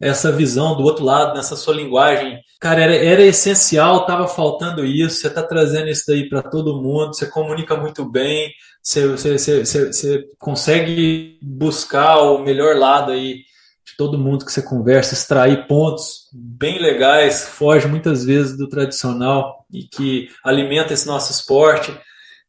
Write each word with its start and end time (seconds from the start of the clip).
essa 0.00 0.32
visão 0.32 0.76
do 0.76 0.82
outro 0.82 1.04
lado, 1.04 1.36
nessa 1.36 1.56
sua 1.56 1.74
linguagem. 1.74 2.40
Cara, 2.60 2.82
era, 2.82 2.96
era 2.96 3.22
essencial, 3.22 4.00
estava 4.00 4.26
faltando 4.26 4.84
isso. 4.84 5.20
Você 5.20 5.28
está 5.28 5.42
trazendo 5.42 5.88
isso 5.88 6.04
daí 6.08 6.28
para 6.28 6.42
todo 6.42 6.82
mundo, 6.82 7.14
você 7.14 7.26
comunica 7.26 7.76
muito 7.76 8.04
bem, 8.04 8.52
você, 8.82 9.06
você, 9.06 9.38
você, 9.38 9.86
você, 9.92 10.24
consegue 10.38 11.38
buscar 11.42 12.18
o 12.18 12.42
melhor 12.42 12.76
lado 12.76 13.12
aí 13.12 13.44
de 13.86 13.96
todo 13.96 14.18
mundo 14.18 14.44
que 14.44 14.52
você 14.52 14.62
conversa, 14.62 15.14
extrair 15.14 15.66
pontos 15.66 16.28
bem 16.32 16.80
legais, 16.80 17.48
foge 17.48 17.86
muitas 17.86 18.24
vezes 18.24 18.56
do 18.56 18.68
tradicional 18.68 19.64
e 19.72 19.84
que 19.84 20.28
alimenta 20.44 20.92
esse 20.92 21.06
nosso 21.06 21.32
esporte, 21.32 21.96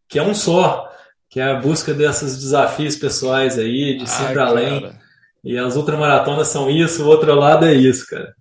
que 0.07 0.19
é 0.19 0.23
um 0.23 0.33
só, 0.33 0.89
que 1.29 1.39
é 1.39 1.43
a 1.43 1.55
busca 1.55 1.93
desses 1.93 2.37
desafios 2.37 2.95
pessoais 2.95 3.57
aí, 3.57 3.97
de 3.97 4.09
sempre 4.09 4.39
Ai, 4.39 4.47
além. 4.47 4.81
Cara 4.81 4.98
e 5.43 5.57
as 5.57 5.75
ultramaratonas 5.75 6.47
são 6.47 6.69
isso, 6.69 7.03
o 7.03 7.07
outro 7.07 7.33
lado 7.35 7.65
é 7.65 7.73
isso, 7.73 8.07
cara. 8.07 8.35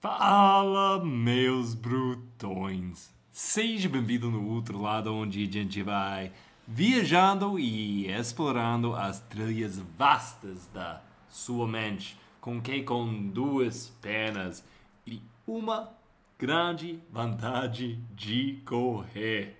Fala, 0.00 1.04
meus 1.04 1.74
brutões! 1.74 3.10
Seja 3.30 3.88
bem-vindo 3.88 4.30
no 4.30 4.50
outro 4.50 4.80
lado, 4.80 5.14
onde 5.14 5.42
a 5.42 5.50
gente 5.50 5.82
vai 5.82 6.32
viajando 6.66 7.58
e 7.58 8.06
explorando 8.06 8.94
as 8.94 9.20
trilhas 9.20 9.78
vastas 9.98 10.68
da 10.72 11.00
sua 11.28 11.66
mente, 11.66 12.18
com 12.40 12.60
que 12.60 12.82
com 12.82 13.28
duas 13.28 13.88
pernas 14.00 14.64
e 15.06 15.20
uma 15.46 15.90
grande 16.38 16.98
vantagem 17.10 18.02
de 18.14 18.60
correr. 18.64 19.56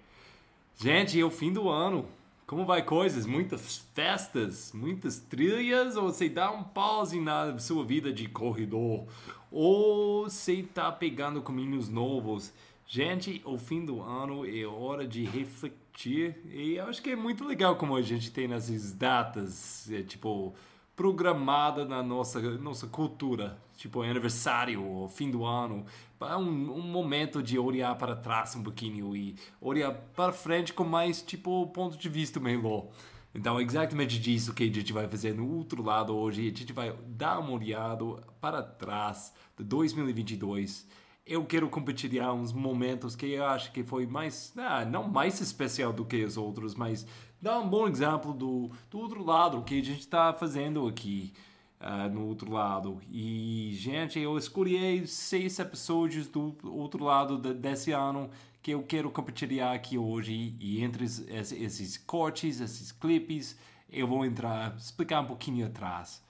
Gente, 0.76 1.20
é 1.20 1.24
o 1.24 1.30
fim 1.30 1.52
do 1.52 1.68
ano. 1.68 2.06
Como 2.50 2.66
vai 2.66 2.82
coisas? 2.82 3.26
Muitas 3.26 3.78
festas, 3.94 4.72
muitas 4.74 5.20
trilhas? 5.20 5.96
Ou 5.96 6.12
você 6.12 6.28
dá 6.28 6.50
um 6.50 6.64
pause 6.64 7.20
na 7.20 7.56
sua 7.60 7.84
vida 7.84 8.12
de 8.12 8.26
corredor? 8.28 9.06
Ou 9.52 10.24
você 10.24 10.54
está 10.54 10.90
pegando 10.90 11.40
caminhos 11.42 11.88
novos? 11.88 12.52
Gente, 12.88 13.40
o 13.44 13.56
fim 13.56 13.84
do 13.84 14.02
ano 14.02 14.44
é 14.44 14.66
hora 14.66 15.06
de 15.06 15.22
refletir 15.22 16.44
e 16.46 16.74
eu 16.74 16.86
acho 16.86 17.00
que 17.00 17.10
é 17.10 17.14
muito 17.14 17.44
legal 17.44 17.76
como 17.76 17.94
a 17.94 18.02
gente 18.02 18.32
tem 18.32 18.52
essas 18.52 18.92
datas, 18.92 19.88
é, 19.88 20.02
tipo, 20.02 20.52
programada 20.96 21.84
na 21.84 22.02
nossa, 22.02 22.40
nossa 22.58 22.88
cultura, 22.88 23.56
tipo 23.76 24.02
aniversário, 24.02 25.08
fim 25.10 25.30
do 25.30 25.44
ano, 25.44 25.86
um, 26.20 26.72
um 26.76 26.82
momento 26.82 27.42
de 27.42 27.58
olhar 27.58 27.96
para 27.96 28.14
trás 28.14 28.54
um 28.54 28.62
pouquinho 28.62 29.16
e 29.16 29.36
olhar 29.60 29.92
para 29.92 30.32
frente 30.32 30.72
com 30.72 30.84
mais 30.84 31.22
tipo 31.22 31.66
ponto 31.68 31.96
de 31.96 32.08
vista 32.08 32.38
melhor. 32.38 32.88
Então, 33.34 33.60
exatamente 33.60 34.18
disso 34.18 34.52
que 34.52 34.64
a 34.64 34.66
gente 34.66 34.92
vai 34.92 35.06
fazer 35.08 35.34
no 35.34 35.48
outro 35.56 35.82
lado 35.82 36.14
hoje. 36.14 36.42
A 36.42 36.58
gente 36.58 36.72
vai 36.72 36.92
dar 37.06 37.38
uma 37.38 37.52
olhada 37.52 38.04
para 38.40 38.62
trás 38.62 39.32
de 39.56 39.64
2022. 39.64 40.86
Eu 41.24 41.44
quero 41.44 41.68
compartilhar 41.68 42.32
uns 42.32 42.52
momentos 42.52 43.14
que 43.14 43.26
eu 43.26 43.46
acho 43.46 43.70
que 43.72 43.84
foi 43.84 44.04
mais, 44.04 44.52
ah, 44.56 44.84
não 44.84 45.08
mais 45.08 45.40
especial 45.40 45.92
do 45.92 46.04
que 46.04 46.24
os 46.24 46.36
outros, 46.36 46.74
mas 46.74 47.06
dá 47.40 47.58
um 47.60 47.68
bom 47.68 47.86
exemplo 47.86 48.34
do, 48.34 48.70
do 48.90 48.98
outro 48.98 49.24
lado 49.24 49.62
que 49.62 49.80
a 49.80 49.84
gente 49.84 50.00
está 50.00 50.32
fazendo 50.32 50.88
aqui 50.88 51.32
uh, 51.80 52.12
no 52.12 52.26
outro 52.26 52.52
lado. 52.52 53.00
E, 53.10 53.72
gente, 53.74 54.18
eu 54.18 54.36
escolhi 54.36 55.06
seis 55.06 55.58
episódios 55.58 56.28
do 56.28 56.56
outro 56.64 57.04
lado 57.04 57.38
de, 57.38 57.54
desse 57.54 57.92
ano 57.92 58.30
que 58.62 58.72
eu 58.72 58.82
quero 58.82 59.10
compartilhar 59.10 59.72
aqui 59.72 59.96
hoje. 59.96 60.54
E 60.60 60.82
entre 60.82 61.04
esses, 61.04 61.52
esses 61.52 61.96
cortes, 61.96 62.60
esses 62.60 62.92
clipes, 62.92 63.58
eu 63.90 64.06
vou 64.06 64.24
entrar, 64.24 64.76
explicar 64.76 65.20
um 65.20 65.26
pouquinho 65.26 65.66
atrás. 65.66 66.22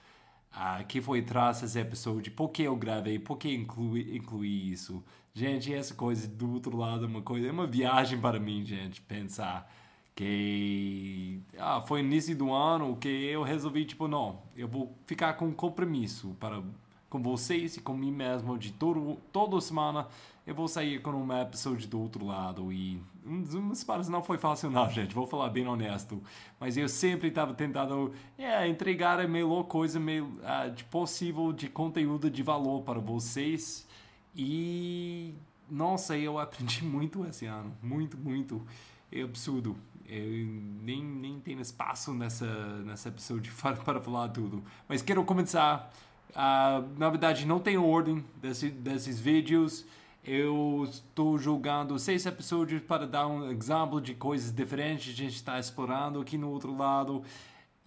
Uh, 0.53 0.85
que 0.85 0.99
foi 0.99 1.19
atrás 1.19 1.61
desse 1.61 1.79
episódio, 1.79 2.29
por 2.33 2.49
que 2.49 2.63
eu 2.63 2.75
gravei, 2.75 3.17
por 3.17 3.37
que 3.37 3.53
incluí, 3.53 4.17
incluí 4.17 4.71
isso. 4.71 5.01
Gente, 5.33 5.73
essa 5.73 5.93
coisa 5.93 6.27
do 6.27 6.51
outro 6.51 6.75
lado 6.75 7.05
é 7.05 7.07
uma 7.07 7.21
coisa, 7.21 7.47
é 7.47 7.51
uma 7.51 7.65
viagem 7.65 8.19
para 8.19 8.37
mim, 8.37 8.65
gente, 8.65 8.99
pensar 8.99 9.71
que 10.15 11.41
ah, 11.57 11.81
foi 11.81 12.01
início 12.01 12.35
do 12.35 12.51
ano 12.51 12.95
que 12.97 13.07
eu 13.07 13.43
resolvi 13.43 13.85
tipo 13.85 14.07
não 14.07 14.41
eu 14.55 14.67
vou 14.67 14.93
ficar 15.05 15.33
com 15.33 15.45
um 15.47 15.53
compromisso 15.53 16.35
para 16.39 16.61
com 17.09 17.21
vocês 17.21 17.75
e 17.77 17.81
com 17.81 17.93
mim 17.93 18.11
mesmo 18.11 18.57
de 18.57 18.71
todo 18.71 19.17
toda 19.31 19.59
semana 19.59 20.07
eu 20.45 20.55
vou 20.55 20.67
sair 20.67 21.01
com 21.01 21.11
uma 21.11 21.41
episódio 21.41 21.87
do 21.87 22.01
outro 22.01 22.25
lado 22.25 22.71
e 22.71 23.01
umas 23.25 23.83
partes 23.83 24.09
não 24.09 24.23
foi 24.23 24.37
fácil 24.37 24.69
não 24.69 24.87
gente 24.91 25.13
vou 25.13 25.27
falar 25.27 25.49
bem 25.49 25.67
honesto 25.67 26.21
mas 26.59 26.77
eu 26.77 26.89
sempre 26.89 27.29
estava 27.29 27.53
tentando 27.53 28.13
é, 28.37 28.67
entregar 28.67 29.19
a 29.19 29.27
melhor 29.27 29.63
coisa 29.63 29.99
meio, 29.99 30.25
uh, 30.25 30.71
de 30.73 30.83
possível 30.85 31.53
de 31.53 31.69
conteúdo 31.69 32.29
de 32.29 32.43
valor 32.43 32.81
para 32.83 32.99
vocês 32.99 33.87
e 34.35 35.33
nossa 35.69 36.17
eu 36.17 36.37
aprendi 36.37 36.83
muito 36.85 37.25
esse 37.25 37.45
ano 37.45 37.73
muito 37.81 38.17
muito 38.17 38.65
é 39.11 39.21
absurdo 39.21 39.75
eu 40.11 40.45
nem, 40.83 41.01
nem 41.01 41.39
tenho 41.39 41.61
espaço 41.61 42.13
nessa, 42.13 42.45
nessa 42.83 43.07
episódio 43.07 43.53
para, 43.85 44.01
falar 44.01 44.27
tudo. 44.27 44.61
Mas 44.87 45.01
quero 45.01 45.23
começar. 45.23 45.89
Uh, 46.31 46.99
na 46.99 47.09
verdade, 47.09 47.45
não 47.45 47.59
tem 47.59 47.77
ordem 47.77 48.23
desse, 48.35 48.69
desses 48.69 49.17
vídeos. 49.19 49.85
Eu 50.23 50.85
estou 50.89 51.37
jogando 51.37 51.97
seis 51.97 52.25
episódios 52.25 52.81
para 52.81 53.07
dar 53.07 53.25
um 53.25 53.49
exemplo 53.49 54.01
de 54.01 54.13
coisas 54.13 54.51
diferentes 54.51 55.05
que 55.05 55.11
a 55.21 55.25
gente 55.25 55.35
está 55.35 55.57
explorando 55.57 56.19
aqui 56.19 56.37
no 56.37 56.49
outro 56.49 56.75
lado. 56.75 57.23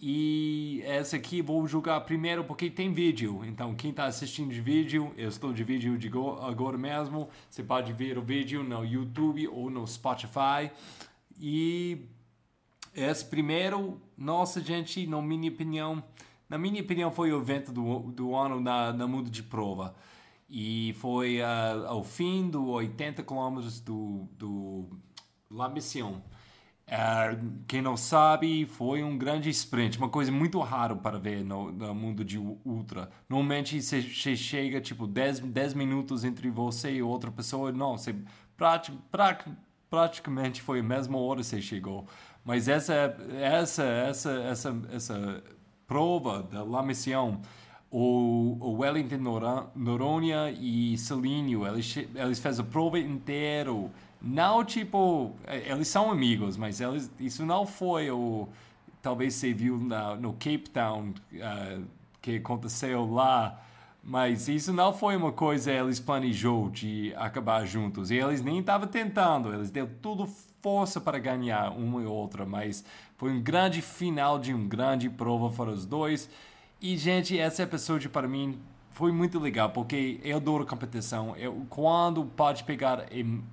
E 0.01 0.81
essa 0.83 1.15
aqui 1.15 1.41
vou 1.41 1.65
jogar 1.67 2.01
primeiro 2.01 2.43
porque 2.43 2.71
tem 2.71 2.91
vídeo. 2.91 3.45
Então, 3.45 3.75
quem 3.75 3.91
está 3.91 4.05
assistindo 4.05 4.51
de 4.51 4.59
vídeo, 4.59 5.13
eu 5.15 5.29
estou 5.29 5.53
de 5.53 5.63
vídeo 5.63 5.97
de 5.97 6.11
agora 6.41 6.77
mesmo. 6.77 7.29
Você 7.49 7.63
pode 7.63 7.93
ver 7.93 8.17
o 8.17 8.21
vídeo 8.21 8.63
no 8.63 8.83
YouTube 8.83 9.47
ou 9.47 9.69
no 9.69 9.87
Spotify. 9.87 10.71
E 11.39 12.05
esse 12.95 13.25
primeiro, 13.25 14.01
nossa 14.17 14.61
gente, 14.61 15.05
na 15.05 15.21
minha 15.21 15.51
opinião, 15.51 16.03
na 16.49 16.57
minha 16.57 16.81
opinião 16.81 17.11
foi 17.11 17.31
o 17.31 17.41
evento 17.41 17.71
do, 17.71 17.99
do 18.11 18.35
ano 18.35 18.59
na, 18.59 18.93
na 18.93 19.07
mundo 19.07 19.29
de 19.29 19.43
prova. 19.43 19.95
E 20.49 20.95
foi 20.99 21.41
uh, 21.41 21.87
ao 21.87 22.03
fim 22.03 22.49
do 22.49 22.67
80 22.67 23.23
quilômetros 23.23 23.79
do, 23.79 24.27
do 24.37 24.89
La 25.49 25.67
Mission. 25.67 26.21
Uh, 26.87 27.63
quem 27.67 27.81
não 27.81 27.97
sabe, 27.97 28.67
foi 28.67 29.03
um 29.03 29.17
grande 29.17 29.49
sprint, 29.49 29.97
uma 29.97 30.07
coisa 30.07 30.31
muito 30.31 30.59
rara 30.59 30.95
para 30.95 31.17
ver 31.17 31.43
no, 31.43 31.71
no 31.71 31.95
mundo 31.95 32.23
de 32.23 32.37
ultra. 32.37 33.09
Normalmente 33.27 33.81
você, 33.81 34.03
chega 34.03 34.79
tipo 34.79 35.07
10, 35.07 35.39
10 35.39 35.73
minutos 35.73 36.23
entre 36.23 36.49
você 36.51 36.93
e 36.93 37.01
outra 37.01 37.31
pessoa, 37.31 37.71
não, 37.71 37.97
você 37.97 38.15
prati, 38.55 38.91
prati, 39.11 39.51
praticamente 39.89 40.61
foi 40.61 40.79
a 40.79 40.83
mesma 40.83 41.17
hora 41.17 41.39
que 41.39 41.47
você 41.47 41.59
chegou. 41.59 42.07
Mas 42.45 42.67
essa, 42.67 43.17
essa, 43.41 43.83
essa, 43.83 44.31
essa, 44.31 44.75
essa 44.93 45.43
prova 45.87 46.43
da 46.43 46.63
La 46.63 46.83
Mission, 46.83 47.39
o, 47.89 48.57
o 48.61 48.77
Wellington 48.77 49.71
Noronha 49.75 50.51
e 50.51 50.95
Celínio, 50.95 51.65
eles, 51.65 51.97
eles 52.13 52.39
fez 52.39 52.59
a 52.59 52.63
prova 52.63 52.99
inteira. 52.99 53.71
Não, 54.21 54.63
tipo, 54.63 55.33
eles 55.47 55.87
são 55.87 56.11
amigos, 56.11 56.55
mas 56.55 56.79
eles, 56.79 57.11
isso 57.19 57.43
não 57.43 57.65
foi 57.65 58.11
o... 58.11 58.47
Talvez 59.01 59.33
você 59.35 59.51
viu 59.53 59.77
na, 59.77 60.15
no 60.15 60.33
Cape 60.33 60.69
Town, 60.71 61.13
uh, 61.33 61.83
que 62.21 62.37
aconteceu 62.37 63.11
lá, 63.11 63.61
mas 64.03 64.47
isso 64.47 64.73
não 64.73 64.93
foi 64.93 65.15
uma 65.15 65.31
coisa 65.31 65.71
eles 65.71 65.99
planejou 65.99 66.69
de 66.69 67.13
acabar 67.15 67.65
juntos. 67.65 68.09
E 68.09 68.15
eles 68.15 68.41
nem 68.41 68.59
estavam 68.59 68.87
tentando, 68.87 69.53
eles 69.53 69.69
deu 69.69 69.87
tudo 70.01 70.27
força 70.65 70.99
para 70.99 71.19
ganhar 71.19 71.69
uma 71.77 72.01
e 72.01 72.07
outra, 72.07 72.43
mas 72.43 72.83
foi 73.17 73.31
um 73.31 73.39
grande 73.39 73.83
final 73.83 74.39
de 74.39 74.51
um 74.51 74.67
grande 74.67 75.07
prova 75.11 75.55
para 75.55 75.69
os 75.69 75.85
dois. 75.85 76.27
E, 76.81 76.97
gente, 76.97 77.35
esse 77.35 77.61
episódio 77.61 78.09
para 78.09 78.27
mim 78.27 78.57
foi 78.89 79.11
muito 79.11 79.37
legal, 79.37 79.69
porque 79.69 80.19
eu 80.23 80.37
adoro 80.37 80.65
competição. 80.65 81.37
Eu, 81.37 81.67
quando 81.69 82.25
pode 82.25 82.63
pegar 82.63 83.05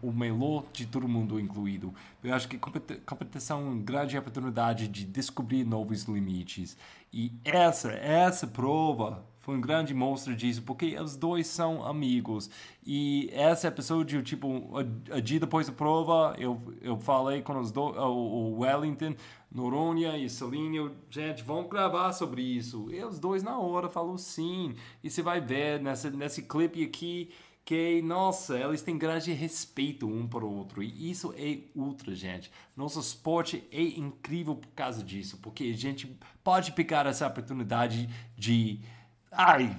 o 0.02 0.10
melhor 0.10 0.64
de 0.72 0.86
todo 0.86 1.06
mundo 1.06 1.38
incluído. 1.38 1.92
Eu 2.24 2.32
acho 2.32 2.48
que 2.48 2.56
competição 2.56 3.60
é 3.60 3.64
uma 3.64 3.82
grande 3.82 4.16
oportunidade 4.16 4.88
de 4.88 5.04
descobrir 5.04 5.64
novos 5.64 6.04
limites. 6.04 6.78
E 7.12 7.30
essa, 7.44 7.92
essa 7.92 8.46
prova 8.46 9.22
foi 9.42 9.56
um 9.56 9.60
grande 9.60 9.92
monstro 9.92 10.36
disso, 10.36 10.62
porque 10.62 10.96
os 10.98 11.16
dois 11.16 11.48
são 11.48 11.84
amigos. 11.84 12.48
E 12.86 13.28
esse 13.32 13.66
episódio, 13.66 14.22
tipo, 14.22 14.70
a, 15.10 15.20
dia 15.20 15.40
depois 15.40 15.66
da 15.66 15.72
prova, 15.72 16.34
eu, 16.38 16.62
eu 16.80 16.96
falei 16.96 17.42
com 17.42 17.58
os 17.58 17.72
dois, 17.72 17.96
o, 17.98 18.60
Wellington, 18.60 19.16
Noronha 19.50 20.16
e 20.16 20.30
Celinho, 20.30 20.92
gente, 21.10 21.42
vamos 21.42 21.68
gravar 21.68 22.12
sobre 22.12 22.40
isso. 22.40 22.88
E 22.90 23.04
os 23.04 23.18
dois 23.18 23.42
na 23.42 23.58
hora 23.58 23.88
falaram 23.88 24.16
sim. 24.16 24.76
E 25.02 25.10
você 25.10 25.22
vai 25.22 25.40
ver 25.40 25.80
nessa, 25.80 26.08
nesse 26.08 26.42
clipe 26.42 26.84
aqui 26.84 27.28
que, 27.64 28.00
nossa, 28.02 28.56
eles 28.56 28.80
têm 28.80 28.96
grande 28.96 29.32
respeito 29.32 30.06
um 30.06 30.26
para 30.26 30.44
o 30.44 30.56
outro. 30.56 30.84
E 30.84 31.10
isso 31.10 31.34
é 31.36 31.58
ultra, 31.74 32.14
gente. 32.14 32.48
Nosso 32.76 33.00
esporte 33.00 33.64
é 33.72 33.82
incrível 33.82 34.54
por 34.54 34.68
causa 34.68 35.02
disso, 35.02 35.36
porque 35.42 35.64
a 35.64 35.76
gente 35.76 36.16
pode 36.44 36.70
pegar 36.72 37.06
essa 37.06 37.26
oportunidade 37.26 38.08
de 38.36 38.80
ai, 39.32 39.76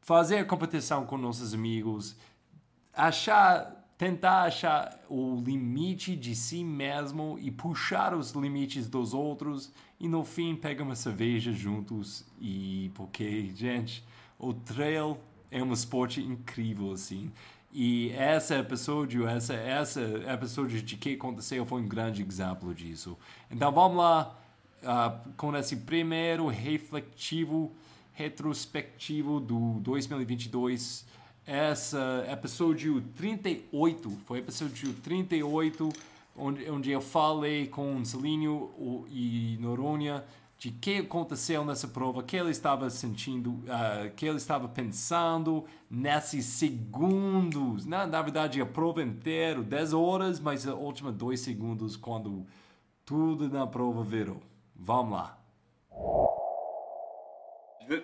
fazer 0.00 0.46
competição 0.46 1.04
com 1.06 1.16
nossos 1.16 1.54
amigos, 1.54 2.16
achar 2.92 3.80
tentar 3.96 4.42
achar 4.42 5.00
o 5.08 5.40
limite 5.40 6.16
de 6.16 6.34
si 6.34 6.64
mesmo 6.64 7.38
e 7.40 7.50
puxar 7.50 8.12
os 8.12 8.32
limites 8.32 8.88
dos 8.88 9.14
outros 9.14 9.72
e 10.00 10.08
no 10.08 10.24
fim 10.24 10.56
pega 10.56 10.82
uma 10.82 10.96
cerveja 10.96 11.52
juntos 11.52 12.24
e 12.40 12.90
porque 12.94 13.52
gente 13.54 14.04
o 14.38 14.52
trail 14.52 15.16
é 15.50 15.62
um 15.62 15.72
esporte 15.72 16.20
incrível, 16.20 16.92
assim. 16.92 17.30
E 17.72 18.10
esse 18.10 18.54
episódio, 18.54 19.26
essa, 19.26 19.54
essa 19.54 20.00
episódio 20.32 20.82
de 20.82 20.96
que 20.96 21.14
aconteceu 21.14 21.64
foi 21.64 21.80
um 21.82 21.88
grande 21.88 22.22
exemplo 22.22 22.74
disso. 22.74 23.16
Então 23.50 23.70
vamos 23.72 23.98
lá 23.98 24.36
uh, 24.82 25.32
com 25.36 25.56
esse 25.56 25.76
primeiro 25.76 26.46
refletivo, 26.48 27.72
retrospectivo 28.14 29.40
do 29.40 29.80
2022. 29.80 31.04
Esse 31.46 31.96
episódio 32.32 33.02
38, 33.14 34.10
foi 34.24 34.38
episódio 34.38 34.94
38, 34.94 35.90
onde, 36.34 36.70
onde 36.70 36.90
eu 36.90 37.02
falei 37.02 37.66
com 37.66 38.02
Celínio 38.04 39.06
e 39.10 39.58
Noronha 39.60 40.24
de 40.56 40.70
que 40.70 40.98
aconteceu 40.98 41.62
nessa 41.62 41.86
prova, 41.86 42.22
que 42.22 42.36
ele 42.36 42.50
estava 42.50 42.88
sentindo, 42.88 43.50
uh, 43.50 44.10
que 44.16 44.24
ele 44.24 44.38
estava 44.38 44.66
pensando 44.66 45.64
nesses 45.90 46.46
segundos. 46.46 47.84
Na, 47.84 48.06
na 48.06 48.22
verdade, 48.22 48.62
a 48.62 48.64
prova 48.64 49.02
inteira, 49.02 49.60
10 49.60 49.92
horas, 49.92 50.40
mas 50.40 50.66
a 50.66 50.74
última 50.74 51.12
2 51.12 51.38
segundos, 51.38 51.96
quando 51.96 52.46
tudo 53.04 53.48
na 53.50 53.66
prova 53.66 54.02
virou. 54.02 54.40
Vamos 54.74 55.12
lá. 55.12 55.38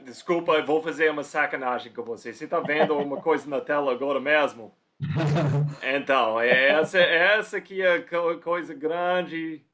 Desculpa, 0.04 0.52
eu 0.52 0.64
vou 0.64 0.82
fazer 0.82 1.10
uma 1.10 1.24
sacanagem 1.24 1.92
com 1.92 2.02
você. 2.02 2.32
Você 2.32 2.44
está 2.44 2.60
vendo 2.60 2.96
uma 2.96 3.20
coisa 3.20 3.48
na 3.48 3.60
tela 3.60 3.92
agora 3.92 4.20
mesmo? 4.20 4.74
Então, 5.82 6.38
é 6.38 6.70
essa, 6.70 6.98
essa 6.98 7.56
aqui 7.56 7.80
é 7.80 7.94
a 7.94 8.38
coisa 8.42 8.74
grande. 8.74 9.64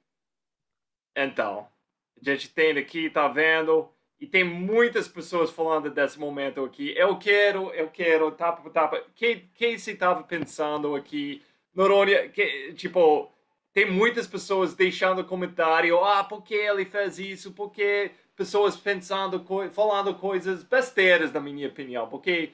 Então, 1.16 1.66
a 2.20 2.30
gente 2.30 2.48
tem 2.48 2.78
aqui, 2.78 3.10
tá 3.10 3.26
vendo? 3.26 3.88
E 4.20 4.26
tem 4.26 4.44
muitas 4.44 5.08
pessoas 5.08 5.50
falando 5.50 5.90
desse 5.90 6.18
momento 6.18 6.64
aqui. 6.64 6.94
Eu 6.96 7.18
quero, 7.18 7.70
eu 7.72 7.88
quero, 7.88 8.30
tapa, 8.30 8.70
tapa. 8.70 9.02
Quem, 9.14 9.50
quem 9.54 9.76
se 9.76 9.92
estava 9.92 10.22
pensando 10.22 10.94
aqui? 10.94 11.42
Noronha, 11.74 12.28
que, 12.28 12.72
tipo, 12.74 13.30
tem 13.72 13.90
muitas 13.90 14.26
pessoas 14.26 14.74
deixando 14.74 15.24
comentário. 15.24 16.02
Ah, 16.02 16.24
por 16.24 16.42
que 16.42 16.54
ele 16.54 16.84
fez 16.84 17.18
isso? 17.18 17.52
Porque 17.52 18.12
pessoas 18.36 18.76
pensando, 18.76 19.44
falando 19.72 20.14
coisas 20.14 20.62
besteiras, 20.62 21.32
na 21.32 21.40
minha 21.40 21.68
opinião. 21.68 22.08
Porque 22.08 22.52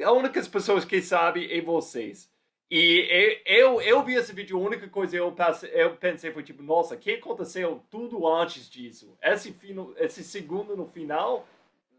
as 0.00 0.12
únicas 0.12 0.46
pessoas 0.46 0.84
que 0.84 1.00
sabem 1.00 1.50
é 1.50 1.60
vocês. 1.60 2.30
E 2.70 3.40
eu, 3.46 3.80
eu 3.80 4.02
vi 4.02 4.14
esse 4.14 4.32
vídeo, 4.32 4.58
a 4.58 4.60
única 4.60 4.88
coisa 4.88 5.16
eu 5.16 5.30
pensei, 5.32 5.70
eu 5.72 5.96
pensei 5.96 6.32
foi 6.32 6.42
tipo, 6.42 6.62
nossa, 6.62 6.94
o 6.94 6.98
que 6.98 7.12
aconteceu 7.12 7.80
tudo 7.88 8.26
antes 8.26 8.68
disso? 8.68 9.16
Esse, 9.22 9.52
fino, 9.52 9.94
esse 9.98 10.24
segundo 10.24 10.76
no 10.76 10.86
final 10.86 11.46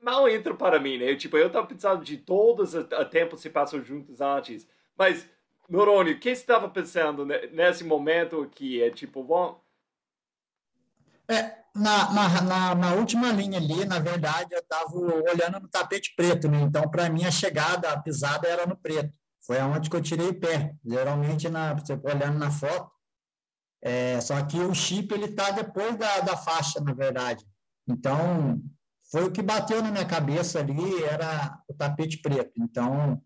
mal 0.02 0.28
entra 0.28 0.54
para 0.54 0.80
mim, 0.80 0.98
né? 0.98 1.10
Eu, 1.10 1.18
tipo, 1.18 1.38
eu 1.38 1.50
tava 1.50 1.68
pensando 1.68 2.04
de 2.04 2.18
todos 2.18 2.74
os 2.74 2.86
tempos 3.10 3.42
que 3.42 3.50
passou 3.50 3.82
juntos 3.82 4.22
antes. 4.22 4.68
Mas, 4.98 5.28
Noroni, 5.70 6.12
o 6.12 6.20
que 6.20 6.36
você 6.36 6.42
estava 6.42 6.70
pensando 6.70 7.26
nesse 7.26 7.84
momento 7.84 8.42
aqui? 8.42 8.82
É 8.82 8.90
tipo, 8.90 9.24
bom... 9.24 9.60
É, 11.30 11.58
na, 11.78 12.12
na, 12.12 12.42
na, 12.42 12.76
na, 12.76 12.94
última 12.94 13.32
linha 13.32 13.58
ali, 13.58 13.86
na 13.86 14.00
verdade, 14.00 14.54
eu 14.54 14.60
estava 14.60 14.92
olhando 14.96 15.60
no 15.60 15.68
tapete 15.68 16.14
preto, 16.16 16.50
né? 16.50 16.62
Então, 16.62 16.90
para 16.90 17.10
mim, 17.10 17.26
a 17.26 17.32
chegada, 17.32 17.92
a 17.92 18.02
pisada 18.02 18.48
era 18.48 18.66
no 18.66 18.76
preto. 18.76 19.14
Foi 19.46 19.60
aonde 19.60 19.90
que 19.90 19.96
eu 19.96 20.02
tirei 20.02 20.34
pé. 20.34 20.76
Geralmente, 20.86 21.48
na, 21.50 21.76
olhando 22.04 22.38
na 22.38 22.52
foto, 22.52 22.92
é, 23.82 24.20
só 24.20 24.44
que 24.46 24.60
o 24.60 24.74
chip 24.74 25.14
ele 25.14 25.26
está 25.26 25.52
depois 25.52 25.96
da, 25.96 26.20
da 26.20 26.36
faixa, 26.36 26.82
na 26.82 26.94
verdade. 26.94 27.46
Então, 27.88 28.62
foi 29.10 29.24
o 29.24 29.32
que 29.32 29.42
bateu 29.42 29.82
na 29.82 29.92
minha 29.92 30.06
cabeça 30.06 30.60
ali, 30.60 31.04
era 31.04 31.58
o 31.70 31.74
tapete 31.74 32.18
preto. 32.18 32.52
Então, 32.58 33.22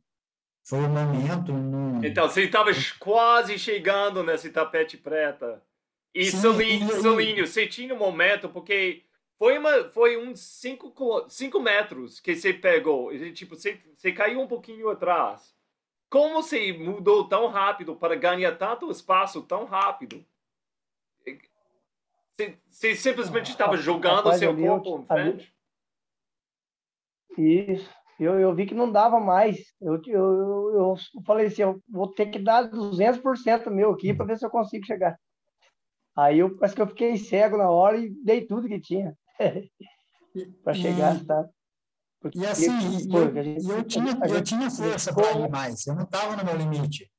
foi 0.63 0.79
o 0.79 0.89
momento. 0.89 1.51
No... 1.51 2.05
Então, 2.05 2.29
você 2.29 2.43
estava 2.43 2.71
quase 2.99 3.57
chegando 3.57 4.23
nesse 4.23 4.51
tapete 4.51 4.97
preto. 4.97 5.59
E, 6.13 6.25
Solinho, 7.01 7.47
você 7.47 7.67
tinha 7.67 7.93
um 7.93 7.97
momento, 7.97 8.49
porque 8.49 9.03
foi, 9.37 9.57
uma, 9.57 9.85
foi 9.89 10.17
uns 10.17 10.39
5 10.39 11.59
metros 11.59 12.19
que 12.19 12.35
você 12.35 12.53
pegou. 12.53 13.11
Tipo, 13.33 13.55
você, 13.55 13.79
você 13.95 14.11
caiu 14.11 14.41
um 14.41 14.47
pouquinho 14.47 14.89
atrás. 14.89 15.55
Como 16.09 16.43
você 16.43 16.73
mudou 16.73 17.27
tão 17.27 17.47
rápido 17.47 17.95
para 17.95 18.15
ganhar 18.15 18.57
tanto 18.57 18.91
espaço 18.91 19.41
tão 19.43 19.63
rápido? 19.65 20.25
Você, 22.35 22.57
você 22.69 22.95
simplesmente 22.95 23.47
ah, 23.49 23.51
estava 23.51 23.77
jogando 23.77 24.27
o 24.27 24.33
seu 24.33 24.55
corpo 24.55 24.99
em 24.99 25.05
frente? 25.05 25.55
Isso. 27.37 27.89
Eu, 28.19 28.39
eu 28.39 28.53
vi 28.53 28.65
que 28.65 28.75
não 28.75 28.91
dava 28.91 29.19
mais. 29.19 29.73
Eu, 29.81 29.99
eu, 30.05 30.73
eu 30.75 30.95
falei 31.25 31.47
assim, 31.47 31.63
eu 31.63 31.81
vou 31.89 32.13
ter 32.13 32.27
que 32.27 32.37
dar 32.37 32.69
200% 32.69 33.71
meu 33.71 33.91
aqui 33.91 34.13
para 34.13 34.25
ver 34.25 34.37
se 34.37 34.45
eu 34.45 34.49
consigo 34.49 34.85
chegar. 34.85 35.17
Aí 36.17 36.39
eu 36.39 36.55
parece 36.57 36.75
que 36.75 36.81
eu 36.81 36.87
fiquei 36.87 37.17
cego 37.17 37.57
na 37.57 37.69
hora 37.69 37.97
e 37.97 38.09
dei 38.23 38.45
tudo 38.45 38.67
que 38.67 38.79
tinha 38.79 39.17
para 40.63 40.73
chegar, 40.73 41.23
tá? 41.25 41.49
Porque, 42.21 42.37
e 42.37 42.45
assim, 42.45 43.09
pô, 43.09 43.19
eu, 43.19 43.43
gente, 43.43 43.67
eu, 43.67 43.83
tinha, 43.83 44.19
eu 44.29 44.43
tinha 44.43 44.69
força 44.69 45.11
para 45.13 45.39
ir 45.39 45.49
mais, 45.49 45.87
eu 45.87 45.95
não 45.95 46.03
estava 46.03 46.35
no 46.35 46.45
meu 46.45 46.55
limite. 46.55 47.11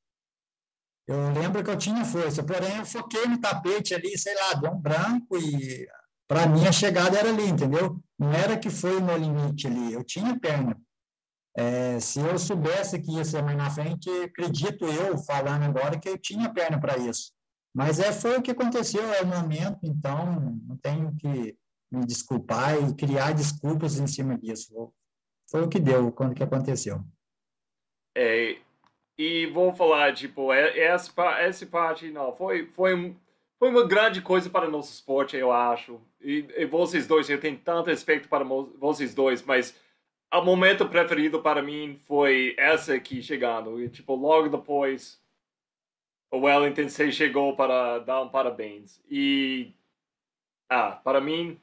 Eu 1.05 1.33
lembro 1.33 1.61
que 1.61 1.69
eu 1.69 1.77
tinha 1.77 2.05
força, 2.05 2.41
porém 2.41 2.77
eu 2.77 2.85
foquei 2.85 3.25
no 3.25 3.39
tapete 3.41 3.93
ali, 3.93 4.17
sei 4.17 4.33
lá, 4.35 4.53
deu 4.53 4.71
um 4.71 4.79
branco 4.79 5.37
e 5.37 5.85
para 6.25 6.47
mim 6.47 6.65
a 6.65 6.71
chegada 6.71 7.19
era 7.19 7.29
ali, 7.29 7.49
entendeu? 7.49 7.99
Não 8.17 8.31
era 8.31 8.57
que 8.57 8.69
foi 8.69 8.95
o 8.95 9.03
meu 9.03 9.17
limite 9.17 9.67
ali, 9.67 9.91
eu 9.91 10.03
tinha 10.05 10.39
perna. 10.39 10.79
É, 11.55 11.99
se 11.99 12.19
eu 12.21 12.39
soubesse 12.39 12.99
que 12.99 13.11
ia 13.11 13.25
ser 13.25 13.43
mais 13.43 13.57
na 13.57 13.69
frente, 13.69 14.09
acredito 14.09 14.85
eu, 14.85 15.17
falando 15.17 15.63
agora, 15.63 15.99
que 15.99 16.07
eu 16.07 16.17
tinha 16.17 16.51
perna 16.51 16.79
para 16.79 16.97
isso. 16.97 17.32
Mas 17.73 17.99
é, 17.99 18.11
foi 18.13 18.37
o 18.37 18.41
que 18.41 18.51
aconteceu, 18.51 19.01
é 19.13 19.21
o 19.21 19.27
momento, 19.27 19.79
então 19.83 20.59
não 20.67 20.77
tenho 20.77 21.15
que 21.15 21.57
me 21.91 22.05
desculpar 22.05 22.75
e 22.77 22.93
criar 22.95 23.33
desculpas 23.33 23.99
em 23.99 24.07
cima 24.07 24.37
disso. 24.37 24.93
Foi 25.49 25.61
o 25.61 25.69
que 25.69 25.79
deu 25.79 26.11
quando 26.11 26.35
que 26.35 26.43
aconteceu. 26.43 27.03
É, 28.15 28.57
e 29.17 29.47
vou 29.47 29.73
falar, 29.73 30.13
tipo, 30.13 30.51
é, 30.53 30.79
essa, 30.79 31.11
essa 31.39 31.65
parte, 31.65 32.09
não, 32.11 32.35
foi, 32.35 32.67
foi, 32.67 33.15
foi 33.59 33.69
uma 33.69 33.87
grande 33.87 34.21
coisa 34.21 34.49
para 34.49 34.67
o 34.67 34.71
nosso 34.71 34.93
esporte, 34.93 35.35
eu 35.35 35.51
acho. 35.51 35.99
E, 36.21 36.45
e 36.55 36.65
vocês 36.65 37.07
dois, 37.07 37.29
eu 37.29 37.39
tenho 37.39 37.57
tanto 37.57 37.89
respeito 37.89 38.27
para 38.27 38.43
vocês 38.43 39.13
dois, 39.13 39.43
mas 39.43 39.75
o 40.33 40.41
momento 40.41 40.87
preferido 40.89 41.41
para 41.41 41.61
mim 41.61 41.99
foi 42.07 42.55
essa 42.57 42.95
aqui 42.95 43.21
chegando. 43.21 43.81
E, 43.81 43.89
tipo, 43.89 44.15
logo 44.15 44.49
depois, 44.49 45.21
o 46.33 46.39
Wellington 46.39 46.89
chegou 46.89 47.55
para 47.55 47.99
dar 47.99 48.23
um 48.23 48.29
parabéns. 48.29 48.99
E, 49.07 49.71
ah, 50.67 50.93
para 50.93 51.21
mim, 51.21 51.61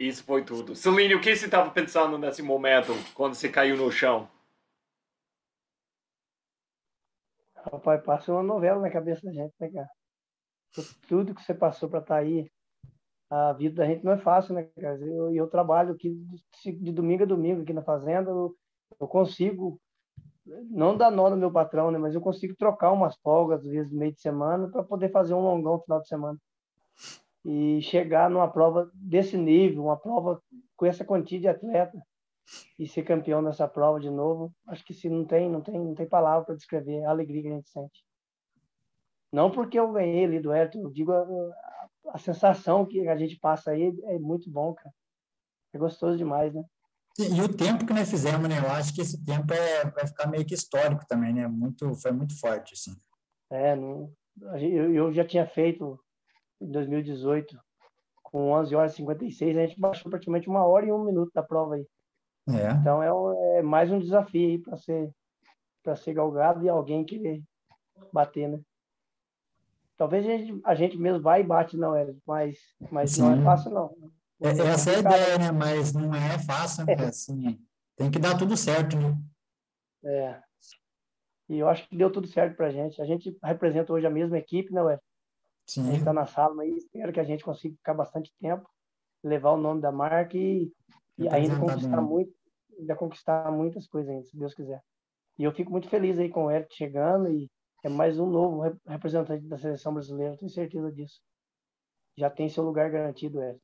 isso 0.00 0.24
foi 0.24 0.44
tudo. 0.44 0.74
Celínio, 0.74 1.18
o 1.18 1.20
que 1.20 1.34
você 1.34 1.44
estava 1.44 1.70
pensando 1.70 2.18
nesse 2.18 2.42
momento, 2.42 2.90
quando 3.14 3.36
você 3.36 3.48
caiu 3.48 3.76
no 3.76 3.88
chão? 3.92 4.28
Rapaz, 7.54 8.02
passou 8.02 8.34
uma 8.34 8.42
novela 8.42 8.80
na 8.80 8.90
cabeça 8.90 9.24
da 9.24 9.32
gente, 9.32 9.54
né, 9.60 9.70
cara? 9.70 9.88
Tudo 11.06 11.36
que 11.36 11.42
você 11.42 11.54
passou 11.54 11.88
para 11.88 12.00
estar 12.00 12.16
tá 12.16 12.20
aí, 12.20 12.50
a 13.30 13.52
vida 13.52 13.76
da 13.76 13.86
gente 13.86 14.04
não 14.04 14.12
é 14.12 14.18
fácil, 14.18 14.54
né, 14.54 14.64
cara? 14.80 14.98
Eu, 14.98 15.32
eu 15.32 15.46
trabalho 15.46 15.94
aqui 15.94 16.10
de, 16.64 16.72
de 16.72 16.92
domingo 16.92 17.22
a 17.22 17.26
domingo 17.26 17.62
aqui 17.62 17.72
na 17.72 17.82
fazenda, 17.82 18.28
eu, 18.28 18.56
eu, 18.98 19.06
consigo, 19.06 19.80
não 20.70 20.96
dar 20.96 21.10
nó 21.10 21.30
no 21.30 21.36
meu 21.36 21.50
patrão, 21.50 21.90
né, 21.90 21.98
mas 21.98 22.14
eu 22.14 22.20
consigo 22.20 22.54
trocar 22.56 22.92
umas 22.92 23.16
folgas, 23.16 23.60
às 23.64 23.70
vezes, 23.70 23.92
no 23.92 23.98
meio 23.98 24.12
de 24.12 24.20
semana, 24.20 24.68
para 24.68 24.82
poder 24.82 25.10
fazer 25.10 25.34
um 25.34 25.40
longão 25.40 25.74
no 25.74 25.82
final 25.82 26.00
de 26.00 26.08
semana 26.08 26.38
e 27.44 27.82
chegar 27.82 28.30
numa 28.30 28.50
prova 28.50 28.90
desse 28.94 29.36
nível, 29.36 29.84
uma 29.84 29.96
prova 29.98 30.42
com 30.76 30.86
essa 30.86 31.04
quantia 31.04 31.38
de 31.38 31.48
atleta 31.48 32.02
e 32.78 32.88
ser 32.88 33.02
campeão 33.02 33.42
nessa 33.42 33.68
prova 33.68 34.00
de 34.00 34.10
novo, 34.10 34.52
acho 34.66 34.84
que 34.84 34.94
se 34.94 35.08
não 35.08 35.24
tem, 35.24 35.50
não 35.50 35.60
tem, 35.60 35.78
não 35.78 35.94
tem 35.94 36.08
palavra 36.08 36.46
para 36.46 36.54
descrever 36.54 37.04
a 37.04 37.10
alegria 37.10 37.42
que 37.42 37.48
a 37.48 37.52
gente 37.52 37.68
sente. 37.68 38.04
Não 39.30 39.50
porque 39.50 39.78
eu 39.78 39.92
ganhei 39.92 40.24
ali 40.24 40.40
do 40.40 40.52
Ayrton, 40.52 40.80
eu 40.80 40.90
digo 40.90 41.12
a, 41.12 41.22
a, 41.22 41.88
a 42.12 42.18
sensação 42.18 42.86
que 42.86 43.06
a 43.08 43.16
gente 43.16 43.38
passa 43.38 43.72
aí 43.72 43.94
é 44.04 44.18
muito 44.18 44.50
bom, 44.50 44.74
cara. 44.74 44.94
É 45.72 45.78
gostoso 45.78 46.16
demais, 46.16 46.54
né? 46.54 46.62
E 47.18 47.40
o 47.40 47.48
tempo 47.48 47.86
que 47.86 47.92
nós 47.92 48.10
fizemos, 48.10 48.48
né? 48.48 48.58
Eu 48.58 48.70
acho 48.72 48.92
que 48.92 49.00
esse 49.00 49.24
tempo 49.24 49.52
é, 49.52 49.84
vai 49.90 50.06
ficar 50.06 50.26
meio 50.26 50.44
que 50.44 50.54
histórico 50.54 51.06
também, 51.06 51.32
né? 51.32 51.46
Muito, 51.46 51.94
foi 51.94 52.10
muito 52.10 52.38
forte, 52.38 52.74
assim. 52.74 52.92
É, 53.50 53.76
não, 53.76 54.12
eu, 54.60 54.92
eu 54.92 55.12
já 55.12 55.24
tinha 55.24 55.46
feito 55.46 55.98
em 56.60 56.70
2018 56.70 57.56
com 58.22 58.50
11 58.50 58.74
horas 58.74 58.92
e 58.94 58.96
56, 58.96 59.56
a 59.56 59.66
gente 59.66 59.78
baixou 59.80 60.10
praticamente 60.10 60.48
uma 60.48 60.66
hora 60.66 60.86
e 60.86 60.92
um 60.92 61.04
minuto 61.04 61.30
da 61.32 61.42
prova 61.42 61.76
aí. 61.76 61.86
É. 62.48 62.72
Então 62.72 63.00
é, 63.00 63.58
é 63.58 63.62
mais 63.62 63.92
um 63.92 64.00
desafio 64.00 64.48
aí 64.48 64.58
para 64.58 64.76
ser 64.76 65.14
ser 65.96 66.14
galgado 66.14 66.64
e 66.64 66.68
alguém 66.68 67.04
querer 67.04 67.42
bater, 68.12 68.48
né? 68.48 68.60
Talvez 69.96 70.26
a 70.26 70.30
gente, 70.30 70.60
a 70.64 70.74
gente 70.74 70.96
mesmo 70.96 71.20
vai 71.20 71.42
e 71.42 71.44
bate, 71.44 71.76
não, 71.76 71.94
é, 71.94 72.12
mas, 72.26 72.58
mas 72.90 73.12
Sim. 73.12 73.22
não 73.22 73.32
é 73.34 73.44
fácil, 73.44 73.70
não. 73.70 73.94
É, 74.44 74.48
essa 74.68 74.90
é 74.90 74.96
a 74.96 74.98
ideia, 74.98 75.38
né? 75.38 75.50
Mas 75.50 75.94
não 75.94 76.14
é 76.14 76.38
fácil, 76.38 76.84
né? 76.84 76.94
Assim, 77.06 77.58
tem 77.96 78.10
que 78.10 78.18
dar 78.18 78.36
tudo 78.36 78.56
certo, 78.58 78.94
né? 78.98 79.16
É. 80.04 80.42
E 81.48 81.58
eu 81.58 81.68
acho 81.68 81.88
que 81.88 81.96
deu 81.96 82.12
tudo 82.12 82.26
certo 82.26 82.54
pra 82.54 82.70
gente. 82.70 83.00
A 83.00 83.06
gente 83.06 83.34
representa 83.42 83.90
hoje 83.90 84.06
a 84.06 84.10
mesma 84.10 84.36
equipe, 84.36 84.72
né, 84.72 84.82
ué? 84.82 85.00
Sim. 85.66 85.88
A 85.88 85.92
gente 85.92 86.04
tá 86.04 86.12
na 86.12 86.26
sala, 86.26 86.54
mas 86.54 86.76
espero 86.76 87.10
que 87.10 87.20
a 87.20 87.24
gente 87.24 87.42
consiga 87.42 87.74
ficar 87.74 87.94
bastante 87.94 88.30
tempo, 88.38 88.68
levar 89.22 89.52
o 89.52 89.56
nome 89.56 89.80
da 89.80 89.90
marca 89.90 90.36
e, 90.36 90.70
e 91.16 91.26
ainda 91.28 91.58
conquistar 91.58 92.02
muito, 92.02 92.34
ainda 92.78 92.94
conquistar 92.94 93.50
muitas 93.50 93.86
coisas 93.86 94.10
ainda, 94.10 94.24
se 94.24 94.36
Deus 94.36 94.52
quiser. 94.52 94.82
E 95.38 95.44
eu 95.44 95.52
fico 95.52 95.70
muito 95.70 95.88
feliz 95.88 96.18
aí 96.18 96.28
com 96.28 96.44
o 96.44 96.50
Eric 96.50 96.74
chegando 96.74 97.30
e 97.30 97.50
é 97.82 97.88
mais 97.88 98.18
um 98.18 98.28
novo 98.28 98.60
representante 98.86 99.46
da 99.46 99.56
seleção 99.56 99.94
brasileira, 99.94 100.36
tenho 100.36 100.50
certeza 100.50 100.92
disso. 100.92 101.20
Já 102.16 102.28
tem 102.28 102.48
seu 102.48 102.62
lugar 102.62 102.90
garantido, 102.90 103.42
Eric. 103.42 103.63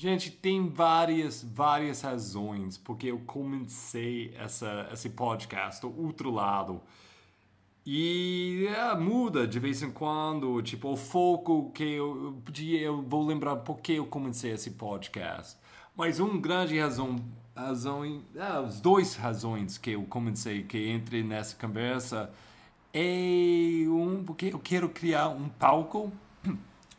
Gente, 0.00 0.30
tem 0.30 0.66
várias, 0.66 1.42
várias 1.42 2.00
razões 2.00 2.78
porque 2.78 3.08
eu 3.08 3.18
comecei 3.26 4.34
essa, 4.34 4.88
esse 4.90 5.10
podcast, 5.10 5.84
outro 5.84 6.30
lado. 6.30 6.80
E 7.84 8.66
é, 8.74 8.96
muda 8.96 9.46
de 9.46 9.58
vez 9.58 9.82
em 9.82 9.90
quando, 9.90 10.62
tipo, 10.62 10.88
o 10.90 10.96
foco 10.96 11.70
que 11.72 11.84
eu 11.84 12.42
eu 12.56 13.02
vou 13.02 13.26
lembrar 13.26 13.56
porque 13.56 13.92
eu 13.92 14.06
comecei 14.06 14.52
esse 14.52 14.70
podcast. 14.70 15.58
Mas 15.94 16.18
uma 16.18 16.40
grande 16.40 16.78
razão, 16.78 17.16
razão 17.54 18.02
é, 18.34 18.42
as 18.42 18.80
duas 18.80 19.16
razões 19.16 19.76
que 19.76 19.90
eu 19.90 20.04
comecei, 20.04 20.62
que 20.62 20.90
entrei 20.90 21.22
nessa 21.22 21.54
conversa, 21.56 22.32
é 22.92 23.84
um, 23.86 24.24
porque 24.24 24.46
eu 24.46 24.58
quero 24.58 24.88
criar 24.88 25.28
um 25.28 25.48
palco 25.48 26.10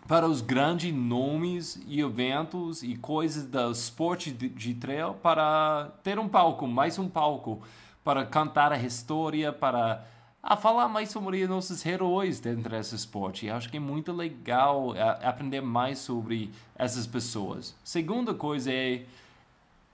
para 0.07 0.27
os 0.27 0.41
grandes 0.41 0.93
nomes 0.93 1.81
e 1.87 2.01
eventos 2.01 2.83
e 2.83 2.95
coisas 2.95 3.45
do 3.45 3.71
esporte 3.71 4.31
de, 4.31 4.73
trail 4.73 5.13
para 5.13 5.91
ter 6.03 6.19
um 6.19 6.27
palco, 6.27 6.67
mais 6.67 6.99
um 6.99 7.07
palco, 7.07 7.61
para 8.03 8.25
cantar 8.25 8.71
a 8.71 8.77
história, 8.77 9.53
para 9.53 10.05
a 10.43 10.57
falar 10.57 10.87
mais 10.87 11.09
sobre 11.09 11.45
nossos 11.45 11.85
heróis 11.85 12.39
dentro 12.39 12.71
desse 12.71 12.95
esporte. 12.95 13.45
Eu 13.45 13.55
acho 13.55 13.69
que 13.69 13.77
é 13.77 13.79
muito 13.79 14.11
legal 14.11 14.95
é, 14.95 15.01
aprender 15.25 15.61
mais 15.61 15.99
sobre 15.99 16.51
essas 16.75 17.05
pessoas. 17.05 17.75
Segunda 17.83 18.33
coisa 18.33 18.71
é 18.71 19.05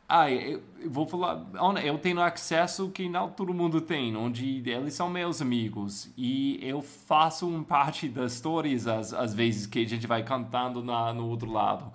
ah, 0.10 0.32
eu 0.32 0.62
vou 0.86 1.06
falar, 1.06 1.46
eu 1.84 1.98
tenho 1.98 2.22
acesso 2.22 2.90
que 2.90 3.10
não 3.10 3.30
todo 3.30 3.54
mundo 3.54 3.82
tem, 3.82 4.16
onde 4.16 4.64
eles 4.66 4.94
são 4.94 5.10
meus 5.10 5.42
amigos 5.42 6.10
e 6.16 6.58
eu 6.62 6.82
faço 6.82 7.46
uma 7.46 7.64
parte 7.64 8.08
das 8.08 8.34
histórias 8.34 8.88
às, 8.88 9.14
às 9.14 9.34
vezes 9.34 9.68
que 9.68 9.80
a 9.80 9.88
gente 9.88 10.08
vai 10.08 10.24
cantando 10.24 10.82
na, 10.82 11.14
no 11.14 11.28
outro 11.28 11.52
lado. 11.52 11.92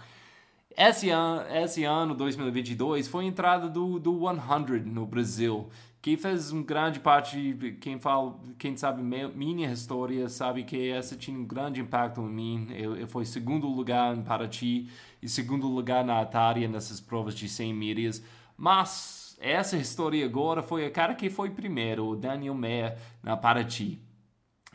Esse 0.77 1.09
ano, 1.09 1.43
esse 1.57 1.85
ano, 1.85 2.15
2022, 2.15 3.09
foi 3.09 3.25
a 3.25 3.29
entrada 3.29 3.69
do, 3.69 3.99
do 3.99 4.21
100 4.27 4.81
no 4.85 5.07
Brasil, 5.07 5.69
que 6.03 6.17
fez 6.17 6.51
uma 6.51 6.65
grande 6.65 6.99
parte, 6.99 7.77
quem 7.81 7.97
fala, 8.01 8.37
quem 8.59 8.77
sabe 8.77 9.01
minha 9.01 9.73
história, 9.73 10.29
sabe 10.29 10.65
que 10.65 10.91
essa 10.91 11.17
tinha 11.17 11.39
um 11.39 11.45
grande 11.45 11.81
impacto 11.81 12.21
em 12.23 12.29
mim. 12.29 12.67
Eu, 12.73 12.97
eu 12.97 13.07
fui 13.07 13.25
segundo 13.25 13.69
lugar 13.69 14.17
em 14.17 14.21
Paraty 14.21 14.91
e 15.23 15.29
segundo 15.29 15.69
lugar 15.69 16.05
na 16.05 16.21
Atari 16.21 16.67
nessas 16.67 17.01
provas 17.01 17.37
de 17.37 17.49
100 17.49 17.73
milhas. 17.73 18.23
Mas 18.57 19.39
essa 19.41 19.77
história 19.77 20.27
agora 20.27 20.61
foi 20.61 20.85
a 20.85 20.91
cara 20.91 21.15
que 21.15 21.31
foi 21.31 21.51
primeiro, 21.51 22.09
o 22.09 22.17
Daniel 22.17 22.57
Meyer, 22.57 22.99
na 23.23 23.37
Paraty. 23.37 24.01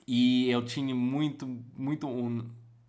E 0.07 0.49
eu 0.49 0.63
tinha 0.63 0.95
muito, 0.95 1.45
muito 1.75 2.07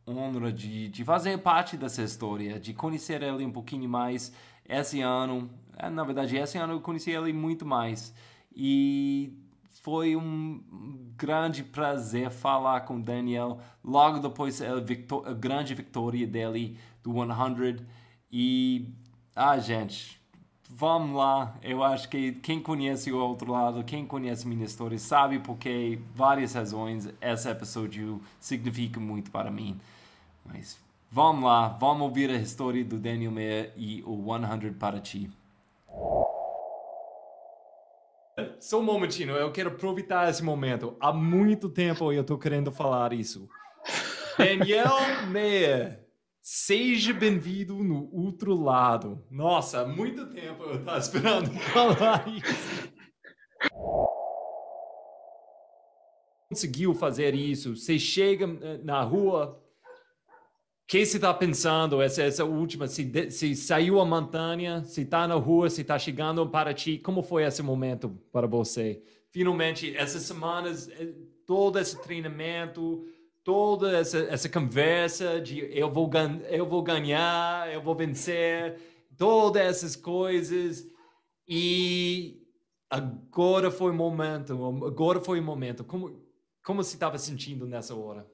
honra 0.07 0.53
de, 0.53 0.89
de 0.89 1.05
fazer 1.05 1.39
parte 1.39 1.77
dessa 1.77 2.05
história, 2.05 2.61
de 2.61 2.73
conhecer 2.73 3.21
ele 3.21 3.45
um 3.45 3.51
pouquinho 3.51 3.89
mais 3.89 4.33
esse 4.69 5.01
ano. 5.01 5.51
É, 5.79 5.89
na 5.89 6.03
verdade, 6.03 6.37
esse 6.37 6.59
ano 6.59 6.73
eu 6.75 6.81
conheci 6.81 7.13
ele 7.13 7.33
muito 7.33 7.65
mais. 7.65 8.13
E 8.55 9.33
foi 9.71 10.17
um 10.17 10.61
grande 11.17 11.63
prazer 11.63 12.31
falar 12.31 12.81
com 12.81 13.01
Daniel 13.01 13.61
logo 13.83 14.19
depois 14.19 14.59
da 14.59 14.67
a 15.31 15.33
grande 15.33 15.75
vitória 15.75 16.27
dele 16.27 16.77
do 17.03 17.13
100 17.13 17.87
e 18.31 18.93
ah 19.35 19.59
gente 19.59 20.21
vamos 20.69 21.17
lá. 21.17 21.57
Eu 21.63 21.83
acho 21.83 22.09
que 22.09 22.33
quem 22.33 22.61
conhece 22.61 23.11
o 23.11 23.19
outro 23.19 23.51
lado 23.53 23.83
quem 23.85 24.05
conhece 24.05 24.47
minha 24.47 24.65
história 24.65 24.99
sabe 24.99 25.39
porque 25.39 26.01
várias 26.15 26.55
razões 26.55 27.09
esse 27.21 27.49
episódio 27.49 28.21
significa 28.41 29.01
muito 29.01 29.31
para 29.31 29.51
mim. 29.51 29.79
Mas 30.45 30.79
vamos 31.11 31.45
lá 31.45 31.69
vamos 31.69 32.03
ouvir 32.03 32.31
a 32.31 32.37
história 32.37 32.85
do 32.85 32.99
Daniel 32.99 33.33
Meyer 33.33 33.73
e 33.77 34.03
o 34.05 34.25
100 34.61 34.73
para 34.75 35.01
ti 35.01 35.31
só 38.61 38.81
um 38.81 38.83
momentinho, 38.83 39.35
eu 39.35 39.53
quero 39.53 39.71
aproveitar 39.71 40.29
esse 40.29 40.43
momento. 40.43 40.97
Há 41.01 41.13
muito 41.13 41.69
tempo 41.69 42.13
eu 42.13 42.21
estou 42.23 42.39
querendo 42.39 42.71
falar 42.71 43.13
isso. 43.13 43.49
Daniel 44.37 45.27
Meyer, 45.29 46.07
seja 46.41 47.13
bem-vindo 47.13 47.83
no 47.83 48.09
outro 48.13 48.55
lado. 48.55 49.25
Nossa, 49.31 49.81
há 49.81 49.87
muito 49.87 50.27
tempo 50.27 50.65
eu 50.65 50.77
estava 50.77 50.99
esperando 50.99 51.51
falar 51.73 52.25
isso. 52.29 52.93
Conseguiu 56.49 56.95
fazer 56.95 57.35
isso? 57.35 57.77
Você 57.77 57.99
chega 57.99 58.45
eh, 58.47 58.79
na 58.83 59.03
rua, 59.03 59.63
que 60.89 61.05
você 61.05 61.19
está 61.19 61.35
pensando? 61.35 62.01
Essa, 62.01 62.23
essa 62.23 62.47
última, 62.47 62.89
se, 62.89 63.31
se 63.31 63.55
saiu 63.55 64.01
a 64.01 64.07
montanha, 64.07 64.83
se 64.87 65.03
está 65.03 65.29
na 65.29 65.35
rua, 65.35 65.69
se 65.69 65.83
está 65.83 65.99
chegando 65.99 66.49
para 66.49 66.73
ti, 66.73 66.97
como 66.97 67.23
foi 67.23 67.45
esse 67.45 67.63
momento 67.63 68.09
para 68.33 68.47
você? 68.47 69.03
Finalmente, 69.31 69.95
essas 69.95 70.23
semanas, 70.23 70.89
eh, 70.89 71.13
todo 71.47 71.79
esse 71.79 72.01
treinamento, 72.01 73.05
toda 73.45 73.99
essa, 73.99 74.19
essa 74.31 74.49
conversa 74.49 75.39
de 75.39 75.59
eu 75.79 75.93
vou, 75.93 76.11
eu 76.49 76.67
vou 76.67 76.83
ganhar, 76.83 77.71
eu 77.71 77.83
vou 77.83 77.95
vencer, 77.95 78.81
todas 79.15 79.61
essas 79.61 79.95
coisas. 79.95 80.89
E 81.47 82.47
agora 82.89 83.71
foi 83.71 83.91
o 83.91 83.95
momento, 83.95 84.55
agora 84.87 85.21
foi 85.21 85.39
o 85.39 85.43
momento. 85.43 85.85
Como, 85.85 86.19
como 86.65 86.83
você 86.83 86.97
estava 86.97 87.19
sentindo 87.19 87.67
nessa 87.67 87.95
hora? 87.95 88.27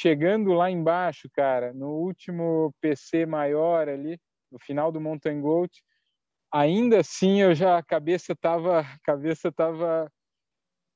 Chegando 0.00 0.52
lá 0.52 0.70
embaixo, 0.70 1.28
cara, 1.32 1.72
no 1.72 1.88
último 1.88 2.72
PC 2.80 3.26
maior 3.26 3.88
ali, 3.88 4.18
no 4.50 4.58
final 4.60 4.92
do 4.92 5.00
Mountain 5.00 5.40
Goat, 5.40 5.82
ainda 6.52 7.00
assim 7.00 7.42
eu 7.42 7.54
já 7.54 7.78
a 7.78 7.82
cabeça 7.82 8.34
tava, 8.36 8.80
a 8.80 8.98
cabeça 9.02 9.50
tava 9.50 10.10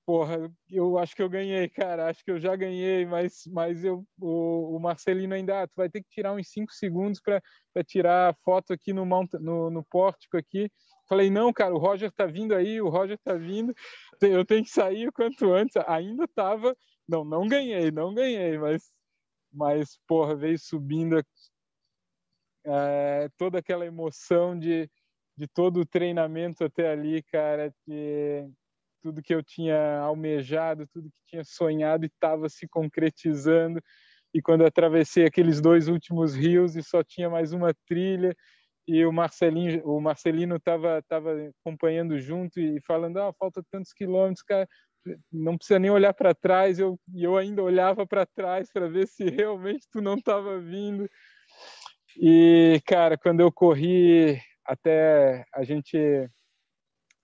porra, 0.07 0.51
eu 0.71 0.99
acho 0.99 1.15
que 1.15 1.23
eu 1.23 1.29
ganhei, 1.29 1.69
cara, 1.69 2.09
acho 2.09 2.25
que 2.25 2.31
eu 2.31 2.39
já 2.39 2.55
ganhei, 2.57 3.07
mas, 3.07 3.43
mas 3.47 3.85
eu, 3.85 4.05
o, 4.21 4.77
o 4.77 4.81
Marcelino 4.81 5.35
ainda, 5.35 5.63
ah, 5.63 5.67
tu 5.67 5.75
vai 5.77 5.89
ter 5.89 6.03
que 6.03 6.09
tirar 6.11 6.33
uns 6.33 6.49
5 6.51 6.73
segundos 6.73 7.21
para 7.21 7.41
tirar 7.85 8.31
a 8.31 8.35
foto 8.45 8.73
aqui 8.73 8.93
no, 8.93 9.05
no, 9.41 9.71
no 9.71 9.85
pórtico 9.85 10.37
aqui. 10.37 10.71
Falei, 11.09 11.31
não, 11.31 11.53
cara, 11.53 11.75
o 11.75 11.79
Roger 11.79 12.11
tá 12.11 12.27
vindo 12.27 12.55
aí, 12.55 12.81
o 12.81 12.89
Roger 12.89 13.19
tá 13.23 13.35
vindo, 13.35 13.73
eu 14.21 14.45
tenho 14.45 14.65
que 14.65 14.71
sair 14.71 15.09
o 15.09 15.13
quanto 15.13 15.53
antes. 15.53 15.77
Ainda 15.87 16.27
tava, 16.29 16.77
não, 17.09 17.25
não 17.25 17.47
ganhei, 17.47 17.91
não 17.91 18.15
ganhei, 18.15 18.59
mas, 18.59 18.91
mas 19.53 19.99
porra, 20.07 20.37
veio 20.37 20.59
subindo 20.59 21.23
é, 22.65 23.29
toda 23.37 23.59
aquela 23.59 23.87
emoção 23.87 24.59
de, 24.59 24.89
de 25.37 25.47
todo 25.49 25.81
o 25.81 25.87
treinamento 25.87 26.65
até 26.65 26.91
ali, 26.91 27.23
cara, 27.25 27.73
que 27.85 28.49
tudo 29.03 29.23
que 29.23 29.35
eu 29.35 29.43
tinha 29.43 29.99
almejado, 29.99 30.87
tudo 30.93 31.11
que 31.11 31.31
tinha 31.31 31.45
sonhado 31.45 32.07
estava 32.07 32.49
se 32.49 32.69
concretizando. 32.69 33.83
E 34.33 34.41
quando 34.41 34.65
atravessei 34.65 35.27
aqueles 35.27 35.61
dois 35.61 35.89
últimos 35.89 36.35
rios 36.35 36.77
e 36.77 36.83
só 36.83 37.03
tinha 37.03 37.29
mais 37.29 37.53
uma 37.53 37.75
trilha 37.87 38.35
e 38.87 39.05
o 39.05 39.13
Marcelinho, 39.13 39.85
o 39.87 40.01
Marcelino 40.01 40.57
estava 40.57 41.03
tava 41.09 41.33
acompanhando 41.61 42.19
junto 42.19 42.59
e 42.59 42.81
falando, 42.83 43.19
ah, 43.19 43.33
falta 43.39 43.63
tantos 43.71 43.93
quilômetros, 43.93 44.43
cara, 44.43 44.69
não 45.31 45.57
precisa 45.57 45.79
nem 45.79 45.91
olhar 45.91 46.15
para 46.15 46.35
trás. 46.35 46.79
Eu 46.79 46.99
e 47.15 47.25
eu 47.25 47.37
ainda 47.37 47.63
olhava 47.63 48.07
para 48.07 48.27
trás 48.27 48.71
para 48.73 48.89
ver 48.89 49.07
se 49.07 49.25
realmente 49.47 49.87
tu 49.91 50.01
não 50.01 50.15
estava 50.15 50.59
vindo. 50.59 51.09
E, 52.17 52.81
cara, 52.87 53.17
quando 53.17 53.41
eu 53.41 53.51
corri 53.51 54.41
até 54.65 55.45
a 55.55 55.65
gente. 55.65 55.99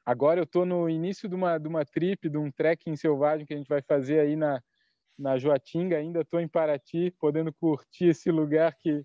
Agora 0.05 0.41
eu 0.41 0.47
tô 0.47 0.65
no 0.65 0.89
início 0.89 1.29
de 1.29 1.35
uma, 1.35 1.59
de 1.59 1.69
uma 1.69 1.85
trip, 1.85 2.31
de 2.31 2.39
um 2.39 2.51
trekking 2.51 2.97
selvagem 2.97 3.45
que 3.45 3.53
a 3.53 3.57
gente 3.57 3.69
vai 3.69 3.83
fazer 3.83 4.21
aí 4.21 4.37
na, 4.37 4.63
na 5.19 5.37
Joatinga. 5.37 5.99
Ainda 5.99 6.23
estou 6.23 6.41
em 6.41 6.49
Paraty, 6.49 7.15
podendo 7.19 7.53
curtir 7.53 8.07
esse 8.07 8.31
lugar 8.31 8.75
que, 8.77 9.05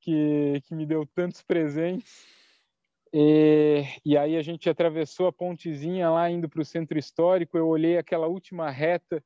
que, 0.00 0.62
que 0.64 0.74
me 0.74 0.86
deu 0.86 1.06
tantos 1.14 1.42
presentes. 1.42 2.26
E, 3.12 3.82
e, 4.04 4.16
aí 4.16 4.36
a 4.36 4.42
gente 4.42 4.70
atravessou 4.70 5.26
a 5.26 5.32
pontezinha 5.32 6.08
lá 6.10 6.30
indo 6.30 6.48
para 6.48 6.60
o 6.60 6.64
centro 6.64 6.96
histórico. 6.98 7.58
Eu 7.58 7.66
olhei 7.66 7.98
aquela 7.98 8.28
última 8.28 8.70
reta, 8.70 9.22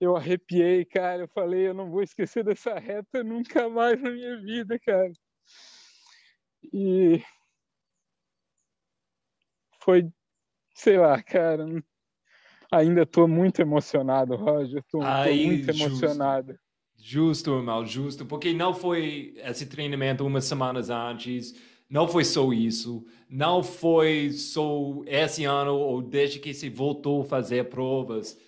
eu 0.00 0.16
arrepiei, 0.16 0.84
cara. 0.84 1.22
Eu 1.22 1.28
falei, 1.28 1.68
eu 1.68 1.74
não 1.74 1.88
vou 1.88 2.02
esquecer 2.02 2.42
dessa 2.42 2.78
reta 2.78 3.22
nunca 3.22 3.68
mais 3.68 4.00
na 4.00 4.10
minha 4.10 4.40
vida, 4.40 4.78
cara. 4.80 5.12
E 6.72 7.22
foi, 9.80 10.10
sei 10.74 10.98
lá, 10.98 11.22
cara. 11.22 11.64
Ainda 12.72 13.02
estou 13.02 13.26
muito 13.26 13.60
emocionado, 13.60 14.36
Roger. 14.36 14.80
Estou 14.80 15.02
muito 15.02 15.72
justo. 15.72 15.82
emocionado. 15.82 16.58
Justo, 16.96 17.56
irmão, 17.56 17.86
justo. 17.86 18.26
Porque 18.26 18.52
não 18.52 18.74
foi 18.74 19.32
esse 19.38 19.66
treinamento 19.66 20.26
umas 20.26 20.44
semanas 20.44 20.90
antes 20.90 21.54
não 21.90 22.06
foi 22.06 22.24
só 22.24 22.52
isso, 22.52 23.04
não 23.28 23.64
foi 23.64 24.30
só 24.30 25.02
esse 25.06 25.44
ano 25.44 25.74
ou 25.74 26.00
desde 26.00 26.38
que 26.38 26.54
se 26.54 26.70
voltou 26.70 27.22
a 27.22 27.24
fazer 27.24 27.68
provas. 27.68 28.38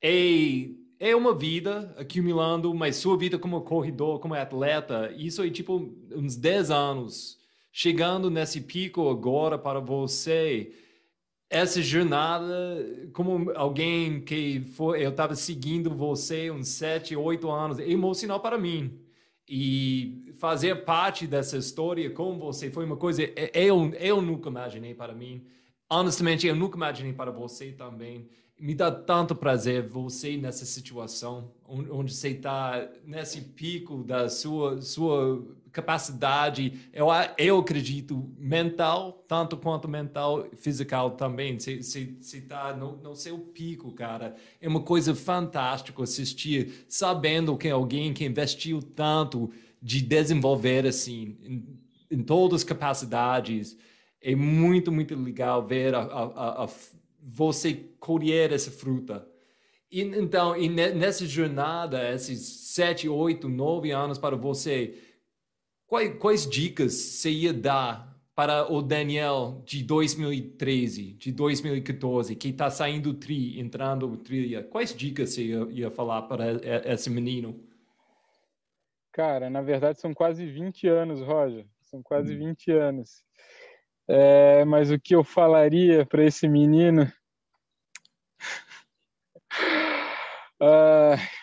É, 0.00 0.68
é 1.00 1.16
uma 1.16 1.34
vida 1.34 1.92
acumulando, 1.98 2.72
mas 2.72 2.96
sua 2.96 3.18
vida 3.18 3.38
como 3.40 3.60
corredor, 3.62 4.20
como 4.20 4.34
atleta, 4.34 5.12
isso 5.16 5.42
é 5.42 5.50
tipo 5.50 5.92
uns 6.14 6.36
10 6.36 6.70
anos. 6.70 7.38
Chegando 7.72 8.30
nesse 8.30 8.60
pico 8.60 9.08
agora 9.08 9.58
para 9.58 9.80
você, 9.80 10.72
essa 11.50 11.82
jornada, 11.82 13.08
como 13.12 13.50
alguém 13.52 14.20
que 14.20 14.60
foi, 14.76 15.04
eu 15.04 15.10
estava 15.10 15.34
seguindo 15.34 15.90
você 15.90 16.50
uns 16.52 16.68
7, 16.68 17.16
8 17.16 17.50
anos, 17.50 17.78
é 17.80 17.90
emocional 17.90 18.38
para 18.38 18.58
mim 18.58 19.01
e 19.54 20.32
fazer 20.38 20.82
parte 20.82 21.26
dessa 21.26 21.58
história 21.58 22.08
com 22.08 22.38
você 22.38 22.70
foi 22.70 22.86
uma 22.86 22.96
coisa 22.96 23.22
eu, 23.52 23.92
eu 24.00 24.22
nunca 24.22 24.48
imaginei 24.48 24.94
para 24.94 25.14
mim. 25.14 25.44
Honestamente, 25.90 26.46
eu 26.46 26.56
nunca 26.56 26.78
imaginei 26.78 27.12
para 27.12 27.30
você 27.30 27.70
também. 27.70 28.30
Me 28.58 28.74
dá 28.74 28.90
tanto 28.90 29.34
prazer 29.34 29.86
você 29.86 30.38
nessa 30.38 30.64
situação, 30.64 31.52
onde 31.68 32.14
você 32.14 32.30
está 32.30 32.88
nesse 33.04 33.42
pico 33.42 34.02
da 34.02 34.26
sua, 34.30 34.80
sua 34.80 35.44
capacidade, 35.72 36.88
eu, 36.92 37.06
eu 37.38 37.58
acredito, 37.58 38.30
mental, 38.38 39.24
tanto 39.26 39.56
quanto 39.56 39.88
mental, 39.88 40.46
física 40.56 40.98
também. 41.10 41.58
Você 41.58 42.14
está 42.20 42.76
no, 42.76 42.96
no 42.96 43.16
seu 43.16 43.38
pico, 43.38 43.92
cara. 43.92 44.36
É 44.60 44.68
uma 44.68 44.82
coisa 44.82 45.14
fantástica 45.14 46.02
assistir, 46.02 46.84
sabendo 46.88 47.56
que 47.56 47.68
alguém 47.68 48.12
que 48.12 48.24
investiu 48.24 48.82
tanto 48.82 49.50
de 49.80 50.00
desenvolver 50.00 50.86
assim, 50.86 51.36
em, 51.42 51.80
em 52.10 52.22
todas 52.22 52.60
as 52.60 52.64
capacidades. 52.64 53.76
É 54.20 54.36
muito, 54.36 54.92
muito 54.92 55.16
legal 55.16 55.66
ver 55.66 55.94
a, 55.94 56.02
a, 56.02 56.64
a, 56.64 56.68
você 57.20 57.74
colher 57.98 58.52
essa 58.52 58.70
fruta. 58.70 59.26
E, 59.90 60.00
então, 60.00 60.56
e 60.56 60.68
nessa 60.68 61.26
jornada, 61.26 62.12
esses 62.14 62.62
sete, 62.72 63.08
oito, 63.08 63.48
nove 63.48 63.90
anos 63.90 64.18
para 64.18 64.36
você, 64.36 64.94
Quais, 65.92 66.18
quais 66.18 66.48
dicas 66.48 66.94
você 66.94 67.30
ia 67.30 67.52
dar 67.52 68.18
para 68.34 68.72
o 68.72 68.80
Daniel 68.80 69.62
de 69.66 69.84
2013, 69.84 71.12
de 71.12 71.30
2014, 71.30 72.34
que 72.34 72.48
está 72.48 72.70
saindo 72.70 73.12
tri, 73.12 73.60
entrando 73.60 74.16
trilha? 74.16 74.64
Quais 74.64 74.96
dicas 74.96 75.34
você 75.34 75.42
ia, 75.42 75.66
ia 75.68 75.90
falar 75.90 76.22
para 76.22 76.46
esse 76.90 77.10
menino? 77.10 77.62
Cara, 79.12 79.50
na 79.50 79.60
verdade 79.60 80.00
são 80.00 80.14
quase 80.14 80.46
20 80.46 80.88
anos, 80.88 81.20
Roger. 81.20 81.66
São 81.82 82.02
quase 82.02 82.34
20 82.34 82.72
hum. 82.72 82.80
anos. 82.80 83.22
É, 84.08 84.64
mas 84.64 84.90
o 84.90 84.98
que 84.98 85.14
eu 85.14 85.22
falaria 85.22 86.06
para 86.06 86.24
esse 86.24 86.48
menino? 86.48 87.02
uh, 90.58 91.18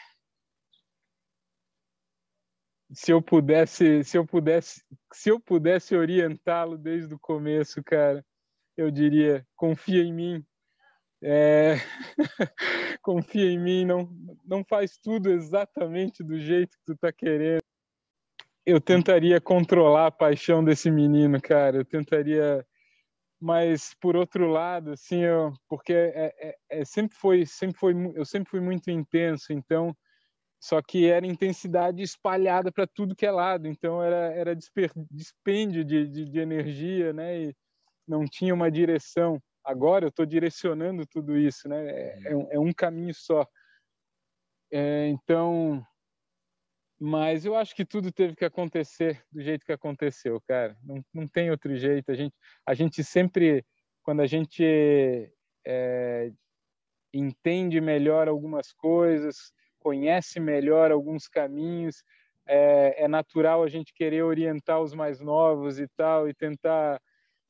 se 2.92 3.12
eu 3.12 3.22
pudesse, 3.22 4.04
se 4.04 4.18
eu 4.18 4.26
pudesse, 4.26 4.84
se 5.14 5.30
eu 5.30 5.40
pudesse 5.40 5.96
orientá-lo 5.96 6.78
desde 6.78 7.14
o 7.14 7.20
começo, 7.20 7.84
cara, 7.84 8.26
eu 8.76 8.90
diria: 8.90 9.46
confia 9.56 10.04
em 10.04 10.14
mim. 10.14 10.46
É... 11.22 11.76
confia 13.02 13.52
em 13.52 13.60
mim, 13.60 13.86
não, 13.86 14.10
não 14.46 14.64
faz 14.64 14.98
tudo 14.98 15.30
exatamente 15.30 16.24
do 16.24 16.40
jeito 16.40 16.78
que 16.78 16.94
tu 16.94 16.98
tá 16.98 17.12
querendo. 17.12 17.62
Eu 18.66 18.80
tentaria 18.80 19.42
controlar 19.42 20.08
a 20.08 20.12
paixão 20.12 20.64
desse 20.64 20.90
menino, 20.92 21.42
cara. 21.42 21.78
Eu 21.78 21.86
tentaria, 21.86 22.66
mas 23.40 23.96
por 24.00 24.16
outro 24.16 24.48
lado, 24.48 24.92
assim, 24.92 25.24
eu, 25.24 25.54
porque 25.68 25.94
é, 25.94 26.34
é, 26.40 26.58
é 26.70 26.86
sempre 26.86 27.18
foi, 27.18 27.46
sempre 27.46 27.78
foi, 27.78 27.94
eu 28.16 28.26
sempre 28.26 28.50
fui 28.50 28.62
muito 28.62 28.90
intenso, 28.90 29.54
então 29.54 29.96
só 30.60 30.82
que 30.82 31.08
era 31.08 31.26
intensidade 31.26 32.04
espalhada 32.04 32.72
para 32.72 32.86
tudo 32.86 33.16
que 33.16 33.26
é 33.26 33.32
lado, 33.32 33.68
então 33.68 34.04
era, 34.04 34.34
era 34.34 34.56
dispêndio 35.10 35.86
de, 35.86 36.06
de, 36.06 36.26
de, 36.26 36.40
energia, 36.40 37.14
né? 37.14 37.44
E 37.44 37.56
não 38.06 38.26
tinha 38.26 38.54
uma 38.54 38.70
direção. 38.70 39.42
Agora 39.64 40.06
eu 40.06 40.10
estou 40.10 40.26
direcionando 40.26 41.06
tudo 41.06 41.38
isso, 41.38 41.70
né? 41.70 41.88
É, 41.90 42.32
é, 42.32 42.36
um, 42.36 42.48
é 42.52 42.60
um 42.60 42.74
caminho 42.74 43.14
só. 43.14 43.48
É, 44.72 45.08
então, 45.08 45.82
mas 47.00 47.46
eu 47.46 47.56
acho 47.56 47.74
que 47.74 47.86
tudo 47.86 48.12
teve 48.12 48.36
que 48.36 48.44
acontecer 48.44 49.24
do 49.32 49.42
jeito 49.42 49.66
que 49.66 49.72
aconteceu, 49.72 50.42
cara. 50.42 50.78
Não, 50.84 51.02
não 51.14 51.28
tem 51.28 51.50
outro 51.50 51.74
jeito. 51.78 52.12
A 52.12 52.16
gente, 52.16 52.36
a 52.66 52.74
gente 52.74 53.02
sempre, 53.02 53.66
quando 54.04 54.22
a 54.22 54.28
gente 54.28 54.62
é, 55.66 56.32
entende 57.14 57.80
melhor 57.80 58.28
algumas 58.28 58.74
coisas, 58.74 59.54
conhece 59.80 60.40
melhor 60.40 60.92
alguns 60.92 61.28
caminhos, 61.28 62.04
é, 62.48 63.04
é, 63.04 63.08
natural 63.08 63.64
a 63.64 63.68
gente 63.68 63.94
querer 63.94 64.24
orientar 64.24 64.82
os 64.82 64.94
mais 64.94 65.20
novos 65.20 65.80
e 65.80 65.88
tal 65.96 66.28
e 66.28 66.34
tentar 66.34 67.00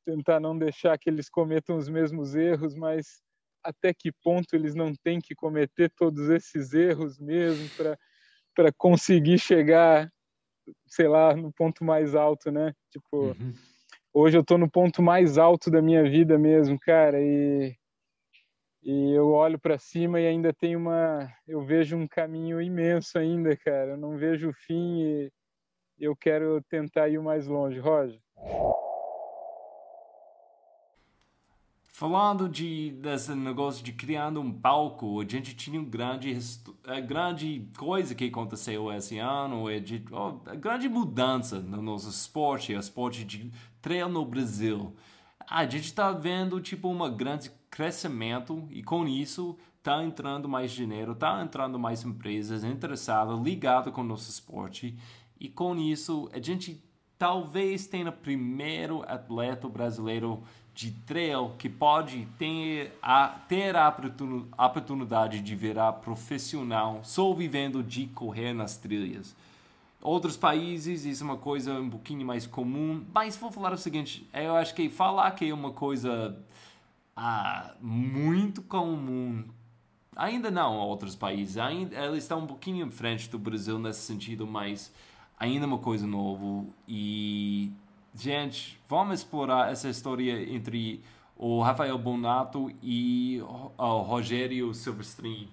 tentar 0.05 0.39
não 0.39 0.57
deixar 0.57 0.97
que 0.97 1.09
eles 1.09 1.29
cometam 1.29 1.77
os 1.77 1.87
mesmos 1.87 2.33
erros, 2.33 2.73
mas 2.73 3.21
até 3.63 3.93
que 3.93 4.11
ponto 4.23 4.55
eles 4.55 4.73
não 4.73 4.93
têm 5.03 5.19
que 5.19 5.35
cometer 5.35 5.91
todos 5.95 6.29
esses 6.29 6.73
erros 6.73 7.19
mesmo 7.19 7.69
para 8.55 8.71
conseguir 8.77 9.37
chegar, 9.37 10.11
sei 10.87 11.07
lá, 11.07 11.35
no 11.35 11.51
ponto 11.53 11.83
mais 11.83 12.15
alto, 12.15 12.51
né? 12.51 12.73
Tipo, 12.91 13.27
uhum. 13.27 13.53
hoje 14.13 14.37
eu 14.37 14.41
estou 14.41 14.57
no 14.57 14.69
ponto 14.69 15.01
mais 15.01 15.37
alto 15.37 15.69
da 15.69 15.81
minha 15.81 16.03
vida 16.03 16.39
mesmo, 16.39 16.79
cara, 16.79 17.21
e 17.21 17.75
e 18.81 19.11
eu 19.11 19.31
olho 19.31 19.59
para 19.59 19.77
cima 19.77 20.19
e 20.19 20.27
ainda 20.27 20.53
tem 20.53 20.75
uma 20.75 21.31
eu 21.47 21.61
vejo 21.61 21.97
um 21.97 22.07
caminho 22.07 22.61
imenso 22.61 23.17
ainda 23.17 23.55
cara. 23.57 23.91
Eu 23.91 23.97
não 23.97 24.17
vejo 24.17 24.49
o 24.49 24.53
fim 24.53 25.01
e 25.01 25.31
eu 25.99 26.15
quero 26.15 26.61
tentar 26.69 27.09
ir 27.09 27.19
mais 27.21 27.47
longe. 27.47 27.79
Roger? 27.79 28.19
Falando 31.99 32.47
de 32.47 32.91
desse 32.91 33.35
negócio 33.35 33.83
de 33.83 33.91
criando 33.91 34.39
um 34.39 34.53
palco, 34.53 35.19
a 35.19 35.25
gente 35.25 35.53
tinha 35.53 35.77
uma 35.77 35.89
grande, 35.89 36.33
grande 37.05 37.69
coisa 37.77 38.15
que 38.15 38.23
aconteceu 38.23 38.89
esse 38.93 39.17
ano, 39.17 39.69
é 39.69 39.81
de 39.81 40.05
oh, 40.09 40.31
grande 40.55 40.87
mudança 40.87 41.59
no 41.59 41.81
nosso 41.81 42.09
esporte, 42.09 42.73
o 42.73 42.79
esporte 42.79 43.25
de 43.25 43.51
trail 43.81 44.07
no 44.07 44.25
Brasil. 44.25 44.95
A 45.45 45.65
gente 45.65 45.87
está 45.87 46.13
vendo 46.13 46.61
tipo 46.61 46.87
uma 46.87 47.09
grande 47.09 47.51
crescimento 47.79 48.67
e 48.71 48.83
com 48.83 49.07
isso 49.07 49.57
está 49.77 50.03
entrando 50.03 50.49
mais 50.49 50.69
dinheiro, 50.69 51.13
está 51.13 51.41
entrando 51.41 51.79
mais 51.79 52.03
empresas 52.03 52.65
interessadas, 52.65 53.39
ligadas 53.39 53.93
com 53.93 54.01
o 54.01 54.03
nosso 54.03 54.29
esporte 54.29 54.93
e 55.39 55.47
com 55.47 55.77
isso 55.77 56.29
a 56.33 56.41
gente 56.41 56.83
talvez 57.17 57.87
tenha 57.87 58.09
o 58.09 58.11
primeiro 58.11 59.01
atleta 59.07 59.69
brasileiro 59.69 60.43
de 60.75 60.91
trail 60.91 61.53
que 61.57 61.69
pode 61.69 62.27
ter 62.37 62.91
a, 63.01 63.29
ter 63.47 63.77
a 63.77 63.87
oportunidade 63.87 65.39
de 65.39 65.55
virar 65.55 65.93
profissional 65.93 66.99
só 67.05 67.33
vivendo 67.33 67.81
de 67.81 68.07
correr 68.07 68.51
nas 68.51 68.75
trilhas. 68.75 69.33
Outros 70.01 70.35
países, 70.35 71.05
isso 71.05 71.23
é 71.23 71.25
uma 71.25 71.37
coisa 71.37 71.79
um 71.79 71.89
pouquinho 71.89 72.25
mais 72.25 72.45
comum, 72.45 73.05
mas 73.13 73.37
vou 73.37 73.49
falar 73.49 73.71
o 73.71 73.77
seguinte, 73.77 74.29
eu 74.33 74.57
acho 74.57 74.75
que 74.75 74.89
falar 74.89 75.31
que 75.31 75.49
é 75.49 75.53
uma 75.53 75.71
coisa 75.71 76.37
ah, 77.21 77.75
muito 77.82 78.62
comum. 78.62 79.43
Ainda 80.15 80.49
não 80.49 80.77
outros 80.77 81.17
países, 81.17 81.58
ainda, 81.58 81.93
ela 81.93 82.17
está 82.17 82.34
um 82.38 82.47
pouquinho 82.47 82.86
em 82.86 82.89
frente 82.89 83.29
do 83.29 83.38
Brasil 83.38 83.77
nesse 83.77 83.99
sentido, 83.99 84.47
mas 84.47 84.89
ainda 85.38 85.67
uma 85.67 85.79
coisa 85.79 86.08
nova 86.08 86.65
e 86.88 87.73
gente, 88.15 88.79
vamos 88.88 89.19
explorar 89.19 89.69
essa 89.69 89.89
história 89.89 90.49
entre 90.49 91.03
o 91.36 91.62
Rafael 91.62 91.97
Bonato 91.97 92.71
e 92.82 93.41
o 93.41 93.97
Rogério 93.99 94.73
Silverstream. 94.73 95.47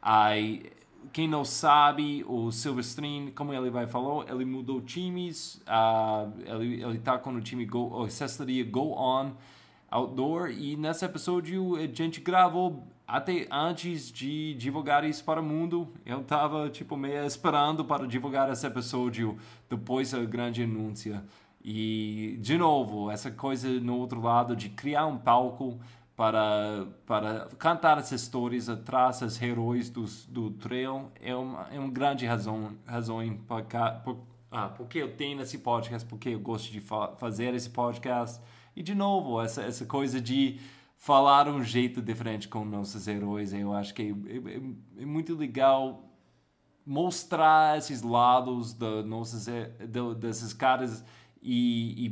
Aí, 0.00 0.70
quem 1.12 1.26
não 1.26 1.44
sabe, 1.44 2.24
o 2.28 2.52
Silverstream, 2.52 3.32
como 3.34 3.52
ele 3.52 3.70
vai 3.70 3.88
falou, 3.88 4.24
ele 4.28 4.44
mudou 4.44 4.80
times, 4.80 5.60
uh, 5.66 6.32
ele 6.46 6.96
está 6.96 7.18
com 7.18 7.32
o 7.32 7.40
time 7.40 7.66
Go, 7.66 8.04
assessoria 8.04 8.64
Go 8.64 8.92
On 8.92 9.32
Outdoor 9.90 10.50
e 10.50 10.76
nesse 10.76 11.04
episódio 11.04 11.76
a 11.76 11.86
gente 11.86 12.20
gravou 12.20 12.86
até 13.06 13.46
antes 13.50 14.12
de 14.12 14.54
divulgar 14.54 15.02
isso 15.02 15.24
para 15.24 15.40
o 15.40 15.44
mundo. 15.44 15.92
Eu 16.04 16.20
estava 16.20 16.68
tipo 16.68 16.96
meio 16.96 17.24
esperando 17.24 17.84
para 17.84 18.06
divulgar 18.06 18.52
esse 18.52 18.66
episódio 18.66 19.38
depois 19.68 20.10
da 20.10 20.22
grande 20.24 20.62
anúncio. 20.62 21.22
E, 21.64 22.38
de 22.40 22.56
novo, 22.56 23.10
essa 23.10 23.30
coisa 23.30 23.68
no 23.80 23.96
outro 23.96 24.20
lado 24.20 24.54
de 24.54 24.68
criar 24.68 25.06
um 25.06 25.16
palco 25.16 25.78
para, 26.14 26.86
para 27.06 27.48
cantar 27.58 27.98
essas 27.98 28.22
histórias 28.22 28.68
atrás 28.68 29.20
dos 29.20 29.40
heróis 29.40 29.88
do, 29.88 30.04
do 30.28 30.50
trail 30.50 31.10
é 31.20 31.34
uma, 31.34 31.68
é 31.70 31.78
uma 31.78 31.90
grande 31.90 32.26
razão, 32.26 32.76
razão 32.84 33.18
por, 33.46 33.64
por, 34.04 34.18
ah, 34.50 34.68
porque 34.68 34.98
eu 34.98 35.16
tenho 35.16 35.40
esse 35.40 35.58
podcast, 35.58 36.06
porque 36.08 36.30
eu 36.30 36.40
gosto 36.40 36.72
de 36.72 36.80
fa 36.80 37.08
fazer 37.16 37.54
esse 37.54 37.70
podcast. 37.70 38.40
E, 38.78 38.82
de 38.82 38.94
novo, 38.94 39.42
essa, 39.42 39.62
essa 39.62 39.84
coisa 39.84 40.20
de 40.20 40.60
falar 40.96 41.48
um 41.48 41.64
jeito 41.64 42.00
diferente 42.00 42.46
com 42.46 42.64
nossos 42.64 43.08
heróis, 43.08 43.52
eu 43.52 43.72
acho 43.72 43.92
que 43.92 44.02
é, 44.02 44.36
é, 44.50 45.02
é 45.02 45.04
muito 45.04 45.34
legal 45.34 46.08
mostrar 46.86 47.76
esses 47.76 48.02
lados 48.02 48.72
da 48.72 49.02
nossos, 49.02 49.46
de, 49.46 50.14
desses 50.20 50.52
caras 50.52 51.04
e, 51.42 52.06
e 52.06 52.10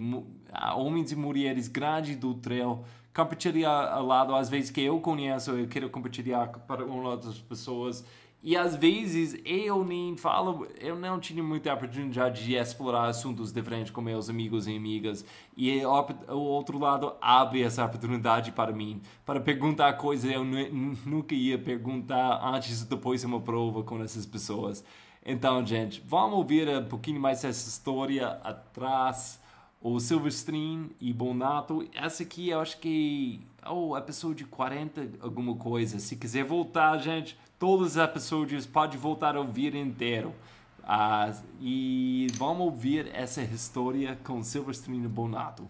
homens 0.75 1.13
e 1.13 1.17
mulheres 1.17 1.69
grandes 1.69 2.17
do 2.17 2.35
trail 2.35 2.83
compartilhar 3.15 3.87
ao 3.93 4.05
lado. 4.05 4.35
Às 4.35 4.49
vezes 4.49 4.69
que 4.69 4.81
eu 4.81 4.99
conheço 4.99 5.53
eu 5.53 5.69
quero 5.69 5.89
compartilhar 5.89 6.49
para 6.49 6.85
outras 6.85 7.39
pessoas 7.39 8.05
e 8.47 8.57
às 8.57 8.77
vezes 8.77 9.37
eu 9.45 9.85
nem 9.85 10.17
falo 10.17 10.69
eu 10.79 10.97
não 10.97 11.19
tinha 11.19 11.43
muita 11.43 11.75
oportunidade 11.75 12.45
de 12.45 12.55
explorar 12.55 13.09
assuntos 13.09 13.53
diferentes 13.53 13.91
com 13.91 14.01
meus 14.01 14.31
amigos 14.31 14.69
e 14.69 14.77
amigas 14.77 15.25
e 15.57 15.85
o 15.85 16.39
outro 16.39 16.79
lado 16.79 17.13
abre 17.21 17.65
essa 17.65 17.85
oportunidade 17.85 18.53
para 18.53 18.71
mim 18.71 19.03
para 19.25 19.41
perguntar 19.41 19.95
coisas 19.95 20.31
eu 20.31 20.45
nunca 20.45 21.35
ia 21.35 21.59
perguntar 21.59 22.41
antes 22.55 22.83
ou 22.83 22.89
depois 22.89 23.23
de 23.23 23.27
uma 23.27 23.41
prova 23.41 23.83
com 23.83 24.01
essas 24.01 24.25
pessoas 24.25 24.85
então, 25.29 25.67
gente, 25.67 26.01
vamos 26.07 26.39
ouvir 26.39 26.69
um 26.69 26.85
pouquinho 26.85 27.21
mais 27.21 27.43
essa 27.43 27.69
história 27.69 28.29
atrás. 28.45 29.41
O 29.81 29.99
Silverstream 29.99 30.91
e 31.01 31.13
Bonato. 31.13 31.87
Essa 31.93 32.23
aqui 32.23 32.51
eu 32.51 32.61
acho 32.61 32.79
que 32.79 33.41
é 33.61 33.69
o 33.69 33.97
episódio 33.97 34.47
40, 34.47 35.19
alguma 35.21 35.57
coisa. 35.57 35.99
Se 35.99 36.15
quiser 36.15 36.45
voltar, 36.45 36.97
gente, 36.99 37.37
todos 37.59 37.93
os 37.93 37.97
episódios 37.97 38.67
pode 38.67 38.97
voltar 38.97 39.37
a 39.37 39.41
ouvir 39.41 39.75
inteiro. 39.75 40.33
Uh, 40.83 41.35
e 41.61 42.29
vamos 42.35 42.61
ouvir 42.67 43.11
essa 43.13 43.43
história 43.43 44.17
com 44.23 44.43
Silverstream 44.43 45.05
e 45.05 45.09
Bonato. 45.09 45.69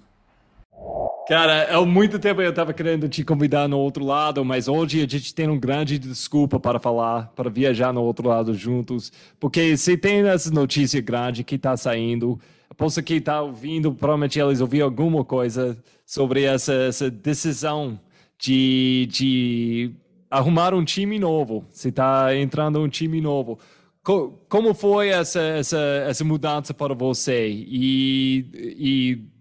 Cara, 1.26 1.74
há 1.74 1.84
muito 1.84 2.18
tempo 2.18 2.40
eu 2.40 2.50
estava 2.50 2.72
querendo 2.72 3.08
te 3.08 3.24
convidar 3.24 3.66
no 3.66 3.78
outro 3.78 4.04
lado, 4.04 4.44
mas 4.44 4.68
hoje 4.68 5.02
a 5.02 5.08
gente 5.08 5.34
tem 5.34 5.48
um 5.48 5.58
grande 5.58 5.98
desculpa 5.98 6.60
para 6.60 6.78
falar, 6.78 7.32
para 7.34 7.50
viajar 7.50 7.92
no 7.92 8.02
outro 8.02 8.28
lado 8.28 8.54
juntos, 8.54 9.10
porque 9.40 9.76
se 9.76 9.96
tem 9.96 10.28
essa 10.28 10.50
notícia 10.52 11.00
grande 11.00 11.42
que 11.42 11.56
está 11.56 11.76
saindo, 11.76 12.38
posso 12.76 13.02
que 13.02 13.14
está 13.14 13.40
ouvindo, 13.40 13.92
provavelmente 13.92 14.38
eles 14.38 14.60
ouviram 14.60 14.86
alguma 14.86 15.24
coisa 15.24 15.76
sobre 16.04 16.44
essa, 16.44 16.72
essa 16.74 17.10
decisão 17.10 17.98
de, 18.38 19.08
de 19.10 19.92
arrumar 20.30 20.74
um 20.74 20.84
time 20.84 21.18
novo, 21.18 21.66
se 21.70 21.88
está 21.88 22.34
entrando 22.34 22.80
um 22.80 22.88
time 22.88 23.20
novo. 23.20 23.58
Como 24.48 24.72
foi 24.72 25.08
essa, 25.08 25.40
essa, 25.40 25.78
essa 26.06 26.24
mudança 26.24 26.72
para 26.72 26.94
você? 26.94 27.48
E, 27.48 28.50
e 28.54 29.36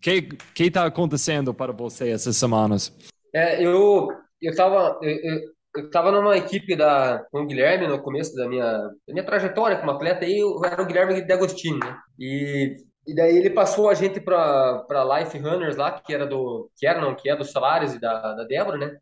que 0.00 0.22
que 0.54 0.64
está 0.64 0.86
acontecendo 0.86 1.52
para 1.52 1.72
você 1.72 2.10
essas 2.10 2.36
semanas? 2.36 2.96
É, 3.34 3.62
eu 3.64 4.08
eu 4.40 4.50
estava 4.50 4.98
eu, 5.02 5.40
eu 5.76 5.90
tava 5.90 6.10
numa 6.10 6.36
equipe 6.36 6.74
da 6.74 7.24
com 7.30 7.42
o 7.42 7.46
Guilherme 7.46 7.86
no 7.86 8.02
começo 8.02 8.34
da 8.34 8.48
minha 8.48 8.66
da 9.06 9.12
minha 9.12 9.24
trajetória 9.24 9.78
como 9.78 9.92
atleta 9.92 10.24
e 10.24 10.40
eu 10.40 10.64
era 10.64 10.82
o 10.82 10.86
Guilherme 10.86 11.20
de 11.20 11.32
Agostini, 11.32 11.78
né? 11.78 11.96
E 12.18 12.76
e 13.06 13.14
daí 13.14 13.36
ele 13.36 13.50
passou 13.50 13.88
a 13.88 13.94
gente 13.94 14.20
para 14.20 14.78
para 14.88 15.20
Life 15.20 15.38
Runners 15.38 15.76
lá, 15.76 15.92
que 16.00 16.12
era 16.12 16.26
do 16.26 16.70
que 16.76 16.86
era 16.86 17.00
não, 17.00 17.14
que 17.14 17.28
é 17.28 17.36
dos 17.36 17.52
salários 17.52 17.94
e 17.94 18.00
da 18.00 18.34
da 18.34 18.44
Débora, 18.44 18.78
né? 18.78 18.96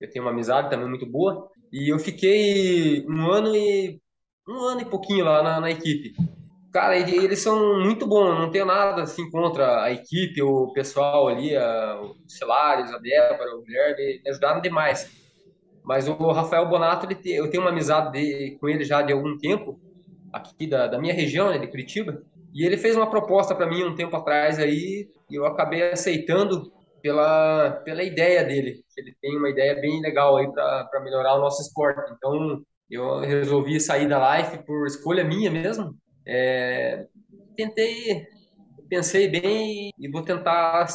Eu 0.00 0.10
tenho 0.10 0.24
uma 0.24 0.30
amizade 0.30 0.70
também 0.70 0.88
muito 0.88 1.06
boa. 1.06 1.48
E 1.72 1.92
eu 1.92 1.98
fiquei 1.98 3.04
um 3.06 3.30
ano 3.30 3.54
e 3.54 4.00
um 4.48 4.64
ano 4.64 4.80
e 4.80 4.84
pouquinho 4.84 5.24
lá 5.24 5.42
na, 5.42 5.60
na 5.60 5.70
equipe. 5.70 6.14
Cara, 6.72 6.96
eles 6.96 7.40
são 7.40 7.80
muito 7.80 8.06
bons, 8.06 8.38
não 8.38 8.50
tenho 8.50 8.64
nada 8.64 9.02
assim 9.02 9.28
contra 9.28 9.82
a 9.82 9.92
equipe, 9.92 10.40
o 10.40 10.72
pessoal 10.72 11.26
ali, 11.26 11.54
a, 11.56 12.00
os 12.00 12.36
Celários, 12.38 12.92
a 12.92 12.98
Débora, 12.98 13.56
o 13.56 13.62
Guilherme, 13.62 14.20
me 14.24 14.30
ajudaram 14.30 14.60
demais. 14.60 15.10
Mas 15.82 16.08
o 16.08 16.14
Rafael 16.30 16.68
Bonato, 16.68 17.06
ele, 17.06 17.18
eu 17.32 17.50
tenho 17.50 17.64
uma 17.64 17.70
amizade 17.70 18.12
de, 18.12 18.56
com 18.60 18.68
ele 18.68 18.84
já 18.84 19.02
de 19.02 19.12
algum 19.12 19.36
tempo, 19.36 19.80
aqui 20.32 20.66
da, 20.66 20.86
da 20.86 20.98
minha 20.98 21.12
região, 21.12 21.50
né, 21.50 21.58
de 21.58 21.66
Curitiba, 21.66 22.22
e 22.54 22.64
ele 22.64 22.76
fez 22.76 22.96
uma 22.96 23.10
proposta 23.10 23.52
para 23.52 23.66
mim 23.66 23.82
um 23.82 23.96
tempo 23.96 24.16
atrás 24.16 24.60
aí, 24.60 25.08
e 25.28 25.34
eu 25.34 25.46
acabei 25.46 25.90
aceitando 25.90 26.72
pela, 27.02 27.80
pela 27.84 28.02
ideia 28.02 28.44
dele, 28.44 28.82
ele 28.96 29.14
tem 29.20 29.36
uma 29.36 29.50
ideia 29.50 29.74
bem 29.80 30.00
legal 30.00 30.36
aí 30.36 30.50
para 30.52 31.00
melhorar 31.02 31.34
o 31.34 31.40
nosso 31.40 31.62
esporte. 31.62 32.12
Então, 32.16 32.62
eu 32.90 33.20
resolvi 33.20 33.80
sair 33.80 34.08
da 34.08 34.36
Life 34.36 34.64
por 34.64 34.86
escolha 34.86 35.24
minha 35.24 35.50
mesmo, 35.50 35.94
é, 36.26 37.06
tentei, 37.56 38.26
pensei 38.88 39.28
bem 39.28 39.90
e 39.98 40.10
vou 40.10 40.22
tentar 40.22 40.86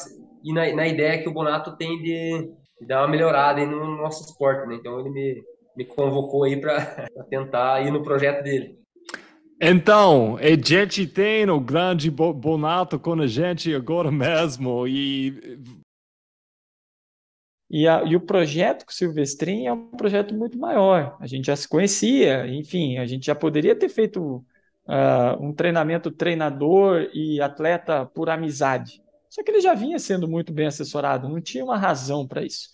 ir 0.44 0.54
na, 0.54 0.74
na 0.74 0.88
ideia 0.88 1.22
que 1.22 1.30
o 1.30 1.34
Bonato 1.34 1.76
tem 1.78 2.02
de, 2.02 2.52
dar 2.86 3.02
uma 3.02 3.08
melhorada 3.08 3.66
no 3.66 3.98
nosso 3.98 4.24
esporte, 4.24 4.68
né? 4.68 4.76
Então 4.76 5.00
ele 5.00 5.10
me, 5.10 5.44
me 5.76 5.86
convocou 5.86 6.44
aí 6.44 6.60
para 6.60 7.08
tentar 7.30 7.82
ir 7.82 7.92
no 7.92 8.04
projeto 8.04 8.44
dele. 8.44 8.78
Então, 9.60 10.38
a 10.38 10.50
gente 10.50 11.08
tem 11.08 11.50
o 11.50 11.62
grande 11.62 12.12
Bonato 12.12 13.00
com 13.00 13.14
a 13.14 13.28
gente 13.28 13.74
agora 13.74 14.12
mesmo 14.12 14.86
e 14.86 15.58
e, 17.70 17.88
a, 17.88 18.04
e, 18.04 18.16
o 18.16 18.22
projeto 18.22 18.86
com 18.86 18.92
o 18.92 18.94
Silvestrin 18.94 19.66
é 19.66 19.74
um 19.74 19.90
projeto 19.92 20.34
muito 20.36 20.58
maior. 20.58 21.18
A 21.20 21.28
gente 21.28 21.46
já 21.46 21.56
se 21.56 21.68
conhecia, 21.68 22.48
enfim, 22.48 22.98
a 22.98 23.06
gente 23.06 23.26
já 23.26 23.36
poderia 23.36 23.76
ter 23.76 23.90
feito 23.90 24.46
uh, 24.88 25.42
um 25.44 25.54
treinamento 25.54 26.12
treinador 26.12 27.10
e 27.14 27.42
atleta 27.42 28.06
por 28.06 28.30
amizade. 28.30 29.02
Só 29.30 29.44
que 29.44 29.52
ele 29.52 29.62
já 29.62 29.74
vinha 29.74 30.00
sendo 30.00 30.28
muito 30.28 30.54
bem 30.54 30.68
assessorado, 30.68 31.28
não 31.28 31.42
tinha 31.42 31.64
uma 31.64 31.78
razão 31.78 32.28
para 32.28 32.44
isso. 32.44 32.70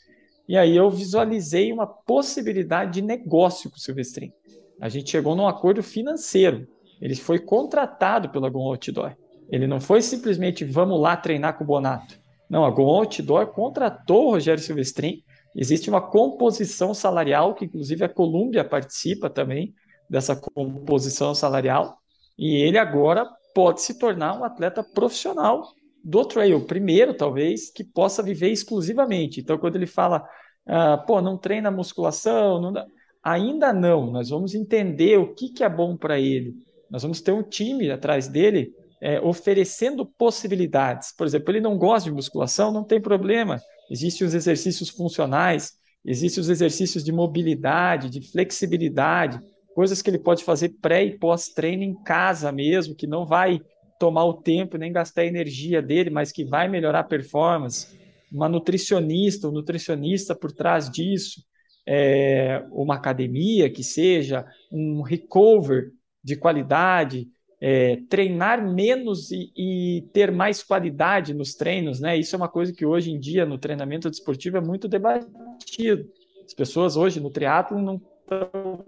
E 0.47 0.57
aí 0.57 0.75
eu 0.75 0.89
visualizei 0.89 1.71
uma 1.71 1.87
possibilidade 1.87 2.95
de 2.95 3.01
negócio 3.01 3.69
com 3.69 3.77
o 3.77 3.79
Silvestrin. 3.79 4.33
A 4.79 4.89
gente 4.89 5.09
chegou 5.09 5.35
num 5.35 5.47
acordo 5.47 5.81
financeiro. 5.81 6.67
Ele 7.01 7.15
foi 7.15 7.39
contratado 7.39 8.29
pela 8.29 8.49
Gon 8.49 8.67
Outdoor. 8.67 9.15
Ele 9.49 9.65
não 9.65 9.79
foi 9.79 10.01
simplesmente 10.01 10.65
vamos 10.65 10.99
lá 10.99 11.15
treinar 11.15 11.57
com 11.57 11.63
o 11.63 11.67
Bonato. 11.67 12.20
Não, 12.51 12.65
a 12.65 12.69
Gon 12.69 12.89
Outdoor 12.89 13.47
contratou 13.47 14.27
o 14.27 14.31
Rogério 14.31 14.61
Silvestrin. 14.61 15.23
Existe 15.55 15.89
uma 15.89 16.01
composição 16.01 16.93
salarial, 16.93 17.55
que 17.55 17.63
inclusive 17.63 18.03
a 18.03 18.09
Colômbia 18.09 18.65
participa 18.65 19.29
também 19.29 19.73
dessa 20.09 20.35
composição 20.35 21.33
salarial. 21.33 21.97
E 22.37 22.61
ele 22.61 22.77
agora 22.77 23.25
pode 23.55 23.81
se 23.81 23.97
tornar 23.97 24.37
um 24.37 24.43
atleta 24.43 24.83
profissional 24.83 25.63
do 26.03 26.25
trail, 26.25 26.59
primeiro, 26.65 27.13
talvez, 27.13 27.71
que 27.71 27.85
possa 27.85 28.21
viver 28.21 28.49
exclusivamente. 28.49 29.39
Então, 29.39 29.57
quando 29.57 29.77
ele 29.77 29.87
fala, 29.87 30.27
ah, 30.67 30.97
pô, 30.97 31.21
não 31.21 31.37
treina 31.37 31.71
musculação, 31.71 32.59
não 32.59 32.73
dá... 32.73 32.85
ainda 33.23 33.71
não, 33.71 34.11
nós 34.11 34.29
vamos 34.29 34.53
entender 34.53 35.17
o 35.17 35.33
que, 35.33 35.53
que 35.53 35.63
é 35.63 35.69
bom 35.69 35.95
para 35.95 36.19
ele. 36.19 36.53
Nós 36.89 37.01
vamos 37.01 37.21
ter 37.21 37.31
um 37.31 37.43
time 37.43 37.89
atrás 37.89 38.27
dele 38.27 38.73
é, 39.01 39.19
oferecendo 39.19 40.05
possibilidades. 40.05 41.11
Por 41.17 41.25
exemplo, 41.25 41.51
ele 41.51 41.59
não 41.59 41.77
gosta 41.77 42.09
de 42.09 42.15
musculação, 42.15 42.71
não 42.71 42.83
tem 42.83 43.01
problema. 43.01 43.59
Existem 43.89 44.27
os 44.27 44.33
exercícios 44.35 44.89
funcionais, 44.89 45.73
existem 46.05 46.39
os 46.39 46.49
exercícios 46.49 47.03
de 47.03 47.11
mobilidade, 47.11 48.09
de 48.09 48.31
flexibilidade, 48.31 49.39
coisas 49.73 50.01
que 50.01 50.09
ele 50.09 50.19
pode 50.19 50.43
fazer 50.43 50.69
pré 50.81 51.03
e 51.03 51.17
pós-treino 51.17 51.83
em 51.83 51.95
casa 52.03 52.51
mesmo, 52.51 52.95
que 52.95 53.07
não 53.07 53.25
vai 53.25 53.59
tomar 53.99 54.25
o 54.25 54.33
tempo 54.33 54.77
nem 54.77 54.91
gastar 54.91 55.21
a 55.21 55.27
energia 55.27 55.81
dele, 55.81 56.09
mas 56.09 56.31
que 56.31 56.45
vai 56.45 56.67
melhorar 56.67 56.99
a 56.99 57.03
performance. 57.03 57.99
Uma 58.31 58.47
nutricionista, 58.47 59.47
um 59.47 59.51
nutricionista 59.51 60.35
por 60.35 60.51
trás 60.51 60.89
disso, 60.89 61.43
é, 61.87 62.63
uma 62.71 62.95
academia 62.95 63.69
que 63.69 63.83
seja, 63.83 64.45
um 64.71 65.01
recover 65.01 65.91
de 66.23 66.35
qualidade, 66.35 67.27
é, 67.63 67.97
treinar 68.09 68.67
menos 68.67 69.29
e, 69.29 69.51
e, 69.55 70.01
ter 70.11 70.31
mais 70.31 70.63
qualidade 70.63 71.31
nos 71.31 71.53
treinos, 71.53 71.99
né? 71.99 72.17
Isso 72.17 72.35
é 72.35 72.37
uma 72.37 72.49
coisa 72.49 72.73
que 72.73 72.83
hoje 72.83 73.11
em 73.11 73.19
dia 73.19 73.45
no 73.45 73.59
treinamento 73.59 74.09
desportivo 74.09 74.57
é 74.57 74.61
muito 74.61 74.87
debatido. 74.87 76.09
As 76.43 76.55
pessoas 76.55 76.97
hoje 76.97 77.19
no 77.19 77.29
triatlo 77.29 77.79
não 77.79 78.01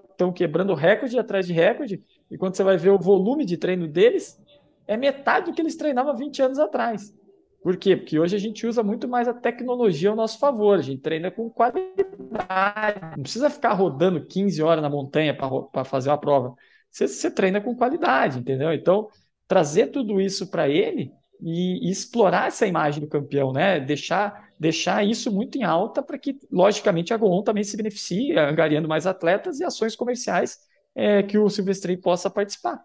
estão 0.10 0.34
quebrando 0.34 0.74
recorde 0.74 1.20
atrás 1.20 1.46
de 1.46 1.54
recorde, 1.54 2.02
e 2.32 2.38
quando 2.38 2.56
você 2.56 2.64
vai 2.64 2.78
ver 2.78 2.90
o 2.90 2.98
volume 2.98 3.46
de 3.46 3.58
treino 3.58 3.88
deles, 3.88 4.42
é 4.88 4.98
metade 4.98 5.52
do 5.52 5.54
que 5.54 5.62
eles 5.62 5.76
treinavam 5.76 6.16
20 6.16 6.42
anos 6.42 6.58
atrás. 6.58 7.14
Por 7.62 7.78
quê? 7.78 7.96
Porque 7.96 8.18
hoje 8.18 8.36
a 8.36 8.40
gente 8.40 8.66
usa 8.66 8.82
muito 8.82 9.08
mais 9.08 9.28
a 9.28 9.34
tecnologia 9.34 10.10
ao 10.10 10.16
nosso 10.16 10.40
favor, 10.40 10.80
a 10.80 10.82
gente 10.82 11.02
treina 11.02 11.30
com 11.30 11.50
qualidade. 11.50 13.00
Não 13.16 13.24
precisa 13.24 13.50
ficar 13.50 13.74
rodando 13.74 14.26
15 14.26 14.64
horas 14.64 14.82
na 14.82 14.90
montanha 14.90 15.38
para 15.72 15.86
fazer 15.86 16.10
uma 16.10 16.18
prova 16.18 16.56
você, 16.94 17.08
você 17.08 17.32
treina 17.32 17.60
com 17.60 17.76
qualidade, 17.76 18.40
entendeu? 18.40 18.72
Então, 18.72 19.10
trazer 19.48 19.88
tudo 19.88 20.22
isso 20.22 20.48
para 20.48 20.70
ele 20.70 21.12
e, 21.42 21.88
e, 21.88 21.92
explorar 21.92 22.48
essa 22.48 22.68
imagem 22.68 23.02
do 23.02 23.08
campeão, 23.08 23.52
né? 23.52 23.80
Deixar, 23.80 24.48
deixar 24.60 25.04
isso 25.04 25.32
muito 25.32 25.58
em 25.58 25.64
alta 25.64 26.04
para 26.04 26.20
que, 26.20 26.38
logicamente, 26.52 27.14
a 27.14 27.18
Golon 27.18 27.42
também 27.42 27.64
se 27.64 27.76
beneficie, 27.76 28.38
angariando 28.38 28.88
mais 28.88 29.08
atletas 29.08 29.60
e 29.60 29.64
ações 29.64 29.96
comerciais 29.96 30.60
é, 30.96 31.24
que 31.24 31.38
o 31.38 31.50
Silvestrin 31.50 31.98
possa 31.98 32.30
participar. 32.30 32.80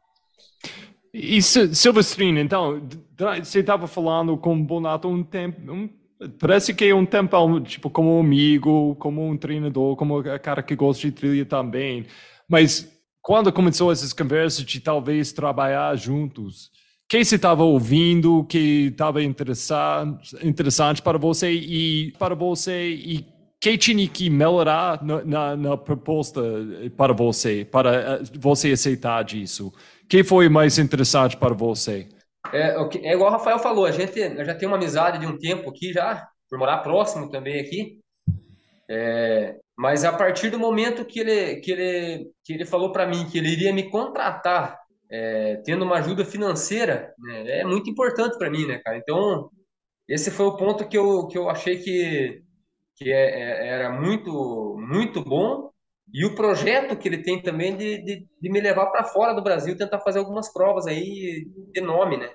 E 1.12 1.40
Silvestrin, 1.42 2.38
então, 2.38 2.82
você 3.42 3.60
estava 3.60 3.86
falando 3.86 4.36
com 4.38 4.54
o 4.54 4.64
Bonato 4.64 5.08
um 5.08 5.22
tempo, 5.22 5.70
um, 5.70 5.88
parece 6.38 6.72
que 6.74 6.86
é 6.86 6.94
um 6.94 7.06
tempo, 7.06 7.60
tipo, 7.60 7.90
como 7.90 8.18
amigo, 8.18 8.94
como 8.96 9.26
um 9.26 9.36
treinador, 9.36 9.96
como 9.96 10.18
um 10.18 10.22
cara 10.38 10.62
que 10.62 10.74
gosta 10.74 11.06
de 11.06 11.12
trilha 11.12 11.44
também, 11.44 12.06
mas 12.48 12.97
quando 13.28 13.52
começou 13.52 13.92
essas 13.92 14.14
conversas 14.14 14.64
de 14.64 14.80
talvez 14.80 15.32
trabalhar 15.32 15.94
juntos, 15.96 16.70
quem 17.06 17.22
você 17.22 17.36
estava 17.36 17.62
ouvindo 17.62 18.42
que 18.44 18.86
estava 18.86 19.22
interessante, 19.22 21.02
para 21.02 21.18
você 21.18 21.52
e 21.52 22.10
para 22.12 22.34
você 22.34 22.88
e 22.88 23.26
que 23.60 23.76
tinha 23.76 24.08
que 24.08 24.30
melhorar 24.30 25.04
na, 25.04 25.22
na, 25.22 25.56
na, 25.58 25.76
proposta 25.76 26.40
para 26.96 27.12
você, 27.12 27.66
para 27.70 27.94
eh, 27.94 28.22
você 28.40 28.72
aceitar 28.72 29.22
disso? 29.24 29.74
que 30.08 30.24
foi 30.24 30.48
mais 30.48 30.78
interessante 30.78 31.36
para 31.36 31.52
você? 31.52 32.08
É, 32.50 32.78
é 33.02 33.12
igual 33.12 33.28
o 33.28 33.32
Rafael 33.32 33.58
falou, 33.58 33.84
a 33.84 33.92
gente 33.92 34.18
já 34.42 34.54
tem 34.54 34.66
uma 34.66 34.78
amizade 34.78 35.18
de 35.18 35.26
um 35.26 35.36
tempo 35.36 35.68
aqui 35.68 35.92
já, 35.92 36.26
por 36.48 36.58
morar 36.58 36.78
próximo 36.78 37.30
também 37.30 37.60
aqui. 37.60 38.00
É, 38.88 39.58
mas 39.78 40.04
a 40.04 40.12
partir 40.12 40.50
do 40.50 40.58
momento 40.58 41.04
que 41.04 41.20
ele, 41.20 41.60
que 41.60 41.70
ele, 41.70 42.32
que 42.44 42.52
ele 42.52 42.66
falou 42.66 42.90
para 42.90 43.06
mim 43.06 43.28
que 43.30 43.38
ele 43.38 43.52
iria 43.52 43.72
me 43.72 43.88
contratar, 43.88 44.76
é, 45.08 45.62
tendo 45.64 45.84
uma 45.84 45.98
ajuda 45.98 46.24
financeira, 46.24 47.14
né, 47.16 47.60
é 47.60 47.64
muito 47.64 47.88
importante 47.88 48.36
para 48.36 48.50
mim, 48.50 48.66
né, 48.66 48.80
cara? 48.84 48.98
Então, 48.98 49.48
esse 50.08 50.32
foi 50.32 50.46
o 50.46 50.56
ponto 50.56 50.88
que 50.88 50.98
eu, 50.98 51.28
que 51.28 51.38
eu 51.38 51.48
achei 51.48 51.78
que, 51.78 52.42
que 52.96 53.12
é, 53.12 53.40
é, 53.40 53.68
era 53.68 53.92
muito, 53.92 54.76
muito 54.80 55.22
bom. 55.22 55.70
E 56.12 56.26
o 56.26 56.34
projeto 56.34 56.96
que 56.96 57.06
ele 57.06 57.22
tem 57.22 57.40
também 57.40 57.76
de, 57.76 58.02
de, 58.02 58.26
de 58.42 58.50
me 58.50 58.60
levar 58.60 58.86
para 58.86 59.04
fora 59.04 59.32
do 59.32 59.44
Brasil, 59.44 59.76
tentar 59.76 60.00
fazer 60.00 60.18
algumas 60.18 60.52
provas 60.52 60.88
aí 60.88 61.46
de 61.72 61.80
nome, 61.80 62.16
né? 62.16 62.28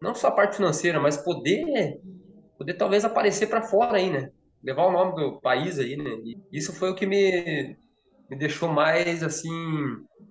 Não 0.00 0.14
só 0.14 0.28
a 0.28 0.32
parte 0.32 0.56
financeira, 0.56 0.98
mas 0.98 1.18
poder, 1.18 2.00
poder 2.56 2.74
talvez 2.74 3.04
aparecer 3.04 3.48
para 3.48 3.60
fora 3.60 3.98
aí, 3.98 4.08
né? 4.08 4.30
Levar 4.62 4.86
o 4.86 4.92
nome 4.92 5.16
do 5.16 5.40
país 5.40 5.78
aí, 5.78 5.96
né? 5.96 6.10
E 6.24 6.38
isso 6.52 6.72
foi 6.72 6.90
o 6.90 6.94
que 6.94 7.06
me, 7.06 7.76
me 8.30 8.36
deixou 8.36 8.68
mais, 8.68 9.22
assim, 9.22 9.50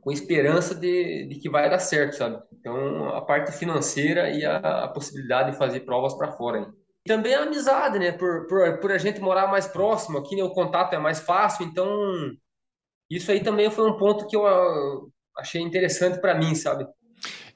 com 0.01 0.11
esperança 0.11 0.73
de, 0.73 1.27
de 1.27 1.35
que 1.35 1.49
vai 1.49 1.69
dar 1.69 1.79
certo, 1.79 2.15
sabe? 2.15 2.41
Então, 2.53 3.09
a 3.09 3.21
parte 3.21 3.51
financeira 3.51 4.29
e 4.29 4.45
a, 4.45 4.85
a 4.85 4.87
possibilidade 4.87 5.51
de 5.51 5.57
fazer 5.57 5.81
provas 5.81 6.13
para 6.13 6.31
fora. 6.31 6.59
Hein? 6.59 6.67
Também 7.05 7.33
a 7.33 7.43
amizade, 7.43 7.99
né? 7.99 8.11
Por, 8.11 8.47
por, 8.47 8.79
por 8.79 8.91
a 8.91 8.97
gente 8.97 9.19
morar 9.19 9.47
mais 9.47 9.67
próximo, 9.67 10.17
aqui 10.17 10.35
né, 10.35 10.43
o 10.43 10.53
contato 10.53 10.93
é 10.93 10.99
mais 10.99 11.19
fácil, 11.19 11.65
então 11.65 11.89
isso 13.09 13.31
aí 13.31 13.43
também 13.43 13.69
foi 13.69 13.89
um 13.89 13.97
ponto 13.97 14.27
que 14.27 14.35
eu 14.35 15.11
achei 15.37 15.61
interessante 15.61 16.19
para 16.21 16.35
mim, 16.35 16.55
sabe? 16.55 16.85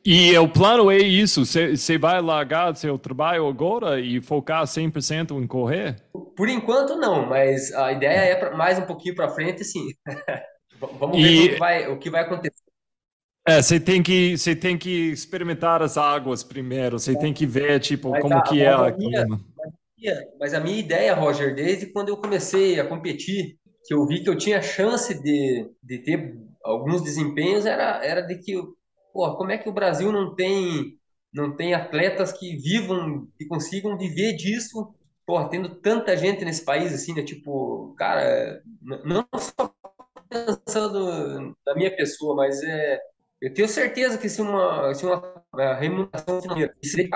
E 0.05 0.37
o 0.37 0.47
plano 0.47 0.91
é 0.91 0.99
isso, 0.99 1.43
você 1.43 1.97
vai 1.97 2.21
largar 2.21 2.75
seu 2.75 2.95
trabalho 2.95 3.47
agora 3.47 3.99
e 3.99 4.21
focar 4.21 4.63
100% 4.63 5.31
em 5.41 5.47
correr? 5.47 5.95
Por 6.35 6.47
enquanto 6.47 6.95
não, 6.95 7.25
mas 7.25 7.73
a 7.73 7.91
ideia 7.91 8.19
é 8.19 8.35
pra, 8.35 8.55
mais 8.55 8.77
um 8.77 8.83
pouquinho 8.83 9.15
para 9.15 9.29
frente, 9.29 9.63
sim. 9.63 9.87
Vamos 10.99 11.17
e... 11.17 11.23
ver 11.23 11.47
o 11.47 11.49
que, 11.49 11.57
vai, 11.57 11.87
o 11.87 11.99
que 11.99 12.09
vai 12.11 12.21
acontecer. 12.21 12.65
É, 13.47 13.61
você 13.61 13.79
tem 13.79 14.03
que 14.03 14.37
você 14.37 14.55
tem 14.55 14.77
que 14.77 15.11
experimentar 15.11 15.81
as 15.81 15.97
águas 15.97 16.43
primeiro. 16.43 16.99
Você 16.99 17.17
tem 17.17 17.33
que 17.33 17.45
ver 17.45 17.79
tipo 17.79 18.09
mas 18.09 18.21
como 18.21 18.35
a, 18.35 18.41
que 18.43 18.61
é 18.61 18.69
a 18.69 18.91
minha, 18.95 20.27
mas 20.39 20.53
a 20.53 20.59
minha 20.59 20.77
ideia, 20.79 21.15
Roger, 21.15 21.55
desde 21.55 21.87
quando 21.87 22.09
eu 22.09 22.17
comecei 22.17 22.79
a 22.79 22.85
competir, 22.85 23.57
que 23.85 23.93
eu 23.93 24.05
vi 24.05 24.23
que 24.23 24.29
eu 24.29 24.37
tinha 24.37 24.61
chance 24.61 25.19
de, 25.21 25.67
de 25.81 25.99
ter 25.99 26.35
alguns 26.63 27.01
desempenhos, 27.01 27.65
era 27.65 28.03
era 28.05 28.21
de 28.21 28.37
que 28.37 28.55
pô, 29.15 29.33
como 29.37 29.51
é 29.51 29.57
que 29.57 29.69
o 29.69 29.73
Brasil 29.73 30.11
não 30.11 30.35
tem 30.35 30.99
não 31.33 31.55
tem 31.55 31.73
atletas 31.73 32.31
que 32.33 32.55
vivam, 32.57 33.27
que 33.37 33.45
consigam 33.45 33.97
viver 33.97 34.33
disso, 34.35 34.93
pô, 35.25 35.43
tendo 35.49 35.75
tanta 35.81 36.15
gente 36.15 36.45
nesse 36.45 36.63
país 36.63 36.93
assim, 36.93 37.13
né? 37.13 37.23
Tipo, 37.23 37.93
cara, 37.97 38.61
não 38.81 39.25
só 39.37 39.73
pensando 40.29 41.55
na 41.65 41.75
minha 41.75 41.95
pessoa, 41.95 42.35
mas 42.35 42.61
é 42.63 42.99
eu 43.41 43.53
tenho 43.53 43.67
certeza 43.67 44.17
que 44.17 44.27
se 44.29 44.41
uma 44.41 44.93
se 44.93 45.05
uma 45.05 45.21
remuneração 45.75 46.41
financeira 46.41 46.75
se 46.83 46.99
ele 47.01 47.09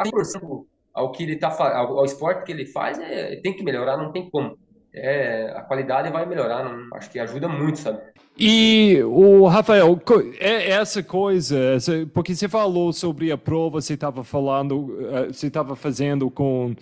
ao 0.94 1.12
que 1.12 1.24
ele 1.24 1.38
tá 1.38 1.50
ao, 1.78 2.00
ao 2.00 2.06
esporte 2.06 2.46
que 2.46 2.52
ele 2.52 2.66
faz, 2.66 2.98
é, 3.00 3.38
tem 3.42 3.56
que 3.56 3.64
melhorar, 3.64 3.98
não 3.98 4.12
tem 4.12 4.30
como. 4.30 4.58
É, 4.94 5.54
a 5.56 5.62
qualidade 5.62 6.12
vai 6.12 6.26
melhorar, 6.26 6.64
não, 6.64 6.88
acho 6.98 7.10
que 7.12 7.20
ajuda 7.20 7.48
muito, 7.48 7.80
sabe? 7.80 8.02
E 8.38 9.02
o 9.04 9.46
Rafael, 9.48 10.00
é 10.40 10.70
essa 10.72 11.04
coisa, 11.04 11.78
porque 12.14 12.34
você 12.34 12.48
falou 12.48 12.94
sobre 12.94 13.32
a 13.32 13.38
prova, 13.38 13.82
você 13.82 13.94
estava 13.94 14.24
falando, 14.24 14.98
eh, 15.12 15.28
você 15.28 15.48
estava 15.48 15.76
fazendo 15.76 16.32
com 16.32 16.74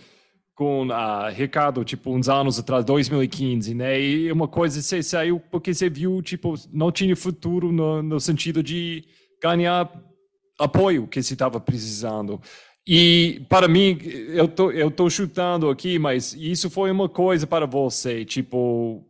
com 0.57 0.91
a 0.91 1.29
Ricardo, 1.29 1.85
tipo, 1.85 2.11
uns 2.11 2.27
anos 2.27 2.57
atrás, 2.57 2.83
2015, 2.83 3.75
né? 3.75 4.01
E 4.01 4.31
uma 4.31 4.47
coisa, 4.47 4.81
você 4.81 5.03
saiu 5.03 5.39
porque 5.51 5.71
você 5.71 5.87
viu, 5.87 6.19
tipo, 6.19 6.55
não 6.73 6.91
tinha 6.91 7.15
futuro 7.15 7.71
no, 7.71 8.01
no 8.01 8.19
sentido 8.19 8.63
de 8.63 9.05
ganhar 9.39 9.87
apoio 10.57 11.07
que 11.07 11.21
você 11.21 11.33
estava 11.33 11.59
precisando. 11.59 12.41
E 12.87 13.45
para 13.49 13.67
mim, 13.67 13.99
eu 14.29 14.47
tô, 14.47 14.71
eu 14.71 14.89
tô 14.89 15.09
chutando 15.09 15.69
aqui, 15.69 15.99
mas 15.99 16.33
isso 16.33 16.69
foi 16.69 16.89
uma 16.89 17.09
coisa 17.09 17.45
para 17.45 17.65
você, 17.65 18.23
tipo, 18.23 19.05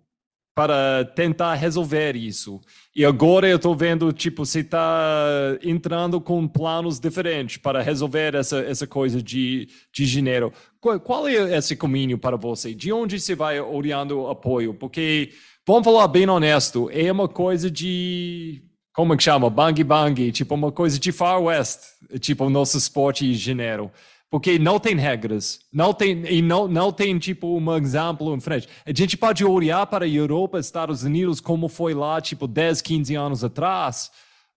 para 0.56 1.06
tentar 1.06 1.54
resolver 1.54 2.16
isso. 2.16 2.60
E 2.96 3.06
agora 3.06 3.48
eu 3.48 3.58
estou 3.58 3.76
vendo, 3.76 4.12
tipo, 4.12 4.44
você 4.44 4.62
está 4.62 5.56
entrando 5.62 6.20
com 6.20 6.48
planos 6.48 7.00
diferentes 7.00 7.58
para 7.58 7.84
resolver 7.84 8.34
essa, 8.34 8.58
essa 8.62 8.88
coisa 8.88 9.22
de, 9.22 9.70
de 9.94 10.08
janeiro. 10.08 10.52
Qual, 10.82 11.00
qual, 11.00 11.28
é 11.28 11.56
esse 11.56 11.76
caminho 11.76 12.18
para 12.18 12.36
você? 12.36 12.74
De 12.74 12.92
onde 12.92 13.20
você 13.20 13.36
vai 13.36 13.62
olhando 13.62 14.26
apoio? 14.26 14.74
Porque, 14.74 15.34
vamos 15.68 15.84
falar 15.84 16.08
bem 16.08 16.28
honesto, 16.28 16.90
é 16.92 17.12
uma 17.12 17.28
coisa 17.28 17.70
de, 17.70 18.64
como 18.98 19.16
que 19.16 19.22
chama? 19.22 19.48
Bang 19.48 19.84
bang, 19.84 20.32
tipo 20.32 20.56
uma 20.56 20.72
coisa 20.72 20.98
de 20.98 21.12
Far 21.12 21.40
West, 21.40 21.82
tipo 22.20 22.46
o 22.46 22.50
nosso 22.50 22.80
esporte 22.80 23.32
janeiro 23.36 23.92
porque 24.30 24.60
não 24.60 24.78
tem 24.78 24.96
regras, 24.96 25.60
não 25.72 25.94
tem 25.94 26.26
e 26.26 26.42
não 26.42 26.68
não 26.68 26.92
tem 26.92 27.18
tipo 27.20 27.48
um 27.48 27.76
exemplo 27.76 28.36
em 28.36 28.40
frente. 28.40 28.68
A 28.86 28.92
gente 28.92 29.16
pode 29.16 29.46
olhar 29.46 29.86
para 29.86 30.04
a 30.04 30.10
Europa, 30.10 30.60
Estados 30.60 31.04
Unidos 31.04 31.40
como 31.40 31.70
foi 31.70 31.94
lá 31.94 32.20
tipo 32.20 32.48
10, 32.48 32.82
15 32.82 33.16
anos 33.16 33.44
atrás, 33.44 34.12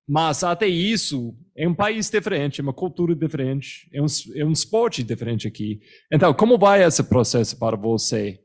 mas 0.09 0.43
até 0.43 0.67
isso 0.67 1.37
é 1.55 1.69
um 1.69 1.75
país 1.75 2.09
diferente, 2.09 2.61
é 2.61 2.65
uma 2.65 2.73
cultura 2.73 3.15
diferente, 3.15 3.91
é 3.93 4.01
um, 4.01 4.07
é 4.35 4.45
um 4.45 4.53
esporte 4.53 5.05
diferente 5.05 5.47
aqui. 5.47 5.81
Então, 6.11 6.33
como 6.33 6.59
vai 6.59 6.83
esse 6.83 7.05
processo 7.05 7.59
para 7.59 7.77
você? 7.77 8.41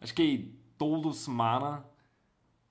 Acho 0.00 0.14
que 0.14 0.58
toda 0.78 1.12
semana 1.12 1.84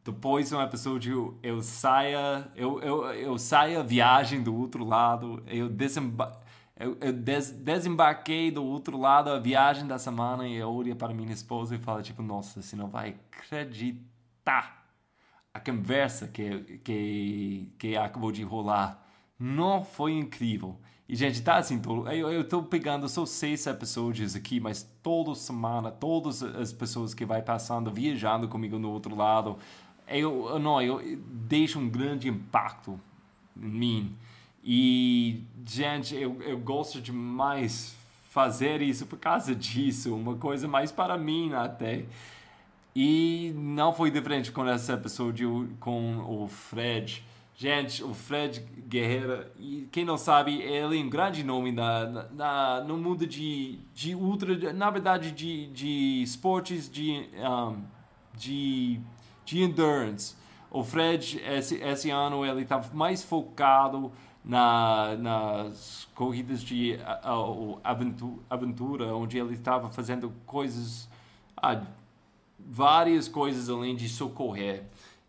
depois 0.05 0.49
de 0.49 0.55
um 0.55 0.61
episódio 0.61 1.37
eu 1.43 1.61
saia 1.61 2.47
eu, 2.55 2.79
eu, 2.81 3.05
eu 3.13 3.37
saia 3.37 3.83
viagem 3.83 4.41
do 4.41 4.55
outro 4.55 4.85
lado 4.85 5.43
eu, 5.47 5.67
desemba 5.67 6.39
eu, 6.79 6.97
eu 7.01 7.11
des 7.11 7.51
desembarquei 7.51 8.51
do 8.51 8.63
outro 8.63 8.97
lado 8.97 9.29
a 9.29 9.39
viagem 9.39 9.85
da 9.85 9.99
semana 9.99 10.47
e 10.47 10.55
eu 10.55 10.69
olho 10.69 10.95
para 10.95 11.13
minha 11.13 11.33
esposa 11.33 11.75
e 11.75 11.79
falo 11.79 12.01
tipo 12.01 12.21
nossa 12.21 12.61
você 12.61 12.75
não 12.75 12.87
vai 12.87 13.15
acreditar 13.31 14.85
a 15.55 15.59
conversa 15.61 16.27
que 16.27 16.79
que 16.83 17.71
que 17.79 17.95
acabou 17.95 18.29
de 18.29 18.43
rolar. 18.43 19.01
Não 19.39 19.85
foi 19.85 20.11
incrível. 20.11 20.77
E 21.07 21.15
gente 21.15 21.41
tá 21.41 21.55
assim 21.55 21.81
eu 22.11 22.29
eu 22.29 22.43
tô 22.43 22.61
pegando 22.63 23.07
só 23.07 23.25
seis 23.25 23.65
episódios 23.65 24.35
aqui 24.35 24.59
mas 24.59 24.83
toda 25.01 25.33
semana 25.33 25.91
todas 25.91 26.43
as 26.43 26.73
pessoas 26.73 27.13
que 27.13 27.23
vai 27.23 27.41
passando 27.41 27.89
viajando 27.91 28.49
comigo 28.49 28.77
no 28.77 28.91
outro 28.91 29.15
lado 29.15 29.57
eu, 30.07 30.59
não, 30.59 30.81
eu 30.81 31.01
deixo 31.27 31.79
um 31.79 31.89
grande 31.89 32.27
impacto 32.27 32.99
em 33.55 33.67
mim. 33.67 34.15
E, 34.63 35.43
gente, 35.65 36.15
eu, 36.15 36.41
eu 36.41 36.57
gosto 36.57 36.99
demais 36.99 37.95
fazer 38.29 38.81
isso 38.81 39.05
por 39.05 39.17
causa 39.17 39.55
disso, 39.55 40.15
uma 40.15 40.35
coisa 40.35 40.67
mais 40.67 40.91
para 40.91 41.17
mim 41.17 41.53
até. 41.53 42.05
E 42.95 43.53
não 43.55 43.93
foi 43.93 44.09
diferente 44.09 44.51
com 44.51 44.67
esse 44.69 44.91
episódio 44.91 45.69
com 45.79 46.17
o 46.27 46.47
Fred. 46.47 47.23
Gente, 47.57 48.03
o 48.03 48.13
Fred 48.13 48.59
Guerreiro, 48.89 49.45
e 49.57 49.87
quem 49.89 50.03
não 50.03 50.17
sabe, 50.17 50.61
ele 50.61 50.99
é 50.99 51.03
um 51.03 51.09
grande 51.09 51.41
nome 51.41 51.71
na, 51.71 52.25
na, 52.31 52.83
no 52.83 52.97
mundo 52.97 53.25
de, 53.25 53.79
de 53.93 54.13
ultra, 54.13 54.73
na 54.73 54.89
verdade, 54.89 55.31
de, 55.31 55.67
de 55.67 56.21
esportes 56.21 56.89
de, 56.89 57.29
um, 57.37 57.81
de, 58.33 58.99
de 59.45 59.61
endurance. 59.61 60.35
O 60.69 60.83
Fred, 60.83 61.41
esse, 61.45 61.75
esse 61.75 62.09
ano, 62.09 62.45
ele 62.45 62.63
estava 62.63 62.89
tá 62.89 62.95
mais 62.95 63.23
focado 63.23 64.11
na, 64.43 65.15
nas 65.15 66.07
corridas 66.13 66.61
de 66.61 66.97
uh, 67.25 67.79
aventura, 67.83 68.41
aventura, 68.49 69.15
onde 69.15 69.37
ele 69.37 69.53
estava 69.53 69.89
fazendo 69.89 70.33
coisas, 70.45 71.09
ah, 71.55 71.81
várias 72.59 73.27
coisas 73.27 73.69
além 73.69 73.95
de 73.95 74.09
socorrer. 74.09 74.83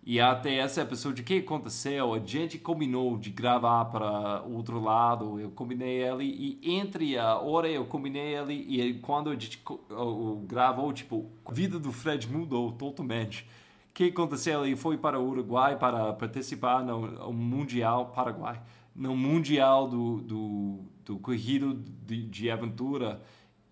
E 0.04 0.20
até 0.20 0.54
essa 0.58 0.82
episódio, 0.82 1.22
o 1.22 1.26
que 1.26 1.38
aconteceu? 1.38 2.14
A 2.14 2.20
gente 2.20 2.58
combinou 2.58 3.18
de 3.18 3.28
gravar 3.28 3.86
para 3.86 4.40
outro 4.42 4.80
lado, 4.80 5.40
eu 5.40 5.50
combinei 5.50 6.00
ele, 6.00 6.24
e 6.24 6.76
entre 6.76 7.18
a 7.18 7.36
hora 7.38 7.68
eu 7.68 7.84
combinei 7.86 8.36
ele, 8.36 8.54
e 8.54 8.94
quando 9.00 9.30
a 9.30 9.32
gente 9.32 9.60
gravou, 10.46 10.92
tipo, 10.92 11.26
a 11.44 11.52
vida 11.52 11.76
do 11.80 11.90
Fred 11.90 12.30
mudou 12.30 12.70
totalmente. 12.70 13.48
Que 13.96 14.04
aconteceu? 14.04 14.66
Ele 14.66 14.76
foi 14.76 14.98
para 14.98 15.18
o 15.18 15.26
Uruguai 15.26 15.78
para 15.78 16.12
participar 16.12 16.84
no 16.84 17.32
Mundial 17.32 18.12
Paraguai 18.14 18.60
no 18.96 19.14
Mundial 19.14 19.86
do, 19.86 20.20
do, 20.22 20.78
do 21.04 21.18
Corrido 21.18 21.74
de, 21.74 22.24
de 22.24 22.50
Aventura 22.50 23.22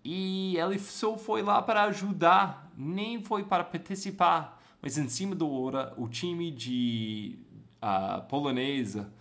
e 0.03 0.55
ele 0.57 0.77
só 0.77 1.17
foi 1.17 1.41
lá 1.41 1.61
para 1.61 1.83
ajudar, 1.85 2.71
nem 2.77 3.23
foi 3.23 3.43
para 3.43 3.63
participar. 3.63 4.61
Mas 4.79 4.99
em 4.99 5.09
cima 5.09 5.33
do 5.33 5.51
hora, 5.51 5.91
o 5.97 6.07
time 6.07 6.51
de 6.51 7.39
uh, 7.81 8.21
polonesa, 8.27 9.11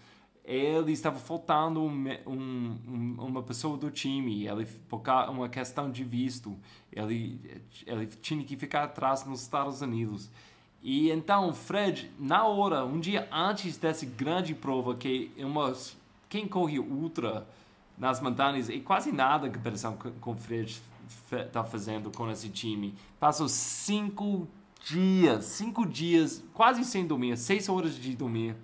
ele 0.44 0.92
estava 0.92 1.18
faltando 1.18 1.80
um, 1.82 2.04
um, 2.26 3.14
uma 3.18 3.42
pessoa 3.42 3.78
do 3.78 3.90
time, 3.90 4.46
ele 4.46 4.66
por 4.66 5.02
uma 5.30 5.48
questão 5.48 5.90
de 5.90 6.04
visto, 6.04 6.54
ele 6.92 7.40
ele 7.86 8.06
tinha 8.06 8.44
que 8.44 8.54
ficar 8.58 8.84
atrás 8.84 9.24
nos 9.24 9.40
Estados 9.40 9.80
Unidos. 9.80 10.30
E 10.86 11.10
então, 11.10 11.54
Fred, 11.54 12.12
na 12.18 12.44
hora, 12.44 12.84
um 12.84 13.00
dia 13.00 13.26
antes 13.32 13.78
dessa 13.78 14.04
grande 14.04 14.54
prova, 14.54 14.94
que 14.94 15.30
é 15.34 15.46
uma, 15.46 15.74
quem 16.28 16.46
corre 16.46 16.78
ultra 16.78 17.46
nas 17.96 18.20
montanhas 18.20 18.68
é 18.68 18.78
quase 18.80 19.10
nada 19.10 19.46
em 19.46 19.52
comparação 19.52 19.96
com 20.20 20.32
o 20.32 20.36
Fred 20.36 20.78
está 21.32 21.64
fazendo 21.64 22.10
com 22.10 22.30
esse 22.30 22.50
time. 22.50 22.94
Passou 23.18 23.48
cinco 23.48 24.46
dias, 24.84 25.46
cinco 25.46 25.86
dias, 25.86 26.44
quase 26.52 26.84
sem 26.84 27.06
dormir, 27.06 27.38
seis 27.38 27.66
horas 27.66 27.96
de 27.96 28.14
dormir, 28.14 28.54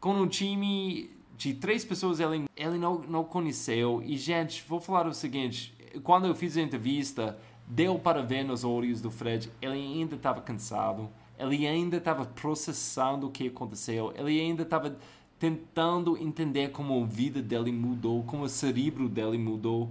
com 0.00 0.14
um 0.14 0.26
time 0.26 1.10
de 1.36 1.54
três 1.54 1.84
pessoas 1.84 2.18
ele, 2.18 2.46
ele 2.56 2.76
não, 2.76 2.98
não 3.02 3.22
conheceu. 3.22 4.02
E, 4.04 4.16
gente, 4.16 4.64
vou 4.66 4.80
falar 4.80 5.06
o 5.06 5.14
seguinte: 5.14 5.72
quando 6.02 6.26
eu 6.26 6.34
fiz 6.34 6.56
a 6.56 6.60
entrevista, 6.60 7.38
deu 7.68 8.00
para 8.00 8.20
ver 8.20 8.42
nos 8.42 8.64
olhos 8.64 9.00
do 9.00 9.12
Fred, 9.12 9.48
ele 9.62 9.74
ainda 9.74 10.16
estava 10.16 10.40
cansado 10.40 11.08
ele 11.40 11.66
ainda 11.66 11.96
estava 11.96 12.24
processando 12.24 13.26
o 13.26 13.30
que 13.30 13.48
aconteceu, 13.48 14.12
ele 14.16 14.40
ainda 14.40 14.62
estava 14.62 14.96
tentando 15.38 16.18
entender 16.18 16.70
como 16.70 17.02
a 17.02 17.06
vida 17.06 17.40
dele 17.40 17.72
mudou, 17.72 18.22
como 18.24 18.44
o 18.44 18.48
cérebro 18.48 19.08
dele 19.08 19.38
mudou. 19.38 19.90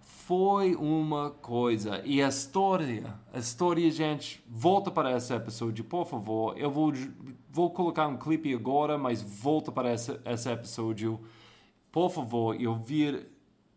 Foi 0.00 0.74
uma 0.74 1.30
coisa. 1.30 2.02
E 2.04 2.20
a 2.20 2.28
história, 2.28 3.14
a 3.32 3.38
história, 3.38 3.88
gente, 3.90 4.44
volta 4.46 4.90
para 4.90 5.16
esse 5.16 5.32
episódio, 5.32 5.84
por 5.84 6.04
favor. 6.04 6.58
Eu 6.58 6.70
vou, 6.70 6.92
vou 7.48 7.70
colocar 7.70 8.08
um 8.08 8.18
clipe 8.18 8.52
agora, 8.52 8.98
mas 8.98 9.22
volta 9.22 9.72
para 9.72 9.94
esse, 9.94 10.18
esse 10.26 10.50
episódio. 10.50 11.20
Por 11.90 12.10
favor, 12.10 12.60
e 12.60 12.66
ouvir 12.66 13.26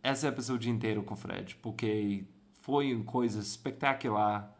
esse 0.03 0.27
episódio 0.27 0.71
inteiro 0.71 1.03
com 1.03 1.13
o 1.13 1.17
Fred, 1.17 1.55
porque 1.61 2.25
foi 2.61 2.93
uma 2.93 3.05
coisa 3.05 3.39
espetacular 3.39 4.53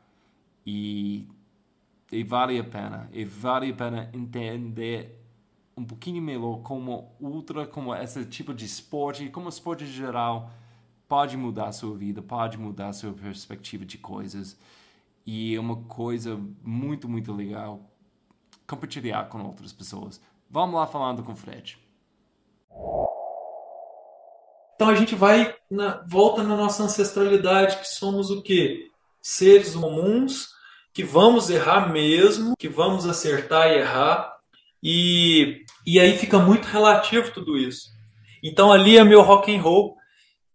e 0.66 1.28
e 2.12 2.24
vale 2.24 2.60
a 2.60 2.64
pena. 2.64 3.10
E 3.14 3.24
vale 3.24 3.72
a 3.72 3.74
pena 3.74 4.10
entender 4.14 5.20
um 5.78 5.86
pouquinho 5.86 6.22
melhor 6.22 6.62
como 6.62 7.16
ultra, 7.20 7.66
como 7.66 7.96
esse 7.96 8.26
tipo 8.26 8.54
de 8.54 8.66
esporte, 8.66 9.30
como 9.30 9.48
esporte 9.48 9.86
em 9.86 9.88
geral 9.88 10.52
pode 11.08 11.36
mudar 11.36 11.68
a 11.68 11.72
sua 11.74 11.94
vida, 11.98 12.22
pode 12.22 12.58
mudar 12.58 12.90
a 12.90 12.94
sua 12.94 13.12
perspectiva 13.12 13.86
de 13.86 13.98
coisas. 13.98 14.58
E 15.26 15.56
é 15.56 15.60
uma 15.60 15.84
coisa 15.84 16.40
muito, 16.64 17.08
muito 17.08 17.34
legal 17.34 17.82
compartilhar 18.66 19.28
com 19.28 19.44
outras 19.44 19.74
pessoas. 19.74 20.22
Vamos 20.50 20.76
lá 20.76 20.88
falando 20.88 21.24
com 21.24 21.34
o 21.34 21.36
Fred. 21.36 21.78
Então 24.76 24.90
a 24.90 24.96
gente 24.96 25.14
vai 25.14 25.54
na, 25.70 26.04
volta 26.08 26.44
na 26.44 26.56
nossa 26.56 26.84
ancestralidade, 26.84 27.78
que 27.78 27.88
somos 27.88 28.32
o 28.32 28.42
quê? 28.42 28.90
Seres 29.22 29.76
comuns 29.76 30.51
que 30.94 31.04
vamos 31.04 31.50
errar 31.50 31.92
mesmo, 31.92 32.54
que 32.58 32.68
vamos 32.68 33.06
acertar 33.06 33.72
e 33.72 33.80
errar, 33.80 34.36
e, 34.84 35.64
e 35.86 36.00
aí 36.00 36.18
fica 36.18 36.40
muito 36.40 36.66
relativo 36.66 37.32
tudo 37.32 37.58
isso. 37.58 37.90
Então 38.44 38.72
ali 38.72 38.98
é 38.98 39.04
meu 39.04 39.22
rock 39.22 39.56
and 39.56 39.62
roll, 39.62 39.96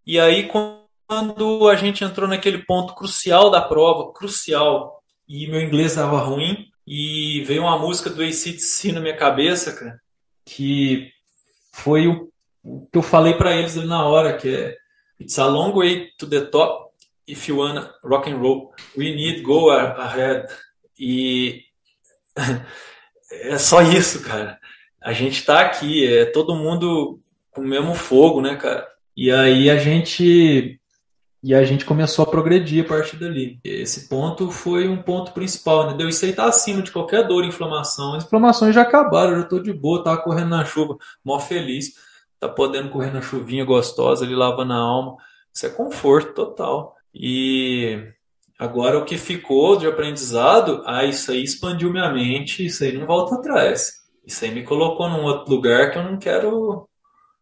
e 0.07 0.19
aí 0.19 0.49
quando 0.49 1.69
a 1.69 1.77
gente 1.77 2.05
entrou 2.05 2.29
naquele 2.29 2.59
ponto 2.59 2.95
crucial 2.95 3.51
da 3.51 3.61
prova, 3.61 4.13
crucial, 4.13 5.03
e 5.29 5.47
meu 5.47 5.61
inglês 5.61 5.93
estava 5.93 6.19
ruim, 6.19 6.69
e 6.87 7.43
veio 7.45 7.63
uma 7.63 7.79
música 7.79 8.11
do 8.11 8.23
ACDC 8.23 8.93
na 8.93 9.01
minha 9.01 9.17
cabeça, 9.17 9.73
cara, 9.73 10.01
que 10.45 11.11
foi 11.73 12.07
o, 12.07 12.31
que 12.93 12.99
eu 12.99 13.03
falei 13.03 13.35
para 13.35 13.57
eles 13.57 13.77
ali 13.77 13.87
na 13.87 14.05
hora, 14.05 14.37
que 14.37 14.55
é 14.55 14.77
It's 15.21 15.39
a 15.39 15.47
long 15.47 15.73
way 15.73 16.11
to 16.19 16.29
the 16.29 16.43
top, 16.43 16.86
if 17.27 17.49
you 17.49 17.59
wanna 17.59 17.93
rock 18.03 18.31
and 18.31 18.39
roll, 18.39 18.73
we 18.97 19.15
need 19.15 19.43
go 19.43 19.71
ahead. 19.71 20.47
E 20.99 21.63
é 23.31 23.59
só 23.59 23.83
isso, 23.83 24.23
cara. 24.23 24.59
A 25.03 25.13
gente 25.13 25.45
tá 25.45 25.61
aqui, 25.61 26.07
é 26.07 26.25
todo 26.27 26.57
mundo 26.57 27.19
com 27.51 27.61
o 27.63 27.67
mesmo 27.67 27.95
fogo, 27.95 28.41
né, 28.41 28.57
cara? 28.57 28.87
E 29.17 29.31
aí 29.31 29.71
a 29.71 29.77
gente 29.77 30.81
e 31.43 31.55
a 31.55 31.63
gente 31.63 31.85
começou 31.85 32.25
a 32.25 32.27
progredir 32.27 32.85
a 32.85 32.89
partir 32.89 33.17
dali. 33.17 33.61
Esse 33.63 34.09
ponto 34.09 34.51
foi 34.51 34.89
um 34.89 35.01
ponto 35.01 35.31
principal, 35.31 35.87
né? 35.87 35.97
Deu 35.97 36.09
isso 36.09 36.25
aí 36.25 36.33
tá 36.33 36.47
acima 36.47 36.83
de 36.83 36.91
qualquer 36.91 37.25
dor, 37.27 37.45
inflamação. 37.45 38.15
As 38.15 38.25
inflamações 38.25 38.75
já 38.75 38.83
acabaram, 38.83 39.33
eu 39.33 39.43
já 39.43 39.45
tô 39.45 39.61
de 39.61 39.73
boa, 39.73 40.03
tava 40.03 40.23
correndo 40.23 40.49
na 40.49 40.65
chuva, 40.65 40.97
mó 41.25 41.39
feliz. 41.39 41.95
Tá 42.41 42.49
podendo 42.49 42.91
correr 42.91 43.13
na 43.13 43.23
chuvinha 43.23 43.65
gostosa 43.65 44.25
ali 44.25 44.35
lavando 44.35 44.73
a 44.73 44.77
alma. 44.77 45.17
Isso 45.55 45.65
é 45.67 45.71
conforto 45.71 46.35
total. 46.35 46.96
E 47.19 47.99
agora 48.59 48.99
o 48.99 49.05
que 49.05 49.17
ficou 49.17 49.77
de 49.77 49.87
aprendizado, 49.87 50.83
ah, 50.85 51.05
isso 51.05 51.31
aí 51.31 51.43
expandiu 51.43 51.91
minha 51.91 52.13
mente, 52.13 52.67
isso 52.67 52.85
aí 52.85 52.93
não 52.93 53.07
volta 53.07 53.37
atrás. 53.37 53.93
Isso 54.27 54.45
aí 54.45 54.51
me 54.51 54.63
colocou 54.63 55.09
num 55.09 55.23
outro 55.25 55.55
lugar 55.55 55.91
que 55.91 55.99
eu 55.99 56.05
não 56.05 56.19
quero, 56.19 56.87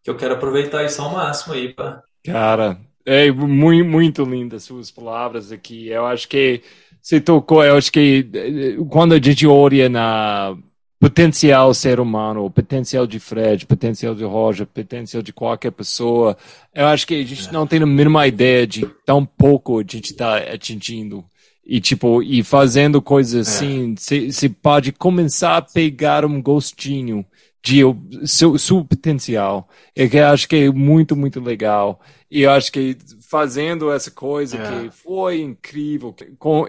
que 0.03 0.11
eu 0.11 0.17
quero 0.17 0.35
aproveitar 0.35 0.85
isso 0.85 1.03
ao 1.03 1.13
máximo 1.13 1.55
aí, 1.55 1.73
pá. 1.73 2.03
Cara, 2.25 2.79
é 3.05 3.31
muito, 3.33 3.89
muito 3.89 4.23
lindas 4.23 4.65
suas 4.65 4.91
palavras 4.91 5.51
aqui. 5.51 5.89
Eu 5.89 6.07
acho 6.07 6.29
que 6.29 6.63
você 7.03 7.21
tocou, 7.21 7.65
eu 7.65 7.77
acho 7.77 7.91
que 7.91 8.29
eh, 8.33 8.77
quando 8.89 9.13
a 9.15 9.21
gente 9.21 9.47
olha 9.47 9.89
na 9.89 10.57
potencial 11.05 11.75
ser 11.75 12.01
humano, 12.01 12.47
o 12.47 12.51
potencial 12.51 13.07
de 13.07 13.21
Fred, 13.21 13.67
potencial 13.67 14.15
de 14.15 14.25
Roger, 14.25 14.67
potencial 14.67 15.23
de 15.23 15.35
qualquer 15.35 15.71
pessoa. 15.71 16.35
Eu 16.75 16.87
acho 16.87 17.07
que 17.07 17.15
a 17.21 17.23
gente 17.23 17.53
não 17.53 17.67
tem 17.67 17.83
a 17.83 17.85
mínima 17.85 18.27
ideia 18.27 18.67
de 18.67 18.87
tão 19.05 19.23
pouco 19.23 19.81
a 19.81 19.83
gente 19.83 20.13
está 20.13 20.39
atingindo. 20.39 21.23
E 21.67 21.79
tipo, 21.79 22.23
e 22.23 22.43
fazendo 22.43 23.03
coisas 23.03 23.47
é. 23.47 23.51
assim, 23.51 23.95
você 23.97 24.49
pode 24.49 24.93
começar 24.93 25.59
a 25.59 25.63
pegar 25.63 26.25
um 26.25 26.41
gostinho 26.41 27.23
de 27.63 27.83
seu, 28.25 28.57
seu 28.57 28.83
potencial. 28.83 29.69
É 29.95 30.09
eu 30.11 30.27
acho 30.29 30.49
que 30.49 30.57
é 30.57 30.71
muito, 30.71 31.15
muito 31.15 31.39
legal. 31.39 32.01
E 32.35 32.43
eu 32.43 32.51
acho 32.51 32.73
que 32.73 32.97
fazendo 33.21 33.93
essa 33.93 34.11
coisa 34.11 34.59
é. 34.59 34.61
que 34.69 34.91
foi 34.91 35.41
incrível, 35.41 36.13
com 36.37 36.67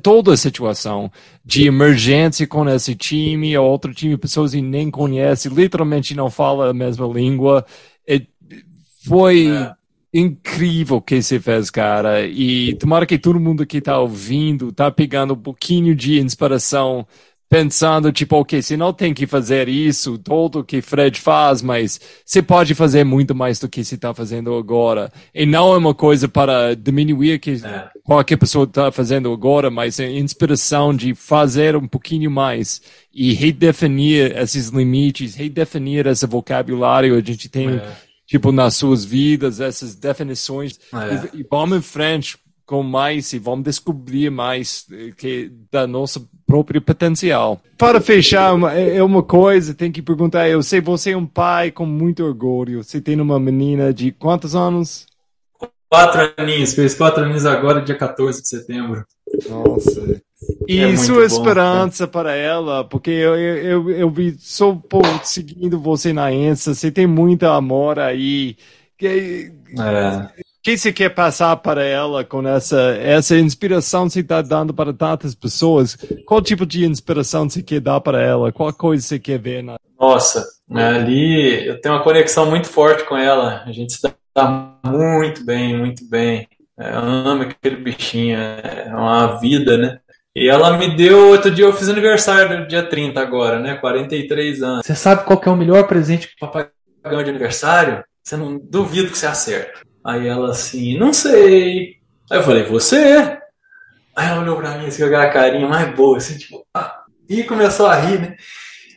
toda 0.00 0.32
a 0.32 0.36
situação 0.36 1.10
de 1.44 1.66
emergência 1.66 2.46
com 2.46 2.68
esse 2.68 2.94
time, 2.94 3.58
outro 3.58 3.92
time, 3.92 4.16
pessoas 4.16 4.52
que 4.52 4.62
nem 4.62 4.92
conhecem, 4.92 5.52
literalmente 5.52 6.14
não 6.14 6.30
fala 6.30 6.70
a 6.70 6.72
mesma 6.72 7.04
língua, 7.08 7.66
foi 9.08 9.48
é. 9.48 9.72
incrível 10.14 11.02
que 11.02 11.20
você 11.20 11.40
fez, 11.40 11.68
cara. 11.68 12.24
E 12.24 12.76
tomara 12.76 13.04
que 13.04 13.18
todo 13.18 13.40
mundo 13.40 13.66
que 13.66 13.78
está 13.78 13.98
ouvindo 13.98 14.68
está 14.68 14.88
pegando 14.88 15.34
um 15.34 15.42
pouquinho 15.42 15.96
de 15.96 16.20
inspiração 16.20 17.04
pensando, 17.48 18.12
tipo, 18.12 18.36
ok, 18.36 18.60
você 18.60 18.76
não 18.76 18.92
tem 18.92 19.14
que 19.14 19.26
fazer 19.26 19.68
isso, 19.68 20.18
tudo 20.18 20.62
que 20.62 20.82
Fred 20.82 21.18
faz, 21.18 21.62
mas 21.62 21.98
você 22.24 22.42
pode 22.42 22.74
fazer 22.74 23.04
muito 23.04 23.34
mais 23.34 23.58
do 23.58 23.68
que 23.68 23.82
você 23.82 23.94
está 23.94 24.12
fazendo 24.12 24.54
agora. 24.54 25.10
E 25.34 25.46
não 25.46 25.72
é 25.72 25.78
uma 25.78 25.94
coisa 25.94 26.28
para 26.28 26.76
diminuir 26.76 27.38
que 27.38 27.52
é. 27.64 27.88
qualquer 28.04 28.36
pessoa 28.36 28.64
está 28.64 28.92
fazendo 28.92 29.32
agora, 29.32 29.70
mas 29.70 29.98
é 29.98 30.10
inspiração 30.10 30.94
de 30.94 31.14
fazer 31.14 31.74
um 31.74 31.88
pouquinho 31.88 32.30
mais 32.30 32.82
e 33.12 33.32
redefinir 33.32 34.36
esses 34.36 34.68
limites, 34.68 35.34
redefinir 35.34 36.06
esse 36.06 36.26
vocabulário 36.26 37.16
a 37.16 37.20
gente 37.20 37.48
tem, 37.48 37.76
é. 37.76 37.96
tipo, 38.26 38.52
nas 38.52 38.76
suas 38.76 39.06
vidas, 39.06 39.58
essas 39.58 39.94
definições. 39.94 40.78
É. 40.92 41.36
E, 41.36 41.40
e 41.40 41.46
vamos 41.50 41.78
em 41.78 41.82
frente 41.82 42.36
com 42.66 42.82
mais 42.82 43.32
e 43.32 43.38
vamos 43.38 43.64
descobrir 43.64 44.30
mais 44.30 44.84
eh, 44.92 45.12
que 45.16 45.50
da 45.72 45.86
nossa 45.86 46.22
próprio 46.48 46.80
potencial. 46.80 47.60
Para 47.76 48.00
fechar, 48.00 48.58
é, 48.74 48.96
é 48.96 49.02
uma 49.02 49.22
coisa, 49.22 49.74
tem 49.74 49.92
que 49.92 50.00
perguntar, 50.00 50.48
eu 50.48 50.62
sei, 50.62 50.80
você 50.80 51.10
é 51.10 51.16
um 51.16 51.26
pai 51.26 51.70
com 51.70 51.84
muito 51.84 52.24
orgulho, 52.24 52.82
você 52.82 53.02
tem 53.02 53.20
uma 53.20 53.38
menina 53.38 53.92
de 53.92 54.10
quantos 54.10 54.56
anos? 54.56 55.06
Quatro 55.90 56.32
aninhos, 56.38 56.72
fez 56.72 56.94
quatro 56.94 57.22
aninhos 57.22 57.44
agora, 57.44 57.82
dia 57.82 57.94
14 57.94 58.40
de 58.40 58.48
setembro. 58.48 59.04
Nossa. 59.48 60.20
E 60.66 60.80
é 60.80 60.96
sua 60.96 61.26
esperança 61.26 62.06
bom, 62.06 62.12
para 62.12 62.34
ela, 62.34 62.84
porque 62.84 63.10
eu, 63.10 63.36
eu, 63.36 63.90
eu 63.90 64.10
vi, 64.10 64.36
sou 64.38 64.76
pô, 64.76 65.02
seguindo 65.22 65.78
você 65.78 66.12
na 66.12 66.32
Ensa, 66.32 66.74
você 66.74 66.90
tem 66.90 67.06
muito 67.06 67.44
amor 67.44 67.98
aí. 67.98 68.56
Que, 68.96 69.52
é 69.78 70.47
que 70.62 70.76
você 70.76 70.92
quer 70.92 71.10
passar 71.10 71.56
para 71.56 71.82
ela 71.84 72.24
com 72.24 72.46
essa, 72.46 72.80
essa 73.00 73.36
inspiração 73.36 74.06
que 74.06 74.14
você 74.14 74.20
está 74.20 74.42
dando 74.42 74.74
para 74.74 74.92
tantas 74.92 75.34
pessoas? 75.34 75.96
Qual 76.26 76.42
tipo 76.42 76.66
de 76.66 76.84
inspiração 76.84 77.48
você 77.48 77.62
quer 77.62 77.80
dar 77.80 78.00
para 78.00 78.22
ela? 78.22 78.52
Qual 78.52 78.72
coisa 78.72 79.02
você 79.02 79.18
quer 79.18 79.38
ver? 79.38 79.62
Na... 79.62 79.76
Nossa, 79.98 80.44
ali 80.70 81.66
eu 81.66 81.80
tenho 81.80 81.94
uma 81.94 82.04
conexão 82.04 82.46
muito 82.46 82.68
forte 82.68 83.04
com 83.04 83.16
ela. 83.16 83.62
A 83.64 83.72
gente 83.72 83.92
se 83.92 84.02
dá 84.34 84.74
muito 84.86 85.44
bem, 85.44 85.76
muito 85.76 86.08
bem. 86.08 86.46
É, 86.78 86.90
ama 86.94 87.44
aquele 87.44 87.76
bichinho, 87.76 88.38
é 88.38 88.88
uma 88.90 89.40
vida, 89.40 89.76
né? 89.76 89.98
E 90.36 90.48
ela 90.48 90.78
me 90.78 90.94
deu, 90.94 91.30
outro 91.30 91.50
dia 91.50 91.64
eu 91.64 91.72
fiz 91.72 91.88
aniversário 91.88 92.60
no 92.60 92.68
dia 92.68 92.88
30 92.88 93.20
agora, 93.20 93.58
né? 93.58 93.74
43 93.74 94.62
anos. 94.62 94.86
Você 94.86 94.94
sabe 94.94 95.24
qual 95.24 95.40
que 95.40 95.48
é 95.48 95.52
o 95.52 95.56
melhor 95.56 95.88
presente 95.88 96.28
que 96.28 96.34
o 96.34 96.46
papai 96.46 96.68
ganhou 97.02 97.24
de 97.24 97.30
aniversário? 97.30 98.04
Você 98.22 98.36
não 98.36 98.56
duvido 98.56 99.10
que 99.10 99.18
você 99.18 99.26
acerta. 99.26 99.80
Aí 100.08 100.26
ela 100.26 100.52
assim, 100.52 100.96
não 100.96 101.12
sei. 101.12 101.98
Aí 102.30 102.38
eu 102.38 102.42
falei, 102.42 102.62
você? 102.62 103.38
Aí 104.16 104.26
ela 104.26 104.40
olhou 104.40 104.56
pra 104.56 104.78
mim 104.78 104.86
assim, 104.86 105.02
com 105.02 105.04
aquela 105.04 105.28
carinha 105.28 105.68
mais 105.68 105.94
boa, 105.94 106.16
assim, 106.16 106.38
tipo, 106.38 106.66
ah, 106.72 107.02
e 107.28 107.42
começou 107.42 107.84
a 107.84 107.94
rir, 107.94 108.18
né? 108.18 108.34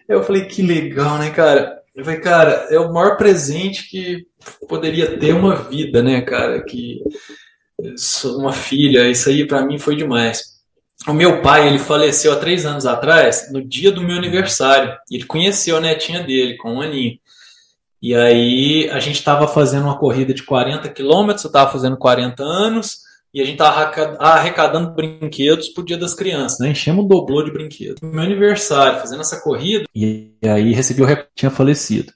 Aí 0.09 0.15
eu 0.15 0.23
falei, 0.23 0.45
que 0.45 0.61
legal, 0.61 1.17
né, 1.17 1.29
cara? 1.31 1.81
Eu 1.93 2.05
falei, 2.05 2.21
cara, 2.21 2.67
é 2.69 2.79
o 2.79 2.93
maior 2.93 3.17
presente 3.17 3.89
que 3.89 4.25
poderia 4.69 5.19
ter 5.19 5.33
uma 5.33 5.55
vida, 5.55 6.01
né, 6.01 6.21
cara? 6.21 6.63
Que 6.63 7.01
uma 8.37 8.53
filha, 8.53 9.09
isso 9.09 9.27
aí 9.27 9.45
para 9.45 9.65
mim 9.65 9.77
foi 9.77 9.97
demais. 9.97 10.61
O 11.05 11.11
meu 11.11 11.41
pai, 11.41 11.67
ele 11.67 11.77
faleceu 11.77 12.31
há 12.31 12.37
três 12.37 12.65
anos 12.65 12.85
atrás, 12.85 13.51
no 13.51 13.61
dia 13.61 13.91
do 13.91 14.01
meu 14.01 14.15
aniversário. 14.15 14.95
Ele 15.11 15.25
conheceu 15.25 15.75
a 15.75 15.81
netinha 15.81 16.23
dele, 16.23 16.55
com 16.55 16.75
um 16.75 16.81
aninho. 16.81 17.19
E 18.01 18.15
aí 18.15 18.89
a 18.89 18.99
gente 18.99 19.15
estava 19.15 19.47
fazendo 19.47 19.83
uma 19.83 19.97
corrida 19.97 20.33
de 20.33 20.43
40 20.43 20.89
quilômetros, 20.89 21.43
eu 21.43 21.49
estava 21.49 21.71
fazendo 21.71 21.97
40 21.97 22.41
anos, 22.43 22.99
e 23.33 23.41
a 23.41 23.45
gente 23.45 23.53
estava 23.53 24.17
arrecadando 24.19 24.91
brinquedos 24.91 25.69
pro 25.69 25.85
Dia 25.85 25.97
das 25.97 26.13
Crianças, 26.13 26.59
né? 26.59 26.71
Enchemos 26.71 27.05
um 27.05 27.07
doblô 27.07 27.43
de 27.43 27.51
brinquedos. 27.51 28.01
Meu 28.01 28.23
aniversário, 28.23 28.99
fazendo 28.99 29.21
essa 29.21 29.39
corrida, 29.39 29.85
e 29.95 30.33
aí 30.43 30.73
recebi 30.73 31.01
o 31.01 31.27
tinha 31.35 31.51
falecido. 31.51 32.11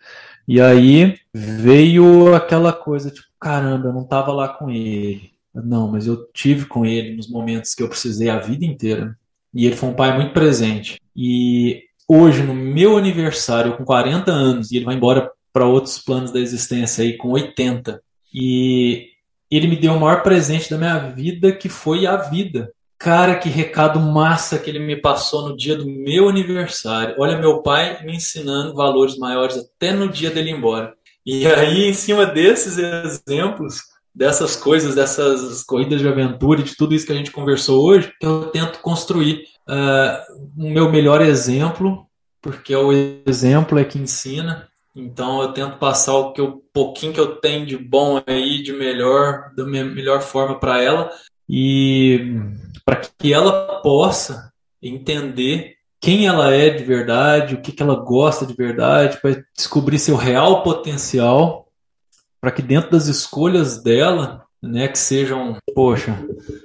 E 0.47 0.59
aí 0.59 1.17
veio 1.33 2.33
aquela 2.35 2.73
coisa, 2.73 3.09
tipo, 3.09 3.27
caramba, 3.39 3.89
eu 3.89 3.93
não 3.93 4.03
estava 4.03 4.31
lá 4.33 4.49
com 4.49 4.69
ele. 4.69 5.31
Não, 5.53 5.87
mas 5.87 6.05
eu 6.05 6.27
tive 6.33 6.65
com 6.65 6.85
ele 6.85 7.15
nos 7.15 7.29
momentos 7.29 7.73
que 7.73 7.81
eu 7.81 7.87
precisei 7.87 8.29
a 8.29 8.39
vida 8.39 8.65
inteira. 8.65 9.17
E 9.53 9.65
ele 9.65 9.75
foi 9.75 9.89
um 9.89 9.93
pai 9.95 10.13
muito 10.15 10.33
presente. 10.33 10.99
E 11.15 11.83
hoje, 12.07 12.43
no 12.43 12.53
meu 12.53 12.97
aniversário, 12.97 13.77
com 13.77 13.85
40 13.85 14.31
anos, 14.31 14.71
e 14.71 14.75
ele 14.75 14.85
vai 14.85 14.95
embora 14.95 15.31
para 15.55 15.65
outros 15.65 15.97
planos 15.97 16.31
da 16.31 16.39
existência 16.41 17.01
aí 17.01 17.15
com 17.15 17.29
80. 17.29 18.01
E 18.33 19.07
ele 19.49 19.69
me 19.69 19.77
deu 19.77 19.93
o 19.93 19.99
maior 20.01 20.21
presente 20.21 20.69
da 20.69 20.77
minha 20.77 20.99
vida, 20.99 21.53
que 21.53 21.69
foi 21.69 22.05
a 22.05 22.17
vida. 22.17 22.73
Cara, 22.99 23.35
que 23.35 23.47
recado 23.47 23.97
massa 23.97 24.59
que 24.59 24.69
ele 24.69 24.79
me 24.79 24.97
passou 24.97 25.47
no 25.47 25.55
dia 25.55 25.77
do 25.77 25.85
meu 25.89 26.27
aniversário. 26.27 27.15
Olha, 27.17 27.39
meu 27.39 27.61
pai 27.61 28.03
me 28.03 28.17
ensinando 28.17 28.75
valores 28.75 29.17
maiores 29.17 29.55
até 29.55 29.93
no 29.93 30.09
dia 30.09 30.29
dele 30.29 30.49
ir 30.49 30.57
embora. 30.57 30.93
E 31.25 31.47
aí, 31.47 31.85
em 31.87 31.93
cima 31.93 32.25
desses 32.25 32.77
exemplos, 32.77 33.77
dessas 34.13 34.57
coisas, 34.57 34.93
dessas 34.93 35.63
corridas 35.63 36.01
de 36.01 36.07
aventura 36.07 36.59
e 36.59 36.65
de 36.65 36.75
tudo 36.75 36.93
isso 36.93 37.05
que 37.05 37.13
a 37.13 37.15
gente 37.15 37.31
conversou 37.31 37.81
hoje, 37.81 38.11
eu 38.21 38.47
tento 38.47 38.79
construir 38.79 39.45
uh, 39.69 40.61
o 40.61 40.69
meu 40.69 40.91
melhor 40.91 41.21
exemplo, 41.21 42.05
porque 42.41 42.75
o 42.75 42.91
exemplo 43.25 43.79
é 43.79 43.85
que 43.85 43.97
ensina, 43.97 44.69
então 44.95 45.41
eu 45.41 45.51
tento 45.51 45.77
passar 45.77 46.13
o 46.15 46.31
que 46.31 46.39
eu, 46.39 46.63
pouquinho 46.73 47.13
que 47.13 47.19
eu 47.19 47.35
tenho 47.35 47.65
de 47.65 47.77
bom 47.77 48.21
aí, 48.25 48.63
de 48.63 48.71
melhor, 48.71 49.51
da 49.55 49.65
melhor 49.65 50.21
forma 50.21 50.57
para 50.57 50.81
ela 50.81 51.11
e 51.49 52.39
para 52.85 52.95
que 52.97 53.33
ela 53.33 53.81
possa 53.81 54.53
entender 54.81 55.75
quem 55.99 56.27
ela 56.27 56.53
é 56.53 56.69
de 56.69 56.83
verdade, 56.83 57.55
o 57.55 57.61
que, 57.61 57.71
que 57.71 57.81
ela 57.81 57.95
gosta 57.95 58.45
de 58.45 58.53
verdade, 58.53 59.19
para 59.21 59.43
descobrir 59.55 59.99
seu 59.99 60.15
real 60.15 60.63
potencial, 60.63 61.67
para 62.39 62.51
que 62.51 62.61
dentro 62.61 62.91
das 62.91 63.07
escolhas 63.07 63.81
dela, 63.81 64.45
né, 64.61 64.87
que 64.87 64.99
sejam, 64.99 65.57
poxa, 65.73 66.15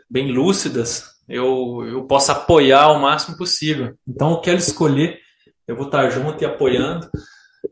bem 0.09 0.31
lúcidas, 0.31 1.05
eu, 1.27 1.85
eu 1.87 2.05
possa 2.05 2.33
apoiar 2.33 2.93
o 2.93 3.01
máximo 3.01 3.37
possível. 3.37 3.95
Então, 4.07 4.33
o 4.33 4.41
que 4.41 4.51
ela 4.51 4.59
escolher, 4.59 5.19
eu 5.67 5.75
vou 5.75 5.87
estar 5.87 6.11
junto 6.11 6.43
e 6.43 6.47
apoiando 6.47 7.09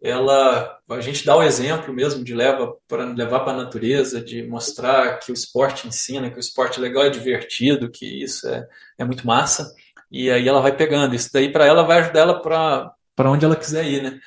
ela 0.02 0.78
a 0.88 1.00
gente 1.00 1.24
dá 1.24 1.36
o 1.36 1.42
exemplo 1.42 1.92
mesmo 1.92 2.24
de 2.24 2.34
leva 2.34 2.74
para 2.86 3.04
levar 3.04 3.40
para 3.40 3.52
a 3.52 3.64
natureza, 3.64 4.20
de 4.20 4.42
mostrar 4.46 5.18
que 5.18 5.30
o 5.30 5.34
esporte 5.34 5.86
ensina, 5.86 6.30
que 6.30 6.36
o 6.36 6.40
esporte 6.40 6.80
legal 6.80 7.04
é 7.04 7.10
divertido, 7.10 7.90
que 7.90 8.22
isso 8.22 8.48
é, 8.48 8.66
é 8.98 9.04
muito 9.04 9.26
massa. 9.26 9.70
E 10.10 10.30
aí 10.30 10.48
ela 10.48 10.60
vai 10.60 10.74
pegando. 10.74 11.14
Isso 11.14 11.30
daí 11.32 11.50
para 11.50 11.66
ela 11.66 11.82
vai 11.82 11.98
ajudar 11.98 12.20
ela 12.20 12.40
para 12.40 13.30
onde 13.30 13.44
ela 13.44 13.56
quiser 13.56 13.84
ir, 13.84 14.02
né? 14.02 14.18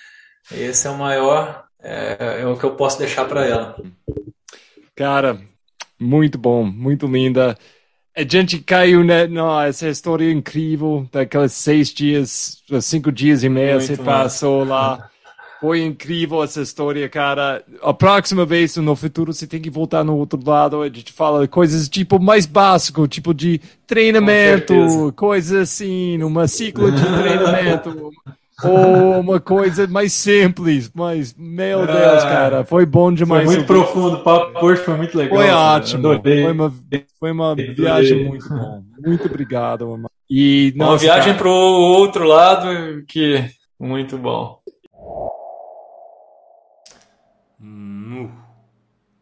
Esse 0.51 0.87
é 0.87 0.89
o 0.89 0.97
maior, 0.97 1.63
é, 1.81 2.41
é 2.41 2.47
o 2.47 2.57
que 2.57 2.63
eu 2.63 2.75
posso 2.75 2.99
deixar 2.99 3.25
para 3.25 3.45
ela. 3.45 3.75
Cara, 4.95 5.39
muito 5.99 6.37
bom, 6.37 6.63
muito 6.63 7.07
linda. 7.07 7.57
A 8.15 8.23
gente 8.23 8.59
caiu 8.59 9.03
né, 9.03 9.27
essa 9.67 9.87
história 9.87 10.29
incrível 10.29 11.07
daqueles 11.11 11.53
seis 11.53 11.89
dias, 11.89 12.61
cinco 12.81 13.11
dias 13.11 13.43
e 13.43 13.49
meio 13.49 13.77
muito 13.77 13.95
você 13.95 13.97
passou 13.97 14.63
lá. 14.63 15.09
Foi 15.61 15.83
incrível 15.85 16.43
essa 16.43 16.59
história, 16.59 17.07
cara. 17.07 17.63
A 17.83 17.93
próxima 17.93 18.43
vez, 18.47 18.75
no 18.77 18.95
futuro, 18.95 19.31
você 19.31 19.45
tem 19.45 19.61
que 19.61 19.69
voltar 19.69 20.03
no 20.03 20.17
outro 20.17 20.39
lado. 20.43 20.81
A 20.81 20.87
gente 20.87 21.13
fala 21.13 21.47
coisas 21.47 21.87
tipo 21.87 22.19
mais 22.19 22.47
básico, 22.47 23.07
tipo 23.07 23.31
de 23.31 23.61
treinamento, 23.85 25.13
coisas 25.15 25.69
assim, 25.69 26.17
numa 26.17 26.47
ciclo 26.47 26.91
de 26.91 27.05
treinamento. 27.05 28.11
ou 28.63 29.19
uma 29.19 29.39
coisa 29.39 29.85
mais 29.87 30.13
simples, 30.13 30.89
mas, 30.93 31.35
meu 31.37 31.85
Deus, 31.85 32.23
cara, 32.23 32.63
foi 32.63 32.85
bom 32.85 33.13
demais. 33.13 33.45
Foi 33.45 33.55
muito 33.55 33.67
profundo, 33.67 34.17
o 34.17 34.23
papo 34.23 34.65
hoje 34.65 34.81
foi 34.81 34.97
muito 34.97 35.15
legal. 35.15 35.37
Foi 35.37 35.49
ótimo. 35.49 36.11
Adorei. 36.11 36.43
Foi 36.43 36.51
uma, 36.51 36.73
foi 37.19 37.31
uma 37.31 37.55
viagem 37.55 38.25
muito 38.25 38.49
bom. 38.49 38.83
Muito 39.05 39.27
obrigado, 39.27 39.87
mano. 39.87 40.09
E, 40.27 40.73
nossa, 40.75 40.91
uma 40.91 40.97
viagem 40.97 41.35
para 41.35 41.47
o 41.47 41.51
outro 41.51 42.23
lado 42.23 43.03
que 43.07 43.43
muito 43.79 44.17
bom. 44.17 44.59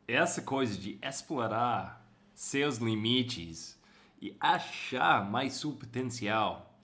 Essa 0.07 0.41
coisa 0.41 0.77
de 0.77 0.97
explorar 1.01 2.05
seus 2.33 2.77
limites 2.77 3.79
e 4.21 4.35
achar 4.39 5.29
mais 5.29 5.53
seu 5.53 5.71
potencial. 5.71 6.79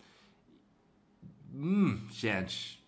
Hum, 1.54 2.06
gente, 2.12 2.84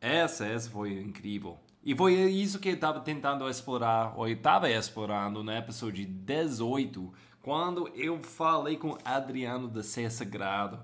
essa, 0.00 0.46
essa 0.46 0.70
foi 0.70 1.00
incrível. 1.00 1.58
E 1.82 1.94
foi 1.94 2.14
isso 2.14 2.58
que 2.58 2.68
eu 2.68 2.74
estava 2.74 3.00
tentando 3.00 3.48
explorar, 3.48 4.12
ou 4.16 4.28
eu 4.28 4.34
estava 4.34 4.70
explorando 4.70 5.42
no 5.42 5.52
episódio 5.52 6.04
18, 6.04 7.12
quando 7.40 7.88
eu 7.94 8.22
falei 8.22 8.76
com 8.76 8.98
Adriano 9.04 9.68
da 9.68 9.82
Ser 9.82 10.10
Sagrado. 10.10 10.80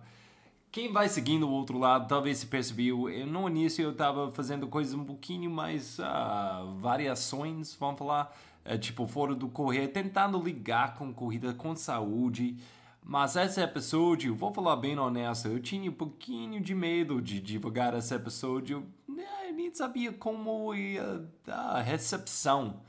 Quem 0.75 0.91
vai 0.91 1.09
seguindo 1.09 1.47
o 1.47 1.53
outro 1.53 1.79
lado 1.79 2.09
talvez 2.09 2.39
se 2.39 2.47
percebeu, 2.47 3.09
eu, 3.09 3.29
no 3.29 3.49
início 3.49 3.81
eu 3.81 3.93
estava 3.93 4.33
fazendo 4.33 4.67
coisas 4.67 4.93
um 4.93 5.05
pouquinho 5.05 5.49
mais 5.49 6.01
uh, 6.01 6.75
variações, 6.81 7.77
vamos 7.77 7.97
falar, 7.97 8.37
é, 8.65 8.77
tipo, 8.77 9.07
fora 9.07 9.37
do 9.37 9.47
correr, 9.47 9.87
tentando 9.87 10.37
ligar 10.43 10.97
com 10.97 11.15
corrida 11.15 11.55
com 11.55 11.77
saúde, 11.77 12.57
Mas 13.05 13.37
esse 13.37 13.61
episódio, 13.61 14.35
vou 14.35 14.53
falar 14.53 14.75
bem 14.75 14.99
honesto, 14.99 15.47
eu 15.47 15.61
tinha 15.61 15.89
um 15.89 15.95
pouquinho 15.95 16.61
de 16.61 16.75
medo 16.75 17.23
de 17.23 17.39
divulgar 17.39 17.97
esse 17.97 18.13
episódio. 18.13 18.85
Né, 19.09 19.23
eu 19.47 19.55
nem 19.55 19.73
sabia 19.73 20.13
como 20.13 20.75
ia 20.75 21.25
a 21.47 21.83
recepção. 21.83 22.81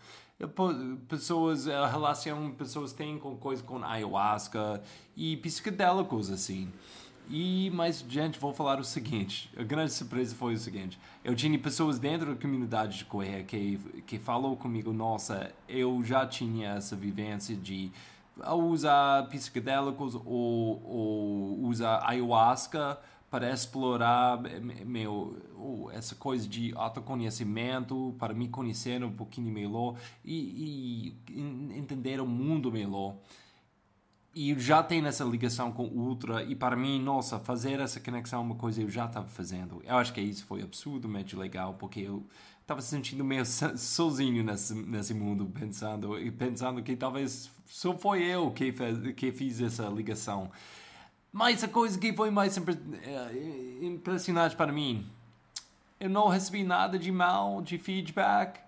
Pessoas 1.07 1.67
a 1.67 1.85
relação 1.85 2.51
pessoas 2.51 2.93
têm 2.93 3.19
com 3.19 3.37
coisa 3.37 3.61
com 3.61 3.83
ayahuasca 3.83 4.81
e 5.15 5.37
psicodélicos 5.37 6.31
assim. 6.31 6.73
E, 7.29 7.71
mas, 7.73 8.05
gente, 8.07 8.39
vou 8.39 8.53
falar 8.53 8.79
o 8.79 8.83
seguinte: 8.83 9.49
a 9.57 9.63
grande 9.63 9.91
surpresa 9.91 10.35
foi 10.35 10.53
o 10.53 10.57
seguinte. 10.57 10.99
Eu 11.23 11.35
tinha 11.35 11.57
pessoas 11.57 11.97
dentro 11.97 12.33
da 12.33 12.39
comunidade 12.39 12.99
de 12.99 13.05
Correia 13.05 13.43
que, 13.43 13.79
que 14.05 14.19
falou 14.19 14.55
comigo: 14.55 14.93
nossa, 14.93 15.51
eu 15.67 16.03
já 16.03 16.25
tinha 16.25 16.73
essa 16.73 16.95
vivência 16.95 17.55
de 17.55 17.91
usar 18.47 19.27
psicodélicos 19.29 20.15
ou, 20.15 20.81
ou 20.83 21.65
usar 21.67 22.01
ayahuasca 22.05 22.99
para 23.29 23.51
explorar 23.51 24.39
meu, 24.85 25.35
essa 25.91 26.15
coisa 26.15 26.47
de 26.47 26.73
autoconhecimento, 26.75 28.15
para 28.19 28.33
me 28.33 28.47
conhecer 28.47 29.03
um 29.03 29.11
pouquinho 29.11 29.51
melhor 29.51 29.95
e, 30.23 31.13
e 31.27 31.77
entender 31.77 32.21
o 32.21 32.25
mundo 32.25 32.71
melhor 32.71 33.15
e 34.35 34.53
já 34.59 34.83
tem 34.83 35.05
essa 35.05 35.23
ligação 35.23 35.71
com 35.71 35.85
o 35.85 36.07
Ultra 36.07 36.43
e 36.43 36.53
para 36.53 36.75
mim, 36.75 37.01
nossa, 37.01 37.39
fazer 37.39 37.79
essa 37.79 38.01
conexão 38.01 38.41
é 38.41 38.43
uma 38.43 38.55
coisa 38.55 38.81
que 38.81 38.85
eu 38.85 38.89
já 38.89 39.05
estava 39.05 39.27
fazendo. 39.27 39.81
Eu 39.85 39.95
acho 39.95 40.13
que 40.13 40.19
isso 40.19 40.45
foi 40.45 40.61
absurdamente 40.61 41.37
legal 41.37 41.75
porque 41.75 42.01
eu 42.01 42.27
estava 42.59 42.81
sentindo 42.81 43.23
meio 43.23 43.45
sozinho 43.77 44.43
nesse, 44.43 44.73
nesse 44.73 45.13
mundo, 45.13 45.45
pensando 45.45 46.19
e 46.19 46.29
pensando 46.31 46.83
que 46.83 46.97
talvez 46.97 47.49
só 47.65 47.97
foi 47.97 48.23
eu 48.23 48.51
que, 48.51 48.73
fez, 48.73 49.13
que 49.13 49.31
fiz 49.31 49.61
essa 49.61 49.87
ligação. 49.87 50.51
Mas 51.31 51.63
a 51.63 51.69
coisa 51.69 51.97
que 51.97 52.11
foi 52.11 52.29
mais 52.29 52.57
eh, 52.57 53.79
impressionante 53.81 54.53
para 54.55 54.71
mim, 54.71 55.07
eu 55.97 56.09
não 56.09 56.27
recebi 56.27 56.61
nada 56.63 56.99
de 56.99 57.11
mal, 57.11 57.61
de 57.61 57.77
feedback 57.77 58.64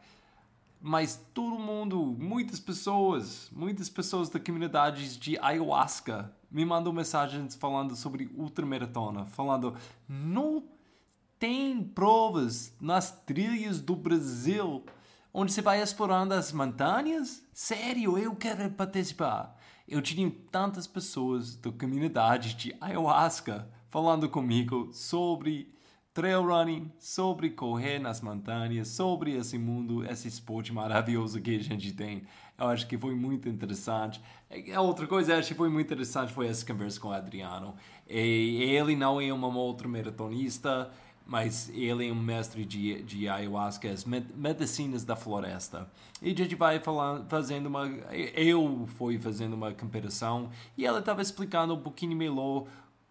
mas 0.82 1.20
todo 1.34 1.60
mundo, 1.60 2.16
muitas 2.20 2.60
pessoas, 2.60 3.50
muitas 3.52 3.90
pessoas 3.90 4.30
da 4.30 4.40
comunidade 4.40 5.18
de 5.18 5.38
ayahuasca 5.40 6.34
me 6.50 6.66
mandam 6.66 6.94
mensagens 6.94 7.56
falando 7.56 7.96
sobre 7.96 8.30
ultramaratona, 8.36 9.26
falando 9.26 9.76
não 10.08 10.64
tem 11.40 11.84
provas 11.84 12.74
nas 12.80 13.12
trilhas 13.12 13.82
do 13.82 13.96
Brasil 13.96 14.84
onde 15.40 15.52
você 15.52 15.62
vai 15.62 15.82
explorando 15.82 16.34
as 16.34 16.52
montanhas? 16.52 17.44
Sério, 17.54 18.18
eu 18.18 18.36
quero 18.36 18.72
participar. 18.72 19.56
Eu 19.88 20.02
tinha 20.02 20.32
tantas 20.52 20.88
pessoas 20.88 21.56
da 21.56 21.72
comunidade 21.72 22.56
de 22.56 22.76
ayahuasca 22.82 23.70
falando 23.88 24.28
comigo 24.28 24.90
sobre 24.92 25.72
trail 26.18 26.44
running, 26.44 26.92
sobre 26.98 27.52
correr 27.52 28.00
nas 28.00 28.22
montanhas, 28.22 28.88
sobre 28.88 29.36
esse 29.36 29.56
mundo, 29.56 30.04
esse 30.04 30.28
esporte 30.28 30.74
maravilhoso 30.74 31.40
que 31.40 31.56
a 31.56 31.60
gente 31.60 31.92
tem. 31.92 32.24
Eu 32.58 32.70
acho 32.70 32.88
que 32.88 32.98
foi 32.98 33.14
muito 33.14 33.48
interessante. 33.48 34.20
A 34.76 34.82
outra 34.82 35.06
coisa 35.06 35.32
que 35.32 35.38
acho 35.38 35.50
que 35.50 35.54
foi 35.54 35.70
muito 35.70 35.86
interessante 35.86 36.34
foi 36.34 36.48
essa 36.48 36.66
conversa 36.66 37.00
com 37.00 37.10
o 37.10 37.12
Adriano. 37.12 37.76
E 38.10 38.64
ele 38.64 38.96
não 38.96 39.22
é 39.22 39.32
um 39.32 39.58
outro 39.58 39.88
maratonista, 39.88 40.90
mas 41.24 41.70
ele 41.70 42.10
é 42.10 42.12
um 42.12 42.16
mestre 42.16 42.66
de, 42.66 43.04
de 43.04 43.30
ayahuasca, 43.30 43.88
as 43.88 44.04
medicinas 44.04 45.06
da 45.06 45.16
floresta. 45.16 45.88
E 46.20 46.32
a 46.32 46.36
gente 46.36 46.56
vai 46.56 46.80
falando, 46.80 47.30
fazendo 47.30 47.68
uma. 47.68 47.86
Eu 48.34 48.88
fui 48.98 49.20
fazendo 49.20 49.54
uma 49.54 49.72
comparação 49.72 50.50
e 50.76 50.84
ela 50.84 50.98
estava 50.98 51.22
explicando 51.22 51.76
um 51.76 51.80
pouquinho 51.80 52.18
melhor 52.18 52.66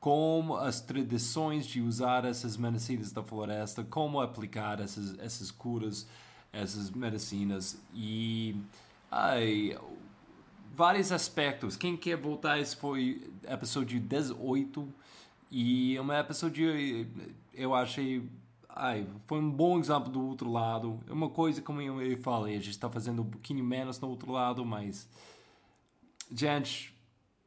como 0.06 0.54
as 0.54 0.80
tradições 0.80 1.66
de 1.66 1.82
usar 1.82 2.24
essas 2.24 2.56
medicinas 2.56 3.10
da 3.10 3.24
floresta, 3.24 3.82
como 3.82 4.20
aplicar 4.20 4.78
essas, 4.78 5.18
essas 5.18 5.50
curas, 5.50 6.06
essas 6.52 6.92
medicinas 6.92 7.76
e 7.92 8.54
ai, 9.10 9.76
vários 10.76 11.10
aspectos. 11.10 11.76
Quem 11.76 11.96
quer 11.96 12.16
voltar, 12.16 12.60
esse 12.60 12.76
foi 12.76 13.28
episódio 13.48 13.98
18 13.98 14.88
e 15.50 15.96
é 15.96 16.00
uma 16.00 16.20
episódio 16.20 16.68
eu 17.52 17.74
achei 17.74 18.22
ai, 18.68 19.08
foi 19.26 19.40
um 19.40 19.50
bom 19.50 19.76
exemplo 19.80 20.08
do 20.08 20.24
outro 20.24 20.48
lado. 20.52 21.00
É 21.08 21.12
uma 21.12 21.30
coisa 21.30 21.60
como 21.60 21.82
eu 21.82 22.16
falei, 22.18 22.54
a 22.54 22.58
gente 22.58 22.70
está 22.70 22.88
fazendo 22.88 23.22
um 23.22 23.28
pouquinho 23.28 23.64
menos 23.64 23.98
no 23.98 24.08
outro 24.08 24.30
lado, 24.30 24.64
mas 24.64 25.08
gente 26.30 26.95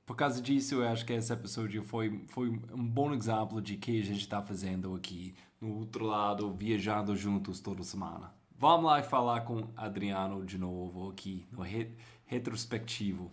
por 0.09 0.15
causa 0.15 0.41
disso, 0.41 0.73
eu 0.73 0.87
acho 0.87 1.05
que 1.05 1.13
esse 1.13 1.31
episódio 1.31 1.83
foi, 1.83 2.23
foi 2.29 2.49
um 2.49 2.83
bom 2.83 3.13
exemplo 3.13 3.61
de 3.61 3.77
que 3.77 4.01
a 4.01 4.03
gente 4.03 4.21
está 4.21 4.41
fazendo 4.41 4.95
aqui 4.95 5.35
no 5.61 5.77
outro 5.77 6.03
lado, 6.03 6.51
viajando 6.51 7.15
juntos 7.15 7.59
toda 7.59 7.83
semana. 7.83 8.33
Vamos 8.57 8.87
lá 8.87 9.03
falar 9.03 9.41
com 9.41 9.65
Adriano 9.77 10.43
de 10.43 10.57
novo 10.57 11.11
aqui 11.11 11.45
no 11.51 11.61
re 11.61 11.91
retrospectivo. 12.25 13.31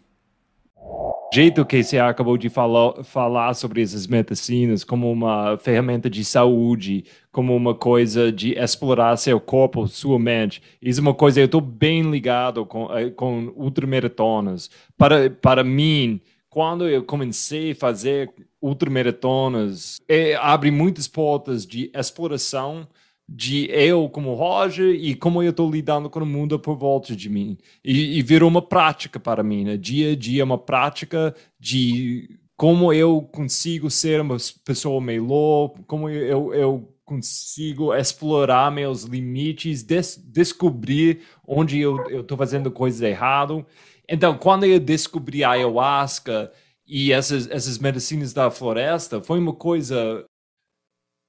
Jeito 1.33 1.65
que 1.65 1.83
você 1.83 1.99
acabou 1.99 2.37
de 2.37 2.51
falar, 2.51 3.03
falar 3.05 3.55
sobre 3.55 3.81
essas 3.81 4.07
medicinas 4.07 4.85
como 4.85 5.11
uma 5.11 5.57
ferramenta 5.57 6.11
de 6.11 6.27
saúde, 6.27 7.07
como 7.33 7.57
uma 7.57 7.75
coisa 7.75 8.31
de 8.31 8.53
explorar 8.53 9.17
seu 9.17 9.41
corpo, 9.41 9.89
sua 9.89 10.19
mente. 10.19 10.63
Isso 10.83 11.01
é 11.01 11.03
uma 11.03 11.15
coisa 11.15 11.41
eu 11.41 11.47
estou 11.47 11.63
bem 11.63 12.03
ligado 12.03 12.67
com 12.67 12.95
eh, 12.95 13.09
com 13.09 13.51
ultramaratonas. 13.57 14.71
Para 14.99 15.31
para 15.31 15.65
mim 15.65 16.21
quando 16.57 16.89
eu 16.89 17.05
comecei 17.05 17.73
a 17.73 17.75
fazer 17.75 18.33
ultramaratonas, 18.63 20.01
é, 20.09 20.35
abre 20.37 20.71
muitas 20.71 21.07
portas 21.07 21.67
de 21.67 21.91
exploração 21.95 22.89
de 23.29 23.69
eu 23.71 24.09
como 24.09 24.33
Roger 24.33 24.95
e 24.95 25.15
como 25.15 25.43
eu 25.43 25.51
estou 25.51 25.71
lidando 25.71 26.09
com 26.09 26.21
o 26.21 26.25
mundo 26.25 26.59
por 26.59 26.75
volta 26.75 27.15
de 27.15 27.29
mim. 27.29 27.59
E, 27.85 28.19
e 28.19 28.23
virou 28.23 28.49
uma 28.49 28.63
prática 28.63 29.21
para 29.21 29.43
mim, 29.43 29.65
né? 29.65 29.77
Dia 29.77 30.13
a 30.13 30.17
dia, 30.17 30.45
uma 30.45 30.57
prática 30.57 31.35
de 31.61 32.39
como 32.57 32.91
eu 32.91 33.21
consigo 33.21 33.91
ser 33.91 34.23
uma 34.23 34.39
pessoa 34.65 34.99
melhor, 34.99 35.75
como 35.87 36.09
eu, 36.09 36.55
eu 36.55 36.97
consigo 37.05 37.95
explorar 37.95 38.73
meus 38.73 39.03
limites, 39.03 39.83
des 39.83 40.17
descobrir 40.17 41.21
onde 41.47 41.79
eu 41.79 42.21
estou 42.21 42.39
fazendo 42.39 42.71
coisas 42.71 43.03
erradas. 43.03 43.63
Então, 44.09 44.37
quando 44.39 44.65
eu 44.65 44.79
descobri 44.79 45.43
a 45.43 45.51
ayahuasca 45.51 46.53
e 46.87 47.13
essas, 47.13 47.49
essas 47.51 47.79
medicinas 47.79 48.33
da 48.33 48.51
floresta, 48.51 49.21
foi 49.21 49.39
uma 49.39 49.53
coisa 49.53 50.25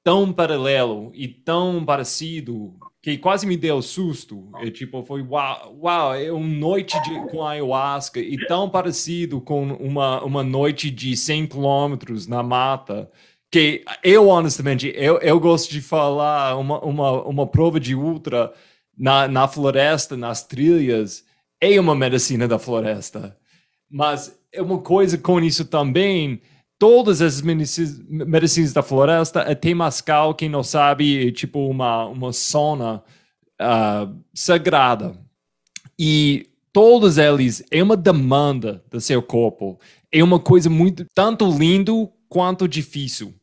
tão 0.04 0.32
paralelo 0.32 1.12
e 1.14 1.28
tão 1.28 1.84
parecido 1.84 2.76
que 3.02 3.18
quase 3.18 3.46
me 3.48 3.58
deu 3.58 3.82
susto. 3.82 4.50
E, 4.62 4.72
tipo, 4.72 5.04
foi 5.04 5.22
uau, 5.22 5.78
uau, 5.82 6.14
é 6.16 6.32
uma 6.32 6.48
noite 6.48 7.02
de, 7.04 7.32
com 7.32 7.44
ayahuasca 7.44 8.20
e 8.20 8.38
tão 8.48 8.70
parecido 8.70 9.42
com 9.42 9.64
uma, 9.74 10.24
uma 10.24 10.44
noite 10.44 10.92
de 10.92 11.16
100 11.18 11.48
quilômetros 11.48 12.28
na 12.28 12.44
mata 12.44 13.10
que 13.52 13.84
eu, 14.04 14.28
honestamente, 14.28 14.92
eu, 14.96 15.20
eu 15.20 15.40
gosto 15.40 15.72
de 15.72 15.82
falar 15.82 16.58
uma, 16.58 16.80
uma, 16.84 17.24
uma 17.24 17.48
prova 17.48 17.80
de 17.80 17.96
ultra 17.96 18.54
na, 18.98 19.28
na 19.28 19.48
floresta, 19.48 20.18
nas 20.18 20.44
trilhas, 20.44 21.24
é 21.62 21.80
uma 21.80 21.96
medicina 21.96 22.48
da 22.48 22.60
floresta. 22.60 23.38
Mas 23.90 24.38
é 24.52 24.62
uma 24.62 24.80
coisa 24.80 25.18
com 25.18 25.40
isso 25.40 25.66
também, 25.66 26.42
todas 26.80 27.22
as 27.22 27.42
medicinas 27.42 28.74
da 28.74 28.84
floresta, 28.84 29.42
é 29.42 29.56
temascal, 29.56 30.36
quem 30.36 30.50
não 30.50 30.64
sabe, 30.64 31.28
é 31.28 31.32
tipo 31.32 31.68
uma, 31.68 32.06
uma 32.06 32.32
zona 32.32 33.04
uh, 33.62 34.16
sagrada. 34.34 35.18
E 35.98 36.48
todos 36.72 37.18
eles 37.18 37.64
é 37.72 37.82
uma 37.82 37.98
demanda 37.98 38.84
do 38.90 39.02
seu 39.02 39.22
corpo. 39.22 39.80
É 40.12 40.24
uma 40.24 40.40
coisa 40.40 40.70
muito, 40.70 41.06
tanto 41.14 41.50
lindo 41.50 42.10
quanto 42.30 42.68
difícil. 42.68 43.34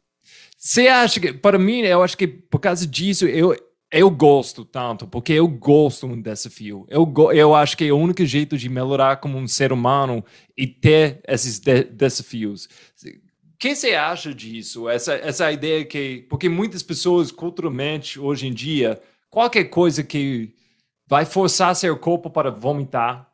Você 0.56 0.88
acha 0.88 1.20
que, 1.20 1.32
para 1.32 1.58
mim, 1.58 1.80
eu 1.80 2.02
acho 2.02 2.16
que 2.16 2.26
por 2.26 2.58
causa 2.58 2.86
disso, 2.86 3.26
eu, 3.26 3.54
eu 3.90 4.10
gosto 4.10 4.64
tanto, 4.64 5.06
porque 5.06 5.32
eu 5.32 5.46
gosto 5.46 6.06
um 6.06 6.20
desafio. 6.20 6.86
Eu, 6.88 7.12
eu 7.32 7.54
acho 7.54 7.76
que 7.76 7.84
é 7.84 7.92
o 7.92 7.96
único 7.96 8.24
jeito 8.24 8.58
de 8.58 8.68
melhorar 8.68 9.18
como 9.18 9.38
um 9.38 9.46
ser 9.46 9.72
humano 9.72 10.24
e 10.56 10.66
ter 10.66 11.20
esses 11.28 11.58
de 11.58 11.84
desafios. 11.84 12.68
O 13.04 13.56
que 13.58 13.74
você 13.74 13.94
acha 13.94 14.34
disso? 14.34 14.88
Essa, 14.88 15.14
essa 15.14 15.52
ideia 15.52 15.84
que. 15.84 16.26
Porque 16.28 16.48
muitas 16.48 16.82
pessoas, 16.82 17.30
culturalmente, 17.30 18.18
hoje 18.18 18.48
em 18.48 18.52
dia, 18.52 19.00
qualquer 19.30 19.64
coisa 19.64 20.02
que 20.02 20.54
vai 21.06 21.24
forçar 21.24 21.76
seu 21.76 21.96
corpo 21.96 22.28
para 22.28 22.50
vomitar, 22.50 23.30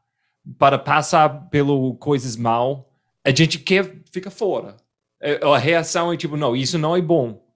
para 0.59 0.79
passar 0.79 1.49
pelo 1.49 1.95
coisas 1.95 2.37
mal, 2.37 2.93
a 3.25 3.31
gente 3.31 3.59
quer 3.59 4.03
fica 4.13 4.31
fora. 4.31 4.77
É, 5.23 5.41
a 5.43 5.59
reação 5.59 6.13
é 6.13 6.17
tipo, 6.17 6.37
não, 6.37 6.55
isso 6.55 6.79
não 6.79 6.97
é 6.97 7.01
bom 7.01 7.50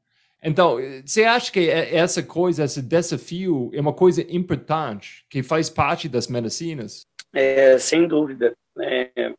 então, 0.44 0.76
você 1.04 1.24
acha 1.24 1.50
que 1.50 1.70
essa 1.70 2.22
coisa, 2.22 2.64
esse 2.64 2.82
desafio, 2.82 3.70
é 3.72 3.80
uma 3.80 3.94
coisa 3.94 4.22
importante, 4.28 5.24
que 5.28 5.42
faz 5.42 5.70
parte 5.70 6.08
das 6.08 6.28
medicinas? 6.28 7.06
É, 7.32 7.78
sem 7.78 8.06
dúvida. 8.06 8.54
É 8.78 9.32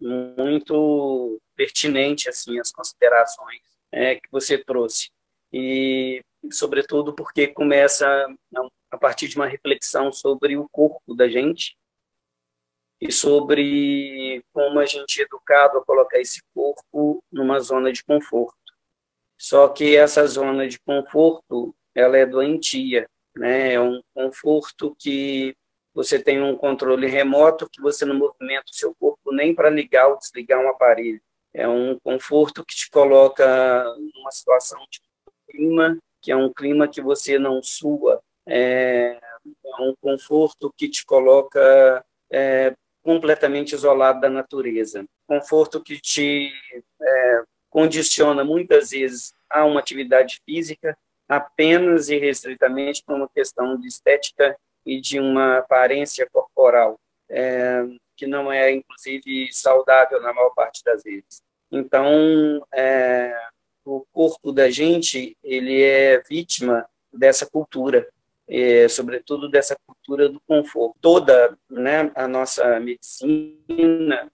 muito 0.00 1.40
pertinente 1.56 2.28
assim 2.28 2.58
as 2.58 2.70
considerações 2.70 3.60
é, 3.90 4.14
que 4.14 4.28
você 4.30 4.56
trouxe 4.56 5.10
e 5.52 6.22
sobretudo 6.52 7.14
porque 7.14 7.48
começa 7.48 8.06
a 8.90 8.96
partir 8.96 9.28
de 9.28 9.36
uma 9.36 9.46
reflexão 9.46 10.12
sobre 10.12 10.56
o 10.56 10.68
corpo 10.68 11.14
da 11.14 11.28
gente 11.28 11.76
e 13.00 13.10
sobre 13.10 14.42
como 14.52 14.78
a 14.78 14.86
gente 14.86 15.20
é 15.20 15.24
educado 15.24 15.78
a 15.78 15.84
colocar 15.84 16.20
esse 16.20 16.40
corpo 16.54 17.22
numa 17.30 17.60
zona 17.60 17.92
de 17.92 18.04
conforto. 18.04 18.56
Só 19.38 19.68
que 19.68 19.96
essa 19.96 20.26
zona 20.26 20.66
de 20.68 20.78
conforto, 20.80 21.74
ela 21.94 22.18
é 22.18 22.26
doentia, 22.26 23.08
né? 23.36 23.74
É 23.74 23.80
um 23.80 24.00
conforto 24.12 24.96
que 24.98 25.54
você 25.94 26.18
tem 26.18 26.42
um 26.42 26.56
controle 26.56 27.06
remoto 27.06 27.68
que 27.70 27.80
você 27.80 28.04
não 28.04 28.14
movimenta 28.14 28.64
o 28.70 28.74
seu 28.74 28.94
corpo 28.94 29.32
nem 29.32 29.54
para 29.54 29.70
ligar 29.70 30.08
ou 30.08 30.18
desligar 30.18 30.60
um 30.60 30.68
aparelho. 30.68 31.20
É 31.54 31.66
um 31.66 31.98
conforto 32.00 32.64
que 32.64 32.74
te 32.74 32.90
coloca 32.90 33.84
numa 34.14 34.30
situação 34.30 34.78
de 34.90 35.00
clima, 35.48 35.98
que 36.20 36.30
é 36.30 36.36
um 36.36 36.52
clima 36.52 36.86
que 36.86 37.00
você 37.00 37.38
não 37.38 37.62
sua, 37.62 38.20
é, 38.46 39.18
é 39.64 39.82
um 39.82 39.94
conforto 40.00 40.72
que 40.76 40.88
te 40.88 41.04
coloca 41.04 42.04
é, 42.30 42.74
completamente 43.02 43.74
isolado 43.74 44.20
da 44.20 44.28
natureza. 44.28 45.04
Conforto 45.26 45.82
que 45.82 46.00
te 46.00 46.52
é, 47.00 47.42
condiciona 47.78 48.42
muitas 48.42 48.90
vezes 48.90 49.32
a 49.48 49.64
uma 49.64 49.78
atividade 49.78 50.42
física 50.44 50.98
apenas 51.28 52.08
e 52.08 52.18
restritamente 52.18 53.04
por 53.04 53.14
uma 53.14 53.28
questão 53.28 53.78
de 53.78 53.86
estética 53.86 54.58
e 54.84 55.00
de 55.00 55.20
uma 55.20 55.58
aparência 55.58 56.28
corporal, 56.32 56.98
é, 57.30 57.84
que 58.16 58.26
não 58.26 58.50
é, 58.50 58.72
inclusive, 58.72 59.48
saudável 59.52 60.20
na 60.20 60.32
maior 60.32 60.50
parte 60.56 60.82
das 60.82 61.04
vezes. 61.04 61.40
Então, 61.70 62.66
é, 62.74 63.32
o 63.84 64.04
corpo 64.12 64.50
da 64.50 64.68
gente 64.68 65.36
ele 65.44 65.80
é 65.80 66.20
vítima 66.28 66.84
dessa 67.12 67.46
cultura, 67.46 68.08
é, 68.48 68.88
sobretudo 68.88 69.48
dessa 69.48 69.76
cultura 69.86 70.28
do 70.28 70.40
conforto. 70.40 70.96
Toda 71.00 71.56
né, 71.70 72.10
a 72.16 72.26
nossa 72.26 72.80
medicina 72.80 74.28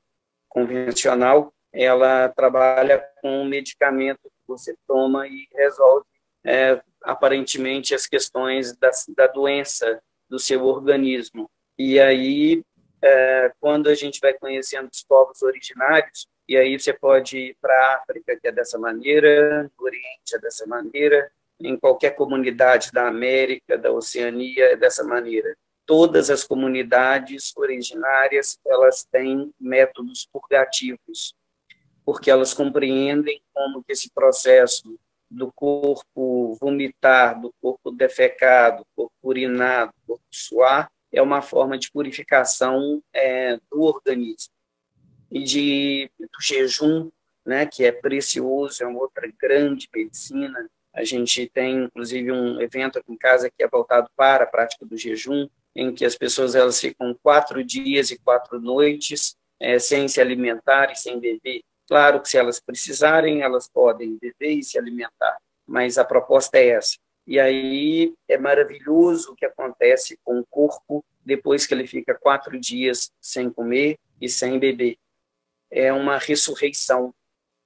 convencional 0.48 1.53
ela 1.74 2.28
trabalha 2.28 3.04
com 3.20 3.42
um 3.42 3.44
medicamento 3.44 4.22
que 4.22 4.46
você 4.46 4.76
toma 4.86 5.26
e 5.26 5.48
resolve 5.52 6.06
é, 6.44 6.80
aparentemente 7.02 7.94
as 7.94 8.06
questões 8.06 8.76
da, 8.76 8.90
da 9.16 9.26
doença 9.26 10.00
do 10.28 10.38
seu 10.38 10.64
organismo. 10.64 11.50
E 11.78 11.98
aí, 11.98 12.62
é, 13.02 13.52
quando 13.60 13.88
a 13.88 13.94
gente 13.94 14.20
vai 14.20 14.32
conhecendo 14.34 14.88
os 14.92 15.02
povos 15.02 15.42
originários, 15.42 16.28
e 16.48 16.56
aí 16.56 16.78
você 16.78 16.92
pode 16.92 17.38
ir 17.38 17.56
para 17.60 17.74
a 17.74 17.96
África, 17.96 18.38
que 18.38 18.48
é 18.48 18.52
dessa 18.52 18.78
maneira, 18.78 19.64
no 19.64 19.84
Oriente 19.84 20.34
é 20.34 20.38
dessa 20.38 20.66
maneira, 20.66 21.30
em 21.58 21.76
qualquer 21.76 22.10
comunidade 22.10 22.92
da 22.92 23.08
América, 23.08 23.78
da 23.78 23.90
Oceania 23.90 24.72
é 24.72 24.76
dessa 24.76 25.02
maneira. 25.02 25.56
Todas 25.86 26.30
as 26.30 26.44
comunidades 26.44 27.52
originárias, 27.56 28.58
elas 28.66 29.04
têm 29.04 29.52
métodos 29.58 30.28
purgativos, 30.32 31.34
porque 32.04 32.30
elas 32.30 32.52
compreendem 32.52 33.40
como 33.52 33.82
que 33.82 33.92
esse 33.92 34.10
processo 34.10 34.98
do 35.30 35.50
corpo 35.52 36.56
vomitar, 36.60 37.40
do 37.40 37.52
corpo 37.60 37.90
defecar, 37.90 38.76
do 38.76 38.86
corpo 38.94 39.14
urinar, 39.22 39.86
do 39.88 39.94
corpo 40.06 40.24
suar, 40.30 40.90
é 41.12 41.22
uma 41.22 41.40
forma 41.40 41.78
de 41.78 41.90
purificação 41.90 43.02
é, 43.12 43.56
do 43.70 43.82
organismo. 43.82 44.52
E 45.30 45.42
de, 45.42 46.10
do 46.18 46.40
jejum, 46.40 47.10
né, 47.44 47.66
que 47.66 47.84
é 47.84 47.92
precioso, 47.92 48.82
é 48.82 48.86
uma 48.86 49.00
outra 49.00 49.30
grande 49.40 49.88
medicina. 49.94 50.68
A 50.92 51.02
gente 51.02 51.48
tem, 51.48 51.84
inclusive, 51.84 52.30
um 52.30 52.60
evento 52.60 52.98
aqui 52.98 53.12
em 53.12 53.16
casa 53.16 53.50
que 53.50 53.62
é 53.64 53.68
voltado 53.68 54.08
para 54.14 54.44
a 54.44 54.46
prática 54.46 54.84
do 54.86 54.96
jejum, 54.96 55.48
em 55.74 55.92
que 55.92 56.04
as 56.04 56.14
pessoas 56.14 56.54
elas 56.54 56.80
ficam 56.80 57.16
quatro 57.20 57.64
dias 57.64 58.10
e 58.10 58.18
quatro 58.18 58.60
noites 58.60 59.36
é, 59.58 59.78
sem 59.78 60.06
se 60.06 60.20
alimentar 60.20 60.92
e 60.92 60.96
sem 60.96 61.18
beber. 61.18 61.62
Claro 61.86 62.20
que 62.20 62.28
se 62.28 62.38
elas 62.38 62.60
precisarem, 62.60 63.42
elas 63.42 63.68
podem 63.68 64.16
beber 64.16 64.58
e 64.58 64.62
se 64.62 64.78
alimentar, 64.78 65.38
mas 65.66 65.98
a 65.98 66.04
proposta 66.04 66.58
é 66.58 66.68
essa. 66.68 66.96
E 67.26 67.38
aí 67.40 68.14
é 68.28 68.36
maravilhoso 68.36 69.32
o 69.32 69.36
que 69.36 69.46
acontece 69.46 70.18
com 70.22 70.38
o 70.38 70.46
corpo 70.46 71.04
depois 71.24 71.66
que 71.66 71.72
ele 71.72 71.86
fica 71.86 72.14
quatro 72.14 72.58
dias 72.58 73.10
sem 73.20 73.50
comer 73.50 73.98
e 74.20 74.28
sem 74.28 74.58
beber. 74.58 74.96
É 75.70 75.92
uma 75.92 76.18
ressurreição. 76.18 77.14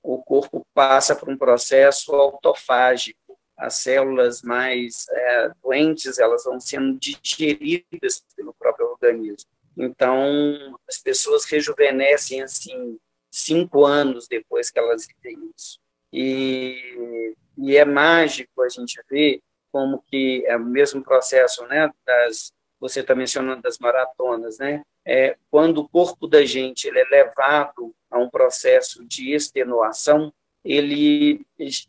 O 0.02 0.22
corpo 0.22 0.64
passa 0.72 1.14
por 1.14 1.28
um 1.28 1.36
processo 1.36 2.14
autofágico. 2.14 3.36
As 3.56 3.74
células 3.74 4.42
mais 4.42 5.06
é, 5.10 5.50
doentes 5.60 6.18
elas 6.18 6.44
vão 6.44 6.60
sendo 6.60 6.96
digeridas 6.96 8.24
pelo 8.36 8.54
próprio 8.54 8.86
organismo. 8.86 9.50
Então, 9.76 10.78
as 10.88 10.98
pessoas 10.98 11.44
rejuvenescem 11.44 12.42
assim 12.42 12.98
cinco 13.38 13.84
anos 13.84 14.26
depois 14.28 14.70
que 14.70 14.78
elas 14.78 15.06
vivem 15.06 15.50
isso. 15.56 15.78
E, 16.12 17.34
e 17.56 17.76
é 17.76 17.84
mágico 17.84 18.62
a 18.62 18.68
gente 18.68 19.00
ver 19.10 19.40
como 19.70 20.02
que 20.06 20.44
é 20.46 20.56
o 20.56 20.64
mesmo 20.64 21.02
processo, 21.02 21.66
né, 21.66 21.90
das, 22.06 22.52
você 22.80 23.00
está 23.00 23.14
mencionando 23.14 23.62
das 23.62 23.78
maratonas, 23.78 24.58
né, 24.58 24.82
é, 25.06 25.36
quando 25.50 25.78
o 25.78 25.88
corpo 25.88 26.26
da 26.26 26.44
gente 26.44 26.86
ele 26.86 27.00
é 27.00 27.04
levado 27.04 27.94
a 28.10 28.18
um 28.18 28.30
processo 28.30 29.04
de 29.04 29.32
extenuação, 29.32 30.32
ele, 30.64 31.46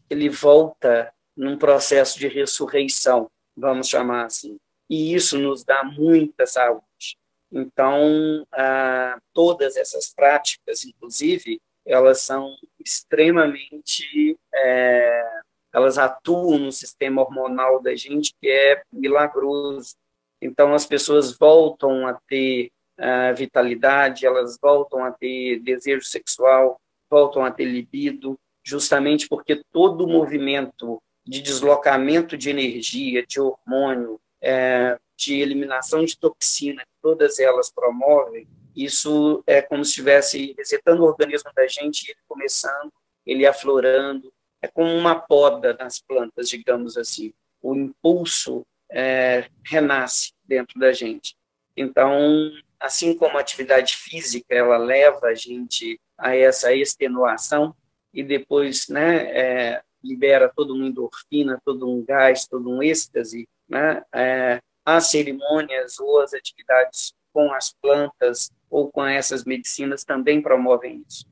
ele 0.10 0.30
volta 0.30 1.14
num 1.36 1.58
processo 1.58 2.20
de 2.20 2.28
ressurreição, 2.28 3.30
vamos 3.56 3.88
chamar 3.88 4.26
assim. 4.26 4.58
E 4.90 5.14
isso 5.14 5.38
nos 5.38 5.64
dá 5.64 5.84
muita 5.84 6.46
saúde. 6.46 7.18
Então, 7.52 8.46
ah, 8.52 9.20
todas 9.34 9.76
essas 9.76 10.14
práticas, 10.14 10.86
inclusive, 10.86 11.60
elas 11.86 12.22
são 12.22 12.56
extremamente, 12.80 14.38
é, 14.54 15.42
elas 15.74 15.98
atuam 15.98 16.60
no 16.60 16.72
sistema 16.72 17.22
hormonal 17.22 17.82
da 17.82 17.96
gente 17.96 18.34
que 18.40 18.50
é 18.50 18.82
milagroso. 18.92 19.96
Então, 20.42 20.74
as 20.74 20.86
pessoas 20.86 21.36
voltam 21.38 22.08
a 22.08 22.14
ter 22.28 22.72
ah, 22.98 23.32
vitalidade, 23.32 24.26
elas 24.26 24.58
voltam 24.62 25.04
a 25.04 25.12
ter 25.12 25.60
desejo 25.60 26.06
sexual, 26.06 26.80
voltam 27.10 27.44
a 27.44 27.52
ter 27.52 27.66
libido, 27.66 28.38
justamente 28.64 29.28
porque 29.28 29.64
todo 29.72 30.06
o 30.06 30.08
movimento 30.08 31.02
de 31.26 31.42
deslocamento 31.42 32.38
de 32.38 32.50
energia, 32.50 33.26
de 33.26 33.40
hormônio, 33.40 34.20
é, 34.42 34.98
de 35.18 35.40
eliminação 35.40 36.06
de 36.06 36.18
toxina, 36.18 36.84
todas 37.02 37.40
elas 37.40 37.72
promovem, 37.72 38.48
isso 38.76 39.44
é 39.46 39.62
como 39.62 39.84
se 39.84 39.92
estivesse 39.92 40.54
resetando 40.58 41.04
o 41.04 41.06
organismo 41.06 41.52
da 41.56 41.68
gente, 41.68 42.10
ele 42.10 42.20
começando, 42.28 42.92
ele 43.26 43.46
aflorando, 43.46 44.32
é 44.62 44.68
como 44.68 44.94
uma 44.94 45.16
poda 45.16 45.74
nas 45.74 46.00
plantas, 46.00 46.50
digamos 46.50 46.98
assim. 46.98 47.34
O 47.62 47.76
impulso 47.76 48.66
é, 48.90 49.50
renasce 49.66 50.34
dentro 50.46 50.80
da 50.80 50.92
gente. 50.92 51.36
Então, 51.76 52.52
assim 52.80 53.14
como 53.16 53.38
a 53.38 53.42
atividade 53.42 53.96
física, 53.96 54.54
ela 54.54 54.78
leva 54.78 55.28
a 55.28 55.34
gente 55.34 56.00
a 56.18 56.36
essa 56.36 56.74
extenuação 56.74 57.76
e 58.14 58.24
depois, 58.24 58.88
né, 58.90 59.32
é, 59.38 59.82
libera 60.04 60.52
todo 60.54 60.74
um 60.74 60.86
endorfina, 60.86 61.62
todo 61.64 61.90
um 61.90 62.04
gás, 62.04 62.48
todo 62.48 62.70
um 62.70 62.82
êxtase, 62.82 63.48
né, 63.68 64.04
é, 64.14 64.62
as 64.86 65.10
cerimônias 65.10 66.00
ou 66.00 66.22
as 66.22 66.34
atividades 66.34 67.14
com 67.34 67.54
as 67.54 67.74
plantas 67.82 68.52
ou 68.70 68.92
com 68.92 69.06
essas 69.06 69.44
medicinas 69.44 70.04
também 70.04 70.42
promovem 70.42 71.04
isso. 71.08 71.26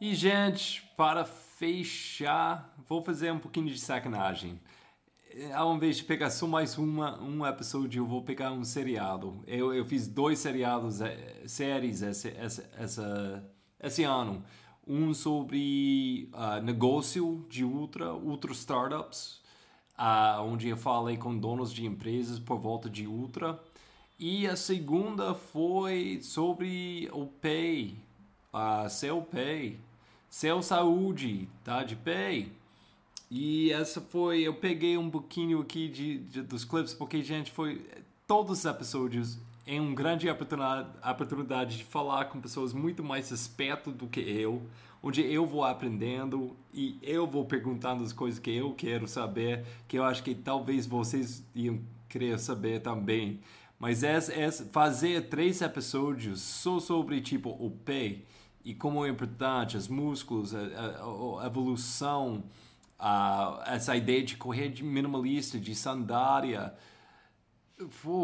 E, 0.00 0.14
gente, 0.14 0.82
para 0.96 1.24
fechar, 1.24 2.74
vou 2.86 3.02
fazer 3.02 3.32
um 3.32 3.38
pouquinho 3.38 3.68
de 3.68 3.78
sacanagem. 3.78 4.60
Ao 5.54 5.74
invés 5.74 5.98
de 5.98 6.04
pegar 6.04 6.30
só 6.30 6.46
mais 6.46 6.76
uma, 6.78 7.20
um 7.22 7.46
episódio, 7.46 8.00
eu 8.00 8.06
vou 8.06 8.22
pegar 8.22 8.52
um 8.52 8.64
seriado. 8.64 9.42
Eu, 9.46 9.72
eu 9.72 9.84
fiz 9.84 10.06
dois 10.06 10.38
seriados, 10.38 11.00
eh, 11.00 11.42
séries 11.46 12.02
esse, 12.02 12.28
esse, 12.28 12.64
essa, 12.78 13.50
esse 13.82 14.04
ano. 14.04 14.44
Um 14.86 15.12
sobre 15.12 16.30
uh, 16.32 16.62
negócio 16.62 17.44
de 17.48 17.64
ultra, 17.64 18.14
ultra 18.14 18.52
startups 18.52 19.42
onde 20.42 20.68
eu 20.68 20.76
falei 20.76 21.16
com 21.16 21.36
donos 21.36 21.72
de 21.72 21.86
empresas 21.86 22.38
por 22.38 22.58
volta 22.58 22.88
de 22.88 23.06
Ultra. 23.06 23.58
E 24.18 24.46
a 24.46 24.56
segunda 24.56 25.34
foi 25.34 26.20
sobre 26.22 27.08
o 27.12 27.26
Pay, 27.26 27.96
a 28.52 28.88
seu 28.88 29.20
Pay, 29.20 29.78
seu 30.28 30.62
Saúde, 30.62 31.48
tá? 31.62 31.82
De 31.82 31.96
Pay. 31.96 32.50
E 33.30 33.72
essa 33.72 34.00
foi, 34.00 34.42
eu 34.42 34.54
peguei 34.54 34.96
um 34.96 35.10
pouquinho 35.10 35.60
aqui 35.60 35.88
de, 35.88 36.18
de, 36.18 36.42
dos 36.42 36.64
clips, 36.64 36.94
porque, 36.94 37.22
gente, 37.22 37.50
foi, 37.50 37.84
todos 38.26 38.60
os 38.60 38.64
episódios 38.64 39.38
é 39.66 39.80
uma 39.80 39.94
grande 39.94 40.30
oportunidade, 40.30 40.88
oportunidade 41.04 41.78
de 41.78 41.84
falar 41.84 42.26
com 42.26 42.40
pessoas 42.40 42.72
muito 42.72 43.02
mais 43.02 43.30
espertas 43.30 43.92
do 43.92 44.06
que 44.06 44.20
eu, 44.20 44.62
onde 45.02 45.22
eu 45.22 45.46
vou 45.46 45.64
aprendendo 45.64 46.56
e 46.72 46.98
eu 47.02 47.26
vou 47.26 47.44
perguntando 47.44 48.02
as 48.02 48.12
coisas 48.12 48.38
que 48.38 48.50
eu 48.50 48.74
quero 48.74 49.06
saber, 49.06 49.64
que 49.86 49.98
eu 49.98 50.04
acho 50.04 50.22
que 50.22 50.34
talvez 50.34 50.86
vocês 50.86 51.44
iam 51.54 51.80
querer 52.08 52.38
saber 52.38 52.80
também. 52.80 53.40
Mas 53.78 54.02
é, 54.02 54.16
é 54.16 54.50
fazer 54.50 55.28
três 55.28 55.60
episódios 55.60 56.40
só 56.40 56.80
sobre 56.80 57.20
tipo 57.20 57.50
o 57.50 57.70
pé 57.70 58.18
e 58.64 58.74
como 58.74 59.04
é 59.04 59.08
importante 59.08 59.76
os 59.76 59.86
músculos, 59.86 60.54
a, 60.54 60.58
a, 60.58 61.42
a 61.42 61.46
evolução, 61.46 62.42
a, 62.98 63.62
essa 63.66 63.94
ideia 63.94 64.22
de 64.22 64.36
correr 64.36 64.70
de 64.70 64.82
minimalista, 64.82 65.58
de 65.58 65.74
sandália, 65.74 66.74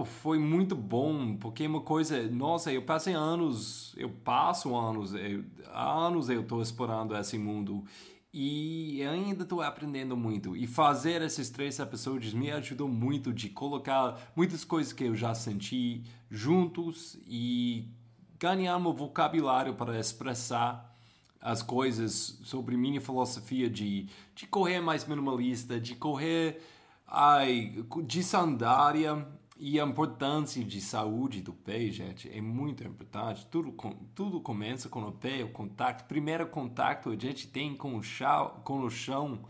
foi 0.06 0.38
muito 0.38 0.74
bom, 0.74 1.36
porque 1.36 1.64
é 1.64 1.68
uma 1.68 1.82
coisa, 1.82 2.22
nossa, 2.30 2.72
eu 2.72 2.82
passei 2.82 3.12
anos, 3.12 3.94
eu 3.98 4.08
passo 4.08 4.74
anos, 4.74 5.12
eu, 5.14 5.44
há 5.66 5.92
anos 5.92 6.30
eu 6.30 6.40
estou 6.40 6.62
explorando 6.62 7.14
esse 7.14 7.36
mundo 7.36 7.84
e 8.32 9.02
ainda 9.02 9.42
estou 9.42 9.60
aprendendo 9.60 10.16
muito. 10.16 10.56
E 10.56 10.66
fazer 10.66 11.20
esses 11.20 11.50
três 11.50 11.78
episódios 11.78 12.32
me 12.32 12.50
ajudou 12.50 12.88
muito 12.88 13.30
de 13.30 13.50
colocar 13.50 14.32
muitas 14.34 14.64
coisas 14.64 14.92
que 14.92 15.04
eu 15.04 15.14
já 15.14 15.34
senti 15.34 16.02
juntos 16.30 17.18
e 17.26 17.90
ganhar 18.38 18.78
um 18.78 18.92
vocabulário 18.92 19.74
para 19.74 20.00
expressar 20.00 20.96
as 21.38 21.60
coisas 21.60 22.38
sobre 22.42 22.74
minha 22.76 23.02
filosofia 23.02 23.68
de, 23.68 24.08
de 24.34 24.46
correr 24.46 24.80
mais 24.80 25.06
minimalista, 25.06 25.78
de 25.78 25.94
correr 25.94 26.62
ai, 27.06 27.84
de 28.06 28.22
sandália 28.22 29.26
e 29.58 29.78
a 29.78 29.84
importância 29.84 30.64
de 30.64 30.80
saúde 30.80 31.40
do 31.40 31.52
pé, 31.52 31.86
gente, 31.90 32.28
é 32.30 32.40
muito 32.40 32.82
importante. 32.84 33.46
Tudo, 33.46 33.74
tudo 34.14 34.40
começa 34.40 34.88
com 34.88 35.02
o 35.02 35.12
pé, 35.12 35.44
o 35.44 35.50
contato. 35.50 36.06
Primeiro 36.06 36.46
contato 36.46 37.10
a 37.10 37.16
gente 37.16 37.46
tem 37.46 37.74
com 37.74 37.96
o 37.96 38.02
chão, 38.02 38.60
com 38.64 38.80
o 38.80 38.90
chão 38.90 39.40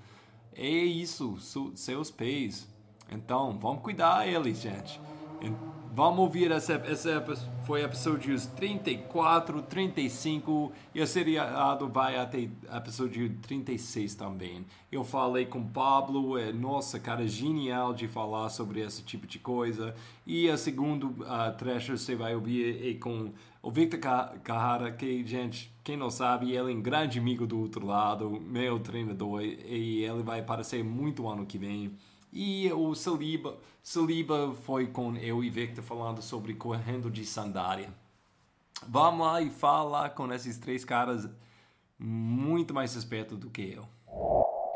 é 0.54 0.68
isso, 0.68 1.38
seus 1.74 2.10
pés. 2.10 2.68
Então, 3.10 3.58
vamos 3.58 3.82
cuidar 3.82 4.24
deles, 4.24 4.60
gente. 4.60 5.00
Vamos 5.94 6.20
ouvir 6.20 6.50
essa, 6.50 6.72
essa 6.86 7.22
foi 7.66 7.82
episódios 7.82 8.46
34, 8.46 9.60
35 9.60 10.72
e 10.94 11.02
o 11.02 11.06
seriado 11.06 11.86
vai 11.86 12.16
até 12.16 12.48
episódio 12.74 13.36
36 13.42 14.14
também. 14.14 14.64
Eu 14.90 15.04
falei 15.04 15.44
com 15.44 15.62
Pablo, 15.62 16.38
é, 16.38 16.50
nossa, 16.50 16.98
cara, 16.98 17.28
genial 17.28 17.92
de 17.92 18.08
falar 18.08 18.48
sobre 18.48 18.80
esse 18.80 19.02
tipo 19.02 19.26
de 19.26 19.38
coisa. 19.38 19.94
E 20.26 20.48
a 20.48 20.56
segundo 20.56 21.08
uh, 21.08 21.54
trecho 21.58 21.98
você 21.98 22.16
vai 22.16 22.34
ouvir 22.34 22.88
é 22.88 22.98
com 22.98 23.30
o 23.60 23.70
Victor 23.70 24.00
Carrara, 24.42 24.92
que, 24.92 25.26
gente, 25.26 25.70
quem 25.84 25.98
não 25.98 26.08
sabe, 26.08 26.56
ele 26.56 26.72
é 26.72 26.74
um 26.74 26.80
grande 26.80 27.18
amigo 27.18 27.46
do 27.46 27.60
outro 27.60 27.84
lado, 27.84 28.40
meu 28.40 28.80
treinador, 28.80 29.42
e 29.42 30.02
ele 30.02 30.22
vai 30.22 30.40
aparecer 30.40 30.82
muito 30.82 31.28
ano 31.28 31.44
que 31.44 31.58
vem. 31.58 31.92
E 32.32 32.72
o 32.72 32.94
Saliba, 32.94 33.58
Saliba 33.82 34.54
foi 34.54 34.86
com 34.86 35.14
eu 35.16 35.44
e 35.44 35.50
Victor 35.50 35.84
falando 35.84 36.22
sobre 36.22 36.54
correndo 36.54 37.10
de 37.10 37.26
sandália. 37.26 37.92
Vamos 38.88 39.26
lá 39.26 39.42
e 39.42 39.50
falar 39.50 40.10
com 40.10 40.32
esses 40.32 40.56
três 40.56 40.84
caras 40.84 41.28
muito 41.98 42.72
mais 42.72 42.96
espertos 42.96 43.38
do 43.38 43.50
que 43.50 43.72
eu. 43.72 43.86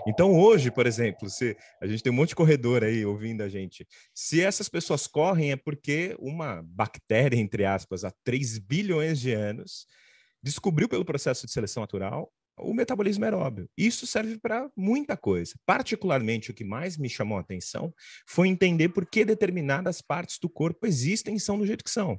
Então, 0.06 0.38
hoje, 0.38 0.70
por 0.70 0.86
exemplo, 0.86 1.28
se 1.28 1.56
a 1.80 1.86
gente 1.86 2.02
tem 2.02 2.12
um 2.12 2.14
monte 2.14 2.28
de 2.28 2.36
corredor 2.36 2.84
aí 2.84 3.04
ouvindo 3.04 3.42
a 3.42 3.48
gente, 3.48 3.88
se 4.14 4.40
essas 4.40 4.68
pessoas 4.68 5.06
correm 5.06 5.50
é 5.50 5.56
porque 5.56 6.14
uma 6.20 6.62
bactéria, 6.62 7.36
entre 7.36 7.64
aspas, 7.64 8.04
há 8.04 8.12
3 8.22 8.58
bilhões 8.58 9.18
de 9.18 9.32
anos, 9.32 9.86
descobriu 10.40 10.88
pelo 10.88 11.04
processo 11.04 11.44
de 11.46 11.52
seleção 11.52 11.80
natural 11.80 12.30
o 12.58 12.72
metabolismo 12.72 13.24
aeróbio. 13.24 13.68
Isso 13.76 14.06
serve 14.06 14.38
para 14.38 14.70
muita 14.76 15.16
coisa. 15.16 15.54
Particularmente, 15.64 16.50
o 16.50 16.54
que 16.54 16.64
mais 16.64 16.96
me 16.96 17.08
chamou 17.08 17.38
a 17.38 17.40
atenção 17.40 17.92
foi 18.26 18.48
entender 18.48 18.88
por 18.90 19.06
que 19.06 19.24
determinadas 19.24 20.00
partes 20.00 20.38
do 20.38 20.48
corpo 20.48 20.86
existem 20.86 21.36
e 21.36 21.40
são 21.40 21.58
do 21.58 21.66
jeito 21.66 21.84
que 21.84 21.90
são. 21.90 22.18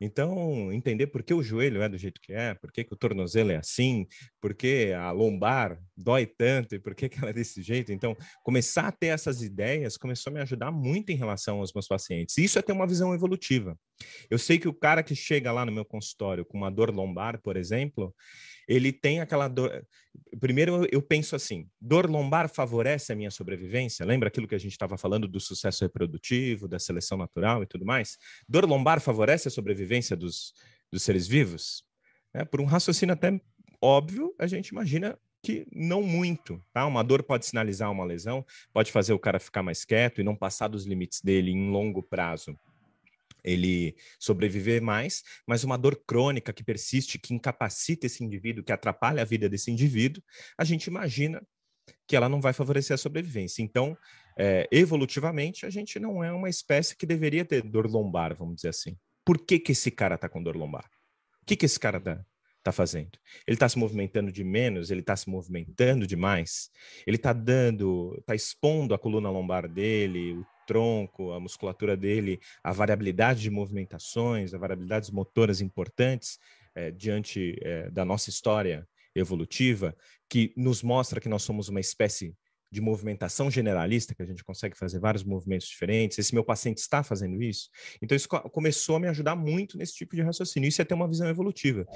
Então, 0.00 0.72
entender 0.72 1.08
por 1.08 1.24
que 1.24 1.34
o 1.34 1.42
joelho 1.42 1.82
é 1.82 1.88
do 1.88 1.98
jeito 1.98 2.20
que 2.20 2.32
é, 2.32 2.54
por 2.54 2.70
que, 2.70 2.84
que 2.84 2.92
o 2.92 2.96
tornozelo 2.96 3.50
é 3.50 3.56
assim, 3.56 4.06
por 4.40 4.54
que 4.54 4.92
a 4.92 5.10
lombar 5.10 5.76
dói 5.96 6.24
tanto 6.24 6.76
e 6.76 6.78
por 6.78 6.94
que, 6.94 7.08
que 7.08 7.18
ela 7.18 7.30
é 7.30 7.32
desse 7.32 7.62
jeito. 7.62 7.92
Então, 7.92 8.16
começar 8.44 8.86
a 8.86 8.92
ter 8.92 9.08
essas 9.08 9.42
ideias 9.42 9.96
começou 9.96 10.30
a 10.30 10.34
me 10.34 10.40
ajudar 10.40 10.70
muito 10.70 11.10
em 11.10 11.16
relação 11.16 11.58
aos 11.58 11.72
meus 11.72 11.88
pacientes. 11.88 12.38
Isso 12.38 12.58
é 12.58 12.62
ter 12.62 12.72
uma 12.72 12.86
visão 12.86 13.12
evolutiva. 13.12 13.76
Eu 14.30 14.38
sei 14.38 14.58
que 14.58 14.68
o 14.68 14.74
cara 14.74 15.02
que 15.02 15.16
chega 15.16 15.50
lá 15.50 15.66
no 15.66 15.72
meu 15.72 15.84
consultório 15.84 16.44
com 16.44 16.58
uma 16.58 16.70
dor 16.70 16.94
lombar, 16.94 17.40
por 17.42 17.56
exemplo, 17.56 18.14
ele 18.68 18.92
tem 18.92 19.20
aquela 19.20 19.48
dor. 19.48 19.84
Primeiro, 20.38 20.86
eu 20.92 21.00
penso 21.00 21.34
assim: 21.34 21.68
dor 21.80 22.08
lombar 22.08 22.48
favorece 22.48 23.10
a 23.12 23.16
minha 23.16 23.30
sobrevivência? 23.30 24.04
Lembra 24.04 24.28
aquilo 24.28 24.46
que 24.46 24.54
a 24.54 24.58
gente 24.58 24.72
estava 24.72 24.98
falando 24.98 25.26
do 25.26 25.40
sucesso 25.40 25.82
reprodutivo, 25.82 26.68
da 26.68 26.78
seleção 26.78 27.16
natural 27.16 27.62
e 27.62 27.66
tudo 27.66 27.86
mais? 27.86 28.18
Dor 28.46 28.66
lombar 28.66 29.00
favorece 29.00 29.48
a 29.48 29.50
sobrevivência 29.50 30.14
dos, 30.14 30.52
dos 30.92 31.02
seres 31.02 31.26
vivos? 31.26 31.82
É, 32.34 32.44
por 32.44 32.60
um 32.60 32.66
raciocínio 32.66 33.14
até 33.14 33.40
óbvio, 33.80 34.34
a 34.38 34.46
gente 34.46 34.68
imagina 34.68 35.18
que 35.42 35.66
não 35.72 36.02
muito, 36.02 36.62
tá? 36.72 36.84
Uma 36.84 37.02
dor 37.02 37.22
pode 37.22 37.46
sinalizar 37.46 37.90
uma 37.90 38.04
lesão, 38.04 38.44
pode 38.72 38.92
fazer 38.92 39.14
o 39.14 39.18
cara 39.18 39.38
ficar 39.38 39.62
mais 39.62 39.84
quieto 39.84 40.20
e 40.20 40.24
não 40.24 40.36
passar 40.36 40.68
dos 40.68 40.84
limites 40.84 41.22
dele 41.22 41.52
em 41.52 41.70
longo 41.70 42.02
prazo 42.02 42.58
ele 43.48 43.96
sobreviver 44.18 44.82
mais, 44.82 45.22
mas 45.46 45.64
uma 45.64 45.76
dor 45.76 45.96
crônica 46.06 46.52
que 46.52 46.64
persiste, 46.64 47.18
que 47.18 47.34
incapacita 47.34 48.06
esse 48.06 48.24
indivíduo, 48.24 48.64
que 48.64 48.72
atrapalha 48.72 49.22
a 49.22 49.24
vida 49.24 49.48
desse 49.48 49.70
indivíduo, 49.70 50.22
a 50.56 50.64
gente 50.64 50.86
imagina 50.86 51.42
que 52.06 52.16
ela 52.16 52.28
não 52.28 52.40
vai 52.40 52.52
favorecer 52.52 52.94
a 52.94 52.98
sobrevivência. 52.98 53.62
Então, 53.62 53.96
é, 54.38 54.68
evolutivamente, 54.70 55.66
a 55.66 55.70
gente 55.70 55.98
não 55.98 56.22
é 56.22 56.32
uma 56.32 56.48
espécie 56.48 56.96
que 56.96 57.06
deveria 57.06 57.44
ter 57.44 57.62
dor 57.62 57.86
lombar, 57.86 58.34
vamos 58.34 58.56
dizer 58.56 58.68
assim. 58.68 58.96
Por 59.24 59.38
que, 59.38 59.58
que 59.58 59.72
esse 59.72 59.90
cara 59.90 60.14
está 60.14 60.28
com 60.28 60.42
dor 60.42 60.56
lombar? 60.56 60.88
O 61.42 61.46
que, 61.46 61.56
que 61.56 61.66
esse 61.66 61.78
cara 61.78 61.98
está 61.98 62.24
tá 62.62 62.72
fazendo? 62.72 63.18
Ele 63.46 63.54
está 63.56 63.68
se 63.68 63.78
movimentando 63.78 64.32
de 64.32 64.44
menos? 64.44 64.90
Ele 64.90 65.00
está 65.00 65.16
se 65.16 65.28
movimentando 65.28 66.06
demais? 66.06 66.70
Ele 67.06 67.16
está 67.16 67.32
dando, 67.32 68.14
está 68.18 68.34
expondo 68.34 68.94
a 68.94 68.98
coluna 68.98 69.30
lombar 69.30 69.68
dele, 69.68 70.32
o 70.32 70.46
tronco, 70.68 71.32
a 71.32 71.40
musculatura 71.40 71.96
dele, 71.96 72.38
a 72.62 72.72
variabilidade 72.72 73.40
de 73.40 73.50
movimentações, 73.50 74.52
a 74.52 74.58
variabilidades 74.58 75.10
motoras 75.10 75.62
importantes 75.62 76.38
é, 76.74 76.90
diante 76.90 77.58
é, 77.62 77.90
da 77.90 78.04
nossa 78.04 78.28
história 78.28 78.86
evolutiva, 79.14 79.96
que 80.28 80.52
nos 80.54 80.82
mostra 80.82 81.20
que 81.20 81.28
nós 81.28 81.42
somos 81.42 81.70
uma 81.70 81.80
espécie 81.80 82.36
de 82.70 82.82
movimentação 82.82 83.50
generalista, 83.50 84.14
que 84.14 84.22
a 84.22 84.26
gente 84.26 84.44
consegue 84.44 84.76
fazer 84.76 85.00
vários 85.00 85.24
movimentos 85.24 85.66
diferentes. 85.66 86.18
Esse 86.18 86.34
meu 86.34 86.44
paciente 86.44 86.78
está 86.78 87.02
fazendo 87.02 87.42
isso. 87.42 87.70
Então, 88.02 88.14
isso 88.14 88.28
começou 88.28 88.96
a 88.96 89.00
me 89.00 89.08
ajudar 89.08 89.34
muito 89.34 89.78
nesse 89.78 89.94
tipo 89.94 90.14
de 90.14 90.20
raciocínio. 90.20 90.68
Isso 90.68 90.82
é 90.82 90.84
ter 90.84 90.92
uma 90.92 91.08
visão 91.08 91.26
evolutiva. 91.26 91.86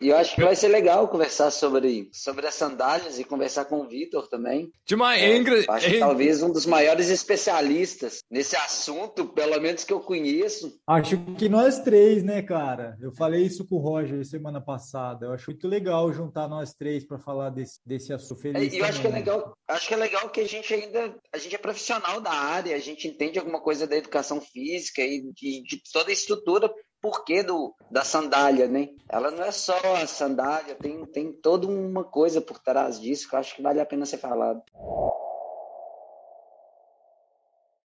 E 0.00 0.08
eu 0.08 0.16
acho 0.16 0.34
que 0.34 0.44
vai 0.44 0.54
ser 0.54 0.68
legal 0.68 1.08
conversar 1.08 1.50
sobre, 1.50 2.10
sobre 2.12 2.46
as 2.46 2.54
sandálias 2.54 3.18
e 3.18 3.24
conversar 3.24 3.64
com 3.64 3.80
o 3.80 3.88
Vitor 3.88 4.28
também. 4.28 4.70
Demais, 4.84 5.22
é, 5.22 5.36
Ingrid. 5.36 5.66
Acho 5.68 5.90
que 5.90 5.98
talvez 5.98 6.42
um 6.42 6.52
dos 6.52 6.66
maiores 6.66 7.08
especialistas 7.08 8.20
nesse 8.30 8.54
assunto, 8.56 9.26
pelo 9.26 9.58
menos 9.60 9.84
que 9.84 9.92
eu 9.92 10.00
conheço. 10.00 10.78
Acho 10.86 11.16
que 11.36 11.48
nós 11.48 11.80
três, 11.80 12.22
né, 12.22 12.42
cara? 12.42 12.96
Eu 13.00 13.10
falei 13.12 13.42
isso 13.42 13.66
com 13.66 13.76
o 13.76 13.80
Roger 13.80 14.24
semana 14.24 14.60
passada. 14.60 15.26
Eu 15.26 15.32
acho 15.32 15.50
muito 15.50 15.66
legal 15.66 16.12
juntar 16.12 16.46
nós 16.46 16.74
três 16.74 17.04
para 17.06 17.18
falar 17.18 17.50
desse, 17.50 17.80
desse 17.86 18.12
assunto. 18.12 18.40
Feliz 18.40 18.74
é, 18.74 18.80
eu 18.80 18.84
acho 18.84 19.00
que 19.00 19.06
é 19.06 19.10
legal. 19.10 19.56
Acho 19.68 19.88
que 19.88 19.94
é 19.94 19.96
legal 19.96 20.28
que 20.28 20.40
a 20.40 20.46
gente 20.46 20.74
ainda 20.74 21.14
a 21.32 21.38
gente 21.38 21.54
é 21.54 21.58
profissional 21.58 22.20
da 22.20 22.32
área, 22.32 22.76
a 22.76 22.80
gente 22.80 23.08
entende 23.08 23.38
alguma 23.38 23.60
coisa 23.60 23.86
da 23.86 23.96
educação 23.96 24.40
física 24.40 25.02
e 25.02 25.22
de, 25.32 25.62
de 25.62 25.82
toda 25.92 26.10
a 26.10 26.12
estrutura 26.12 26.70
porquê 27.00 27.42
do, 27.42 27.74
da 27.90 28.04
sandália, 28.04 28.66
né? 28.68 28.90
Ela 29.08 29.30
não 29.30 29.44
é 29.44 29.50
só 29.50 29.76
a 29.94 30.06
sandália, 30.06 30.74
tem, 30.74 31.04
tem 31.06 31.32
toda 31.32 31.66
uma 31.66 32.04
coisa 32.04 32.40
por 32.40 32.58
trás 32.58 33.00
disso 33.00 33.28
que 33.28 33.34
eu 33.34 33.38
acho 33.38 33.54
que 33.54 33.62
vale 33.62 33.80
a 33.80 33.86
pena 33.86 34.06
ser 34.06 34.18
falado. 34.18 34.62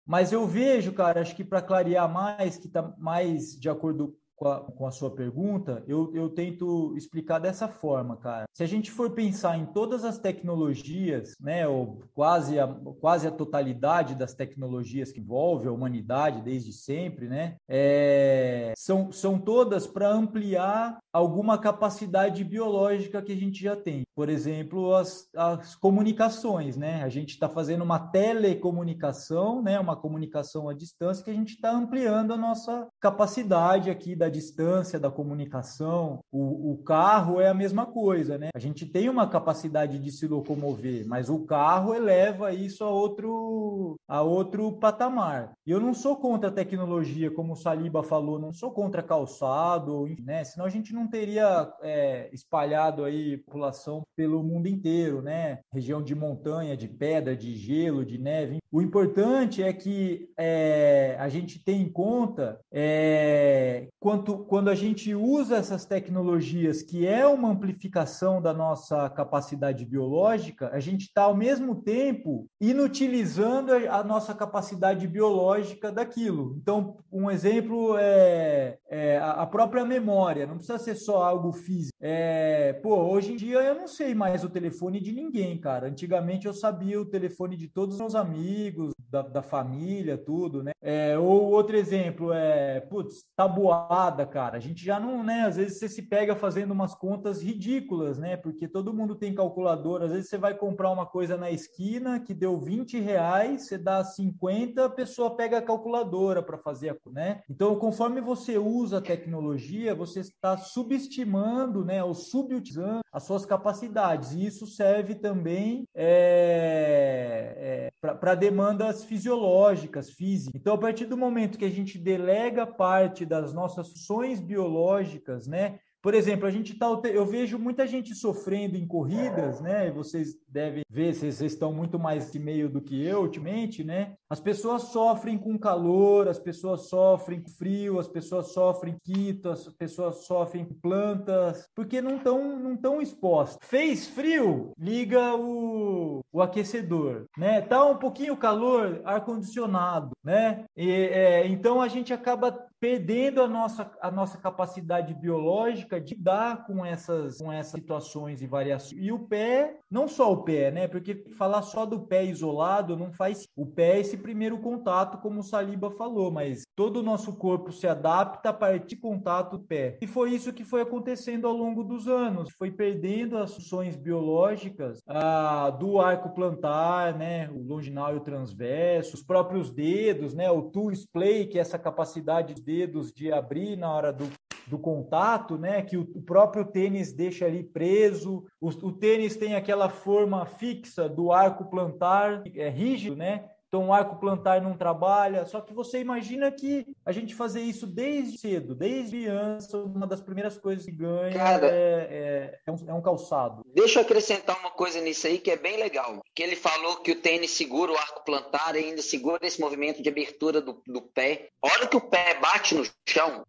Mas 0.05 0.31
eu 0.31 0.47
vejo, 0.47 0.91
cara, 0.91 1.21
acho 1.21 1.35
que 1.35 1.43
para 1.43 1.61
clarear 1.61 2.11
mais, 2.11 2.57
que 2.57 2.65
está 2.65 2.81
mais 2.97 3.59
de 3.59 3.69
acordo 3.69 4.18
com 4.39 4.47
a, 4.47 4.59
com 4.61 4.87
a 4.87 4.91
sua 4.91 5.11
pergunta, 5.11 5.83
eu, 5.85 6.11
eu 6.15 6.29
tento 6.29 6.95
explicar 6.95 7.39
dessa 7.39 7.67
forma, 7.67 8.15
cara. 8.15 8.45
Se 8.53 8.63
a 8.63 8.67
gente 8.67 8.89
for 8.89 9.11
pensar 9.11 9.57
em 9.57 9.65
todas 9.65 10.05
as 10.05 10.17
tecnologias, 10.17 11.35
né, 11.41 11.67
ou 11.67 12.01
quase 12.13 12.57
a, 12.57 12.67
quase 13.01 13.27
a 13.27 13.31
totalidade 13.31 14.15
das 14.15 14.33
tecnologias 14.33 15.11
que 15.11 15.19
envolve 15.19 15.67
a 15.67 15.71
humanidade 15.71 16.41
desde 16.41 16.71
sempre, 16.71 17.27
né, 17.27 17.57
é, 17.67 18.73
são, 18.77 19.11
são 19.11 19.37
todas 19.37 19.85
para 19.85 20.09
ampliar 20.09 20.97
alguma 21.11 21.57
capacidade 21.57 22.43
biológica 22.43 23.21
que 23.21 23.31
a 23.31 23.37
gente 23.37 23.61
já 23.61 23.75
tem. 23.75 24.03
Por 24.15 24.29
exemplo, 24.29 24.93
as, 24.95 25.29
as 25.35 25.75
comunicações, 25.75 26.75
né? 26.75 27.03
A 27.03 27.09
gente 27.09 27.31
está 27.31 27.47
fazendo 27.47 27.83
uma 27.83 27.99
telecomunicação, 27.99 29.61
né? 29.61 29.79
Uma 29.79 29.95
comunicação 29.95 30.69
à 30.69 30.73
distância 30.73 31.23
que 31.23 31.31
a 31.31 31.33
gente 31.33 31.53
está 31.55 31.71
ampliando 31.71 32.33
a 32.33 32.37
nossa 32.37 32.87
capacidade 32.99 33.89
aqui 33.89 34.15
da 34.15 34.29
distância, 34.29 34.99
da 34.99 35.09
comunicação. 35.09 36.19
O, 36.31 36.73
o 36.73 36.77
carro 36.83 37.39
é 37.39 37.47
a 37.47 37.53
mesma 37.53 37.85
coisa, 37.85 38.37
né? 38.37 38.49
A 38.53 38.59
gente 38.59 38.85
tem 38.85 39.09
uma 39.09 39.27
capacidade 39.27 39.99
de 39.99 40.11
se 40.11 40.27
locomover, 40.27 41.07
mas 41.07 41.29
o 41.29 41.45
carro 41.45 41.93
eleva 41.93 42.53
isso 42.53 42.83
a 42.83 42.89
outro, 42.89 43.95
a 44.07 44.21
outro 44.21 44.71
patamar. 44.73 45.53
E 45.65 45.71
eu 45.71 45.79
não 45.79 45.93
sou 45.93 46.17
contra 46.17 46.49
a 46.49 46.53
tecnologia, 46.53 47.31
como 47.31 47.53
o 47.53 47.55
Saliba 47.55 48.03
falou, 48.03 48.37
não 48.37 48.53
sou 48.53 48.71
contra 48.71 49.01
calçado, 49.01 50.07
né? 50.19 50.43
Senão 50.43 50.65
a 50.65 50.69
gente 50.69 50.93
não 50.93 51.07
teria 51.09 51.71
é, 51.81 52.29
espalhado 52.31 53.03
aí 53.03 53.37
população 53.37 54.03
pelo 54.15 54.43
mundo 54.43 54.67
inteiro, 54.67 55.21
né? 55.21 55.59
Região 55.73 56.01
de 56.01 56.15
montanha, 56.15 56.77
de 56.77 56.87
pedra, 56.87 57.35
de 57.35 57.55
gelo, 57.55 58.05
de 58.05 58.17
neve. 58.17 58.59
O 58.71 58.81
importante 58.81 59.63
é 59.63 59.73
que 59.73 60.29
é, 60.37 61.15
a 61.19 61.27
gente 61.27 61.63
tem 61.63 61.81
em 61.81 61.91
conta 61.91 62.59
é, 62.71 63.87
quanto, 63.99 64.37
quando 64.45 64.69
a 64.69 64.75
gente 64.75 65.15
usa 65.15 65.57
essas 65.57 65.85
tecnologias, 65.85 66.83
que 66.83 67.07
é 67.07 67.25
uma 67.25 67.49
amplificação 67.49 68.39
da 68.39 68.53
nossa 68.53 69.09
capacidade 69.09 69.83
biológica, 69.85 70.69
a 70.71 70.79
gente 70.79 71.05
está 71.05 71.23
ao 71.23 71.35
mesmo 71.35 71.81
tempo 71.81 72.45
inutilizando 72.61 73.73
a 73.73 74.03
nossa 74.03 74.35
capacidade 74.35 75.07
biológica 75.07 75.91
daquilo. 75.91 76.55
Então, 76.61 76.97
um 77.11 77.31
exemplo 77.31 77.95
é, 77.97 78.77
é 78.87 79.17
a 79.17 79.47
própria 79.47 79.83
memória. 79.83 80.45
Não 80.45 80.57
precisa 80.57 80.77
ser 80.77 80.88
só 80.95 81.23
algo 81.23 81.51
físico. 81.51 81.93
É, 82.01 82.73
pô, 82.73 82.95
hoje 82.95 83.33
em 83.33 83.35
dia 83.35 83.59
eu 83.59 83.75
não 83.75 83.87
sei 83.87 84.13
mais 84.15 84.43
o 84.43 84.49
telefone 84.49 84.99
de 84.99 85.11
ninguém, 85.11 85.59
cara. 85.59 85.87
Antigamente 85.87 86.47
eu 86.47 86.53
sabia 86.53 86.99
o 86.99 87.05
telefone 87.05 87.57
de 87.57 87.67
todos 87.67 87.95
os 87.95 88.01
meus 88.01 88.15
amigos, 88.15 88.93
da, 89.09 89.21
da 89.21 89.41
família, 89.41 90.17
tudo, 90.17 90.63
né? 90.63 90.71
É, 90.81 91.17
ou 91.17 91.51
outro 91.51 91.75
exemplo 91.75 92.31
é, 92.31 92.79
putz, 92.79 93.25
tabuada, 93.35 94.25
cara. 94.25 94.57
A 94.57 94.59
gente 94.59 94.85
já 94.85 94.99
não, 94.99 95.23
né? 95.23 95.41
Às 95.41 95.57
vezes 95.57 95.79
você 95.79 95.89
se 95.89 96.03
pega 96.03 96.35
fazendo 96.35 96.71
umas 96.71 96.93
contas 96.93 97.41
ridículas, 97.41 98.17
né? 98.17 98.37
Porque 98.37 98.67
todo 98.67 98.93
mundo 98.93 99.15
tem 99.15 99.33
calculadora. 99.33 100.05
Às 100.05 100.11
vezes 100.11 100.29
você 100.29 100.37
vai 100.37 100.53
comprar 100.53 100.91
uma 100.91 101.05
coisa 101.05 101.35
na 101.35 101.49
esquina 101.49 102.19
que 102.19 102.33
deu 102.33 102.59
20 102.59 102.99
reais, 102.99 103.67
você 103.67 103.77
dá 103.77 104.03
50, 104.03 104.85
a 104.85 104.89
pessoa 104.89 105.35
pega 105.35 105.57
a 105.57 105.61
calculadora 105.61 106.43
para 106.43 106.57
fazer, 106.57 106.99
né? 107.07 107.41
Então, 107.49 107.75
conforme 107.75 108.21
você 108.21 108.57
usa 108.57 108.99
a 108.99 109.01
tecnologia, 109.01 109.95
você 109.95 110.19
está 110.19 110.57
subestimando, 110.79 111.83
né? 111.83 112.01
Ou 112.03 112.13
subutilizando 112.13 113.01
as 113.11 113.23
suas 113.23 113.45
capacidades. 113.45 114.31
E 114.31 114.45
isso 114.45 114.65
serve 114.65 115.15
também 115.15 115.83
é, 115.93 117.89
é, 118.01 118.13
para 118.15 118.35
demandas 118.35 119.03
fisiológicas, 119.03 120.09
físicas. 120.09 120.59
Então, 120.59 120.75
a 120.75 120.77
partir 120.77 121.05
do 121.05 121.17
momento 121.17 121.57
que 121.57 121.65
a 121.65 121.69
gente 121.69 121.97
delega 121.97 122.65
parte 122.65 123.25
das 123.25 123.53
nossas 123.53 123.89
funções 123.89 124.39
biológicas, 124.39 125.47
né? 125.47 125.79
Por 126.01 126.13
exemplo, 126.13 126.47
a 126.47 126.51
gente 126.51 126.75
tá, 126.75 126.87
eu 127.11 127.25
vejo 127.25 127.59
muita 127.59 127.85
gente 127.85 128.15
sofrendo 128.15 128.77
em 128.77 128.87
corridas, 128.87 129.59
né? 129.59 129.91
Vocês 129.91 130.33
devem 130.51 130.83
ver, 130.89 131.13
vocês 131.13 131.41
estão 131.41 131.73
muito 131.73 131.99
mais 131.99 132.31
de 132.31 132.39
meio 132.39 132.69
do 132.69 132.81
que 132.81 133.03
eu 133.03 133.21
ultimamente, 133.21 133.83
né? 133.83 134.13
As 134.29 134.39
pessoas 134.39 134.83
sofrem 134.83 135.37
com 135.37 135.57
calor, 135.57 136.27
as 136.27 136.39
pessoas 136.39 136.87
sofrem 136.87 137.41
com 137.41 137.49
frio, 137.49 137.99
as 137.99 138.07
pessoas 138.07 138.51
sofrem 138.51 138.95
quito, 139.03 139.49
as 139.49 139.67
pessoas 139.69 140.25
sofrem 140.25 140.65
com 140.65 140.73
plantas, 140.75 141.67
porque 141.75 142.01
não 142.01 142.17
estão 142.17 142.59
não 142.59 142.77
tão 142.77 143.01
expostas. 143.01 143.57
Fez 143.67 144.07
frio, 144.07 144.71
liga 144.77 145.35
o, 145.35 146.21
o 146.31 146.41
aquecedor, 146.41 147.25
né? 147.37 147.61
Tá 147.61 147.83
um 147.85 147.97
pouquinho 147.97 148.37
calor, 148.37 149.01
ar 149.03 149.25
condicionado, 149.25 150.11
né? 150.23 150.65
E, 150.75 150.89
é, 150.89 151.47
então 151.47 151.81
a 151.81 151.87
gente 151.87 152.13
acaba 152.13 152.69
perdendo 152.79 153.41
a 153.41 153.47
nossa, 153.47 153.91
a 154.01 154.09
nossa 154.09 154.37
capacidade 154.37 155.13
biológica 155.13 155.99
de 155.99 156.15
lidar 156.15 156.65
com 156.65 156.85
essas, 156.85 157.39
com 157.39 157.51
essas 157.51 157.71
situações 157.71 158.41
e 158.41 158.47
variações. 158.47 159.01
E 159.01 159.11
o 159.11 159.19
pé, 159.19 159.79
não 159.89 160.07
só 160.07 160.31
o 160.31 160.38
pé, 160.43 160.71
né? 160.71 160.87
Porque 160.87 161.23
falar 161.37 161.61
só 161.61 161.85
do 161.85 162.01
pé 162.01 162.25
isolado 162.25 162.95
não 162.95 163.11
faz. 163.11 163.47
O 163.55 163.65
pé 163.65 163.97
é 163.97 163.99
esse 163.99 164.17
primeiro 164.17 164.59
contato, 164.59 165.17
como 165.19 165.39
o 165.39 165.43
Saliba 165.43 165.91
falou, 165.91 166.31
mas 166.31 166.63
todo 166.75 166.97
o 166.97 167.03
nosso 167.03 167.35
corpo 167.35 167.71
se 167.71 167.87
adapta 167.87 168.49
a 168.49 168.53
partir 168.53 168.95
do 168.95 169.01
contato 169.01 169.57
do 169.57 169.63
pé. 169.63 169.97
E 170.01 170.07
foi 170.07 170.31
isso 170.31 170.53
que 170.53 170.63
foi 170.63 170.81
acontecendo 170.81 171.47
ao 171.47 171.53
longo 171.53 171.83
dos 171.83 172.07
anos. 172.07 172.49
Foi 172.57 172.71
perdendo 172.71 173.37
as 173.37 173.53
funções 173.53 173.95
biológicas 173.95 174.99
ah, 175.07 175.69
do 175.71 175.99
arco 175.99 176.33
plantar, 176.33 177.17
né? 177.17 177.49
O 177.49 177.61
longinal 177.61 178.13
e 178.13 178.17
o 178.17 178.21
transverso, 178.21 179.15
os 179.15 179.23
próprios 179.23 179.71
dedos, 179.71 180.33
né? 180.33 180.49
O 180.49 180.63
two 180.63 180.91
splay, 180.91 181.45
que 181.45 181.57
é 181.57 181.61
essa 181.61 181.79
capacidade 181.79 182.53
de 182.53 182.61
dedos 182.61 183.11
de 183.11 183.31
abrir 183.31 183.75
na 183.75 183.91
hora 183.91 184.13
do, 184.13 184.29
do 184.69 184.77
contato, 184.77 185.57
né? 185.57 185.81
Que 185.81 185.97
o, 185.97 186.01
o 186.15 186.21
próprio 186.21 186.65
tênis 186.65 187.11
deixa 187.11 187.45
ali 187.45 187.63
preso. 187.63 188.45
O, 188.61 188.69
o, 188.69 188.91
tênis 188.91 189.35
tem 189.35 189.55
aquela 189.55 189.89
forma 189.89 190.45
fixa 190.45 191.09
do 191.09 191.31
arco 191.31 191.65
plantar, 191.65 192.43
é 192.55 192.69
rígido, 192.69 193.15
né? 193.15 193.49
Então 193.69 193.87
o 193.87 193.93
arco 193.93 194.19
plantar 194.19 194.61
não 194.61 194.75
trabalha. 194.75 195.45
Só 195.45 195.61
que 195.61 195.73
você 195.73 195.99
imagina 195.99 196.51
que 196.51 196.87
a 197.05 197.11
gente 197.11 197.35
fazer 197.35 197.61
isso 197.61 197.85
desde 197.85 198.39
cedo, 198.39 198.73
desde 198.73 199.19
criança, 199.19 199.77
uma 199.77 200.07
das 200.07 200.21
primeiras 200.21 200.57
coisas 200.57 200.85
que 200.85 200.91
ganha 200.91 201.33
Cara, 201.33 201.67
é, 201.67 201.71
é, 201.71 202.59
é, 202.65 202.71
um, 202.71 202.89
é 202.89 202.93
um 202.93 203.01
calçado. 203.01 203.63
Deixa 203.75 203.99
eu 203.99 204.03
acrescentar 204.03 204.59
uma 204.59 204.71
coisa 204.71 204.99
nisso 204.99 205.27
aí 205.27 205.37
que 205.37 205.51
é 205.51 205.55
bem 205.55 205.77
legal. 205.77 206.19
Que 206.33 206.41
ele 206.41 206.55
falou 206.55 206.97
que 206.97 207.11
o 207.11 207.21
tênis 207.21 207.51
segura 207.51 207.91
o 207.91 207.97
arco 207.97 208.25
plantar 208.25 208.75
e 208.75 208.79
ainda 208.79 209.03
segura 209.03 209.45
esse 209.45 209.61
movimento 209.61 210.01
de 210.01 210.09
abertura 210.09 210.61
do, 210.61 210.81
do 210.87 211.01
pé. 211.01 211.49
A 211.63 211.67
hora 211.67 211.87
que 211.87 211.97
o 211.97 212.01
pé 212.01 212.39
bate 212.39 212.73
no 212.73 212.83
chão, 213.07 213.43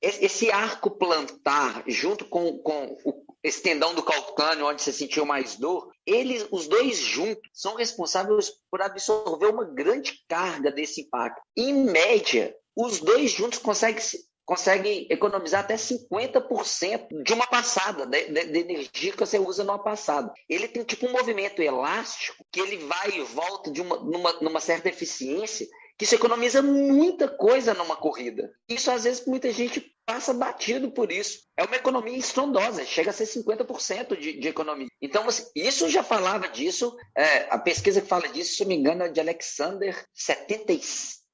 esse 0.00 0.50
arco 0.50 0.90
plantar, 0.90 1.82
junto 1.86 2.24
com, 2.26 2.58
com 2.58 2.96
o 3.04 3.26
esse 3.46 3.62
tendão 3.62 3.94
do 3.94 4.02
calcânio, 4.02 4.66
onde 4.66 4.82
você 4.82 4.92
sentiu 4.92 5.24
mais 5.24 5.54
dor, 5.54 5.92
eles, 6.04 6.46
os 6.50 6.66
dois 6.66 6.98
juntos, 6.98 7.48
são 7.52 7.76
responsáveis 7.76 8.50
por 8.68 8.82
absorver 8.82 9.46
uma 9.46 9.64
grande 9.64 10.20
carga 10.28 10.72
desse 10.72 11.02
impacto. 11.02 11.40
Em 11.56 11.72
média, 11.72 12.52
os 12.74 12.98
dois 12.98 13.30
juntos 13.30 13.60
conseguem, 13.60 14.02
conseguem 14.44 15.06
economizar 15.08 15.60
até 15.60 15.76
50% 15.76 17.22
de 17.22 17.32
uma 17.32 17.46
passada, 17.46 18.04
de, 18.04 18.26
de, 18.32 18.46
de, 18.46 18.58
energia 18.58 19.12
que 19.12 19.20
você 19.20 19.38
usa 19.38 19.62
numa 19.62 19.78
passada. 19.78 20.32
Ele 20.48 20.66
tem 20.66 20.82
tipo 20.82 21.06
um 21.06 21.12
movimento 21.12 21.62
elástico 21.62 22.44
que 22.50 22.58
ele 22.58 22.78
vai 22.78 23.10
e 23.16 23.22
volta 23.22 23.70
de 23.70 23.80
uma, 23.80 23.96
numa, 23.98 24.32
numa 24.40 24.60
certa 24.60 24.88
eficiência 24.88 25.68
que 25.98 26.04
isso 26.04 26.14
economiza 26.14 26.62
muita 26.62 27.28
coisa 27.28 27.74
numa 27.74 27.96
corrida. 27.96 28.52
Isso, 28.68 28.90
às 28.90 29.04
vezes, 29.04 29.26
muita 29.26 29.50
gente 29.50 29.94
passa 30.04 30.32
batido 30.32 30.90
por 30.90 31.10
isso. 31.10 31.40
É 31.56 31.64
uma 31.64 31.76
economia 31.76 32.16
estrondosa, 32.16 32.84
chega 32.84 33.10
a 33.10 33.12
ser 33.12 33.24
50% 33.24 34.16
de, 34.18 34.38
de 34.38 34.48
economia. 34.48 34.86
Então, 35.02 35.26
assim, 35.26 35.44
isso 35.54 35.88
já 35.88 36.02
falava 36.02 36.48
disso, 36.48 36.96
é, 37.16 37.46
a 37.50 37.58
pesquisa 37.58 38.00
que 38.00 38.08
fala 38.08 38.28
disso, 38.28 38.56
se 38.56 38.62
não 38.62 38.68
me 38.68 38.76
engano, 38.76 39.02
é 39.02 39.08
de 39.08 39.20
Alexander 39.20 40.06
76. 40.14 41.24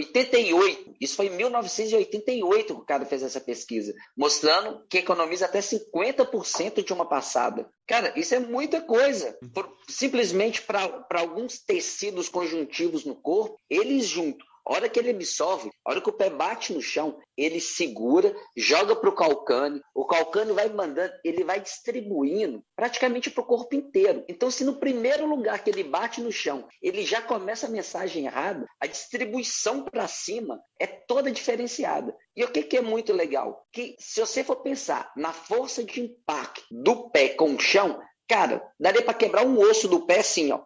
88, 0.00 0.94
isso 1.00 1.16
foi 1.16 1.26
em 1.26 1.36
1988 1.36 2.74
que 2.74 2.80
o 2.80 2.84
cara 2.84 3.04
fez 3.04 3.22
essa 3.22 3.40
pesquisa, 3.40 3.94
mostrando 4.16 4.84
que 4.88 4.98
economiza 4.98 5.46
até 5.46 5.60
50% 5.60 6.84
de 6.84 6.92
uma 6.92 7.08
passada. 7.08 7.68
Cara, 7.86 8.12
isso 8.16 8.34
é 8.34 8.38
muita 8.38 8.80
coisa. 8.80 9.36
Por, 9.54 9.70
simplesmente 9.88 10.62
para 10.62 11.04
alguns 11.12 11.58
tecidos 11.58 12.28
conjuntivos 12.28 13.04
no 13.04 13.14
corpo, 13.14 13.58
eles 13.68 14.06
juntos 14.06 14.49
a 14.66 14.72
hora 14.72 14.88
que 14.88 14.98
ele 14.98 15.10
absorve, 15.10 15.70
a 15.84 15.90
hora 15.90 16.00
que 16.00 16.10
o 16.10 16.12
pé 16.12 16.30
bate 16.30 16.72
no 16.72 16.80
chão, 16.80 17.18
ele 17.36 17.60
segura, 17.60 18.34
joga 18.56 18.94
para 18.94 19.08
o 19.08 19.14
calcânio, 19.14 19.82
o 19.94 20.04
calcânio 20.04 20.54
vai 20.54 20.68
mandando, 20.68 21.12
ele 21.24 21.44
vai 21.44 21.60
distribuindo 21.60 22.62
praticamente 22.76 23.30
para 23.30 23.42
o 23.42 23.46
corpo 23.46 23.74
inteiro. 23.74 24.24
Então, 24.28 24.50
se 24.50 24.64
no 24.64 24.78
primeiro 24.78 25.26
lugar 25.26 25.62
que 25.62 25.70
ele 25.70 25.84
bate 25.84 26.20
no 26.20 26.30
chão, 26.30 26.68
ele 26.82 27.04
já 27.04 27.22
começa 27.22 27.66
a 27.66 27.70
mensagem 27.70 28.26
errada, 28.26 28.66
a 28.80 28.86
distribuição 28.86 29.84
para 29.84 30.06
cima 30.06 30.60
é 30.78 30.86
toda 30.86 31.30
diferenciada. 31.30 32.16
E 32.36 32.44
o 32.44 32.48
que, 32.50 32.62
que 32.62 32.76
é 32.76 32.80
muito 32.80 33.12
legal? 33.12 33.66
Que 33.72 33.96
se 33.98 34.20
você 34.20 34.44
for 34.44 34.56
pensar 34.56 35.10
na 35.16 35.32
força 35.32 35.82
de 35.82 36.00
impacto 36.00 36.62
do 36.70 37.10
pé 37.10 37.30
com 37.30 37.54
o 37.54 37.60
chão, 37.60 38.00
cara, 38.28 38.62
daria 38.78 39.02
para 39.02 39.14
quebrar 39.14 39.44
um 39.44 39.58
osso 39.58 39.88
do 39.88 40.06
pé 40.06 40.20
assim, 40.20 40.52
ó. 40.52 40.62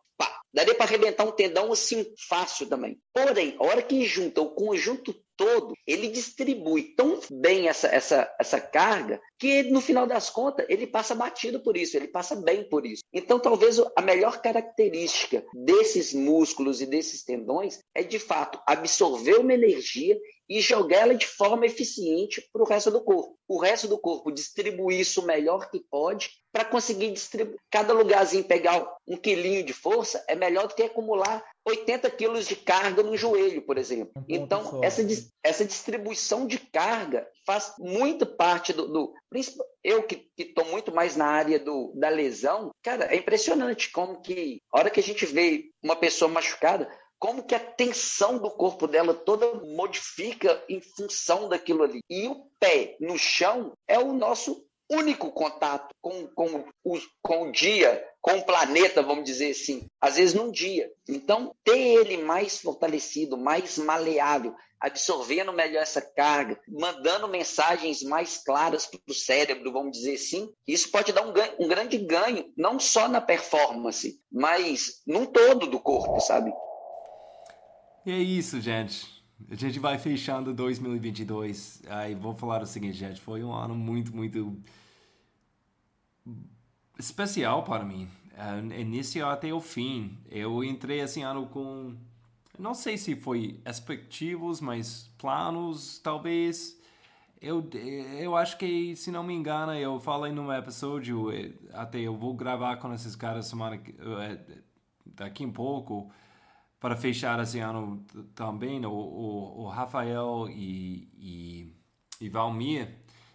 Daria 0.55 0.75
para 0.75 0.87
arrebentar 0.87 1.25
um 1.25 1.33
tendão 1.33 1.73
assim 1.73 2.07
fácil 2.29 2.69
também. 2.69 2.97
Porém, 3.13 3.57
a 3.59 3.65
hora 3.65 3.83
que 3.83 4.05
junta 4.07 4.41
o 4.41 4.55
conjunto 4.55 5.13
todo, 5.37 5.75
ele 5.85 6.09
distribui 6.09 6.95
tão 6.95 7.19
bem 7.29 7.69
essa, 7.69 7.89
essa, 7.89 8.33
essa 8.39 8.61
carga 8.61 9.21
que 9.37 9.65
no 9.65 9.81
final 9.81 10.07
das 10.07 10.31
contas 10.31 10.65
ele 10.69 10.87
passa 10.87 11.13
batido 11.13 11.61
por 11.61 11.77
isso, 11.77 11.97
ele 11.97 12.07
passa 12.07 12.37
bem 12.37 12.69
por 12.69 12.87
isso. 12.87 13.03
Então, 13.13 13.41
talvez 13.41 13.81
a 13.97 14.01
melhor 14.01 14.41
característica 14.41 15.45
desses 15.53 16.15
músculos 16.15 16.81
e 16.81 16.87
desses 16.87 17.25
tendões 17.25 17.81
é 17.95 18.05
de 18.05 18.21
fato 18.21 18.61
absorver 18.67 19.39
uma 19.39 19.55
energia 19.55 20.17
e 20.49 20.61
jogar 20.61 21.01
ela 21.01 21.15
de 21.15 21.27
forma 21.27 21.67
eficiente 21.67 22.47
para 22.53 22.63
o 22.63 22.67
resto 22.67 22.91
do 22.91 23.01
corpo. 23.03 23.39
O 23.49 23.59
resto 23.59 23.89
do 23.89 23.99
corpo 23.99 24.33
distribuir 24.33 25.01
isso 25.01 25.21
o 25.21 25.27
melhor 25.27 25.71
que 25.71 25.81
pode 25.91 26.31
para 26.53 26.65
conseguir 26.65 27.11
distribuir. 27.11 27.59
Cada 27.71 27.93
lugarzinho 27.93 28.45
pegar 28.45 28.87
um 29.07 29.17
quilinho 29.17 29.65
de 29.65 29.73
força 29.73 30.25
é 30.29 30.35
melhor 30.35 30.69
do 30.69 30.75
que 30.75 30.83
acumular 30.83 31.45
80 31.67 32.11
quilos 32.11 32.47
de 32.47 32.57
carga 32.57 33.03
no 33.03 33.17
joelho, 33.17 33.63
por 33.63 33.79
exemplo. 33.79 34.13
Um 34.17 34.25
então, 34.29 34.81
essa, 34.83 35.03
essa 35.43 35.65
distribuição 35.65 36.47
de 36.47 36.59
carga 36.59 37.27
faz 37.47 37.75
muito 37.79 38.27
parte 38.27 38.73
do. 38.73 38.87
do 38.87 39.15
eu 39.83 40.03
que 40.03 40.29
estou 40.39 40.65
muito 40.67 40.95
mais 40.95 41.17
na 41.17 41.27
área 41.27 41.59
do, 41.59 41.93
da 41.95 42.09
lesão, 42.09 42.71
cara, 42.83 43.07
é 43.07 43.17
impressionante 43.17 43.91
como 43.91 44.21
que, 44.21 44.63
a 44.73 44.79
hora 44.79 44.91
que 44.91 45.01
a 45.01 45.03
gente 45.03 45.27
vê 45.27 45.71
uma 45.83 45.97
pessoa 45.97 46.31
machucada, 46.31 46.89
como 47.25 47.43
que 47.43 47.55
a 47.55 47.59
tensão 47.59 48.37
do 48.37 48.51
corpo 48.51 48.87
dela 48.87 49.15
toda 49.15 49.55
modifica 49.55 50.63
em 50.69 50.79
função 50.83 51.49
daquilo 51.49 51.83
ali. 51.83 52.01
E 52.11 52.29
o 52.29 52.35
pé 52.61 52.99
no 53.01 53.17
chão 53.17 53.73
é 53.89 53.99
o 53.99 54.13
nosso 54.13 54.63
único 54.91 55.33
contato 55.33 55.89
com, 56.03 56.27
com, 56.27 56.67
o, 56.85 57.01
com 57.23 57.49
o 57.49 57.51
dia, 57.51 58.07
com 58.21 58.33
o 58.33 58.45
planeta, 58.45 59.03
vamos 59.03 59.25
dizer 59.25 59.53
assim, 59.53 59.87
às 59.99 60.17
vezes 60.17 60.35
num 60.35 60.51
dia. 60.51 60.93
Então, 61.09 61.57
ter 61.65 61.79
ele 61.79 62.19
mais 62.19 62.59
fortalecido, 62.59 63.39
mais 63.39 63.79
maleável, 63.79 64.55
absorvendo 64.79 65.51
melhor 65.51 65.83
essa 65.83 66.03
carga, 66.03 66.61
mandando 66.69 67.27
mensagens 67.27 68.03
mais 68.03 68.37
claras 68.45 68.85
para 68.85 69.01
o 69.09 69.15
cérebro, 69.15 69.73
vamos 69.73 69.97
dizer 69.97 70.17
assim, 70.17 70.53
isso 70.69 70.91
pode 70.91 71.11
dar 71.11 71.23
um, 71.23 71.33
ganho, 71.33 71.55
um 71.59 71.69
grande 71.69 71.97
ganho, 71.97 72.53
não 72.55 72.79
só 72.79 73.09
na 73.09 73.23
performance, 73.23 74.21
mas 74.31 75.01
num 75.07 75.25
todo 75.25 75.67
do 75.67 75.81
corpo, 75.81 76.21
sabe? 76.21 76.53
E 78.07 78.13
é 78.13 78.19
isso, 78.19 78.61
gente. 78.61 79.25
A 79.51 79.55
gente 79.55 79.79
vai 79.79 79.99
fechando 79.99 80.53
2022. 80.53 81.83
Aí 81.89 82.15
vou 82.15 82.35
falar 82.35 82.63
o 82.63 82.67
seguinte, 82.67 82.99
gente. 82.99 83.19
Foi 83.19 83.43
um 83.43 83.53
ano 83.53 83.75
muito, 83.75 84.15
muito 84.15 84.59
especial 86.99 87.63
para 87.63 87.83
mim. 87.83 88.07
Uh, 88.33 88.79
início 88.79 89.27
até 89.27 89.55
o 89.55 89.61
fim. 89.61 90.19
Eu 90.31 90.63
entrei 90.63 91.01
esse 91.01 91.23
ano 91.23 91.47
com. 91.47 91.95
Não 92.59 92.75
sei 92.75 92.99
se 92.99 93.17
foi 93.17 93.61
expectativos, 93.65 94.61
mas 94.61 95.11
planos, 95.17 95.99
talvez. 95.99 96.79
Eu, 97.41 97.69
eu 98.19 98.37
acho 98.37 98.57
que, 98.59 98.95
se 98.97 99.11
não 99.11 99.23
me 99.23 99.35
engano, 99.35 99.73
eu 99.75 99.99
falei 100.01 100.33
num 100.33 100.53
episódio, 100.53 101.31
eh, 101.31 101.53
até 101.73 101.99
eu 102.01 102.17
vou 102.17 102.33
gravar 102.33 102.77
com 102.77 102.93
esses 102.95 103.15
caras 103.15 103.47
semana 103.47 103.77
eh, 103.77 104.39
daqui 105.05 105.45
um 105.45 105.53
pouco 105.53 106.11
para 106.85 106.97
fechar 106.97 107.43
esse 107.43 107.61
ano 107.61 108.05
também, 108.35 108.85
o, 108.85 108.93
o, 108.93 109.63
o 109.63 109.69
Rafael 109.69 110.47
e, 110.51 111.09
e, 111.19 111.73
e 112.21 112.29
Valmir, 112.29 112.91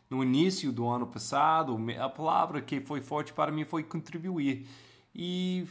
no 0.07 0.23
início 0.23 0.71
do 0.71 0.87
ano 0.87 1.07
passado, 1.07 1.75
a 1.99 2.07
palavra 2.07 2.61
que 2.61 2.79
foi 2.79 3.01
forte 3.01 3.33
para 3.33 3.51
mim 3.51 3.65
foi 3.65 3.81
contribuir. 3.81 4.67
E 5.15 5.65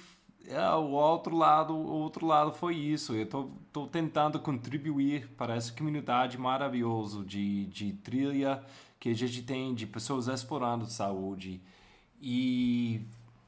é, 0.48 0.68
o 0.70 0.90
outro 0.90 1.36
lado, 1.36 1.72
o 1.72 1.92
outro 1.92 2.26
lado 2.26 2.50
foi 2.50 2.74
isso. 2.74 3.14
Eu 3.14 3.22
estou 3.22 3.86
tentando 3.86 4.40
contribuir 4.40 5.28
para 5.36 5.54
essa 5.54 5.72
comunidade 5.72 6.36
maravilhosa 6.36 7.24
de, 7.24 7.66
de 7.66 7.92
trilha 7.92 8.60
que 8.98 9.08
a 9.08 9.14
gente 9.14 9.40
tem 9.42 9.72
de 9.72 9.86
pessoas 9.86 10.26
explorando 10.26 10.84
saúde. 10.86 11.60
E 12.20 13.02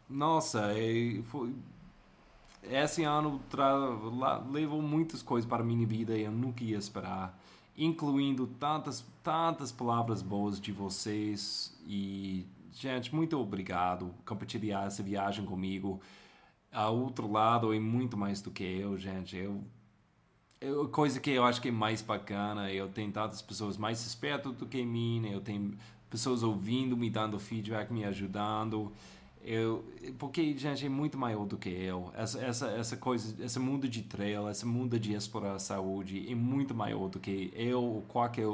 nossa, 0.08 0.70
é, 0.72 1.20
foi, 1.24 1.52
esse 2.62 3.04
ano 3.04 3.40
levou 4.50 4.82
muitas 4.82 5.22
coisas 5.22 5.48
para 5.48 5.62
a 5.62 5.66
minha 5.66 5.86
vida 5.86 6.16
e 6.16 6.22
eu 6.22 6.32
nunca 6.32 6.62
ia 6.62 6.76
esperar, 6.76 7.38
incluindo 7.76 8.46
tantas, 8.46 9.04
tantas 9.22 9.72
palavras 9.72 10.22
boas 10.22 10.61
de 10.61 10.72
vocês. 10.72 11.76
E, 11.86 12.46
gente, 12.72 13.14
muito 13.14 13.38
obrigado 13.38 14.06
por 14.06 14.34
compartilhar 14.34 14.86
essa 14.86 15.02
viagem 15.02 15.44
comigo. 15.44 16.00
Ao 16.72 16.96
outro 16.96 17.30
lado 17.30 17.74
é 17.74 17.80
muito 17.80 18.16
mais 18.16 18.40
do 18.40 18.50
que 18.50 18.62
eu, 18.62 18.96
gente. 18.96 19.36
Eu, 19.36 20.88
coisa 20.88 21.18
que 21.18 21.30
eu 21.30 21.44
acho 21.44 21.61
que 21.61 21.68
é 21.68 21.72
mais 21.72 22.02
bacana, 22.02 22.70
eu 22.70 22.88
tenho 22.88 23.11
tantas 23.11 23.40
pessoas 23.40 23.78
mais 23.78 24.04
espertas 24.04 24.54
do 24.54 24.66
que 24.66 24.84
mim, 24.84 25.26
eu 25.26 25.40
tenho 25.40 25.76
pessoas 26.11 26.42
ouvindo, 26.42 26.96
me 26.96 27.08
dando 27.08 27.38
feedback, 27.38 27.90
me 27.90 28.04
ajudando. 28.04 28.92
Eu, 29.43 29.84
porque, 30.18 30.57
gente, 30.57 30.84
é 30.84 30.88
muito 30.88 31.16
maior 31.16 31.47
do 31.47 31.57
que 31.57 31.70
eu. 31.70 32.12
Essa, 32.14 32.41
essa, 32.41 32.68
essa 32.72 32.97
coisa, 32.97 33.43
esse 33.43 33.59
mundo 33.59 33.88
de 33.88 34.03
trail, 34.03 34.49
esse 34.51 34.66
mundo 34.66 34.99
de 34.99 35.14
explorar 35.14 35.55
a 35.55 35.59
saúde 35.59 36.30
é 36.30 36.34
muito 36.34 36.74
maior 36.74 37.09
do 37.09 37.18
que 37.18 37.51
eu 37.55 37.82
ou 37.82 38.03
qualquer 38.03 38.47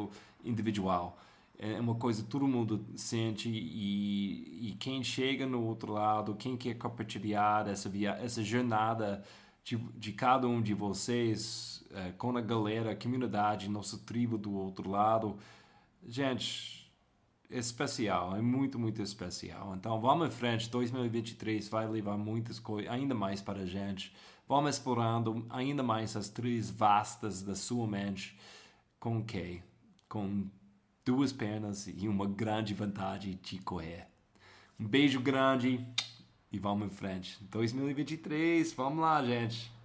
individual. 0.44 1.18
É 1.58 1.80
uma 1.80 1.94
coisa 1.94 2.22
que 2.22 2.28
todo 2.28 2.46
mundo 2.46 2.84
sente 2.96 3.48
e, 3.48 4.68
e 4.68 4.76
quem 4.78 5.02
chega 5.02 5.46
no 5.46 5.64
outro 5.64 5.92
lado, 5.92 6.34
quem 6.34 6.56
quer 6.56 6.74
compartilhar 6.74 7.66
essa, 7.66 7.88
via, 7.88 8.10
essa 8.22 8.44
jornada 8.44 9.24
de, 9.64 9.76
de 9.76 10.12
cada 10.12 10.46
um 10.46 10.60
de 10.60 10.74
vocês 10.74 11.82
é, 11.92 12.12
com 12.12 12.36
a 12.36 12.40
galera, 12.42 12.92
a 12.92 12.96
comunidade, 12.96 13.70
nossa 13.70 13.96
tribo 13.98 14.36
do 14.36 14.52
outro 14.52 14.88
lado. 14.90 15.38
Gente, 16.06 16.75
especial, 17.50 18.36
é 18.36 18.42
muito, 18.42 18.78
muito 18.78 19.02
especial. 19.02 19.74
Então 19.74 20.00
vamos 20.00 20.28
em 20.28 20.30
frente, 20.30 20.68
2023 20.70 21.68
vai 21.68 21.88
levar 21.88 22.16
muitas 22.16 22.58
coisas, 22.58 22.90
ainda 22.90 23.14
mais 23.14 23.40
para 23.40 23.60
a 23.60 23.66
gente. 23.66 24.14
Vamos 24.48 24.76
explorando 24.76 25.44
ainda 25.50 25.82
mais 25.82 26.16
as 26.16 26.28
três 26.28 26.70
vastas 26.70 27.42
da 27.42 27.54
sua 27.54 27.86
mente. 27.86 28.38
Com 29.00 29.24
que? 29.24 29.62
Com 30.08 30.48
duas 31.04 31.32
pernas 31.32 31.86
e 31.86 32.08
uma 32.08 32.26
grande 32.26 32.74
vontade 32.74 33.34
de 33.34 33.58
correr. 33.58 34.06
Um 34.78 34.86
beijo 34.86 35.20
grande 35.20 35.84
e 36.52 36.58
vamos 36.58 36.86
em 36.86 36.90
frente. 36.90 37.42
2023, 37.44 38.72
vamos 38.72 39.00
lá, 39.00 39.24
gente. 39.24 39.75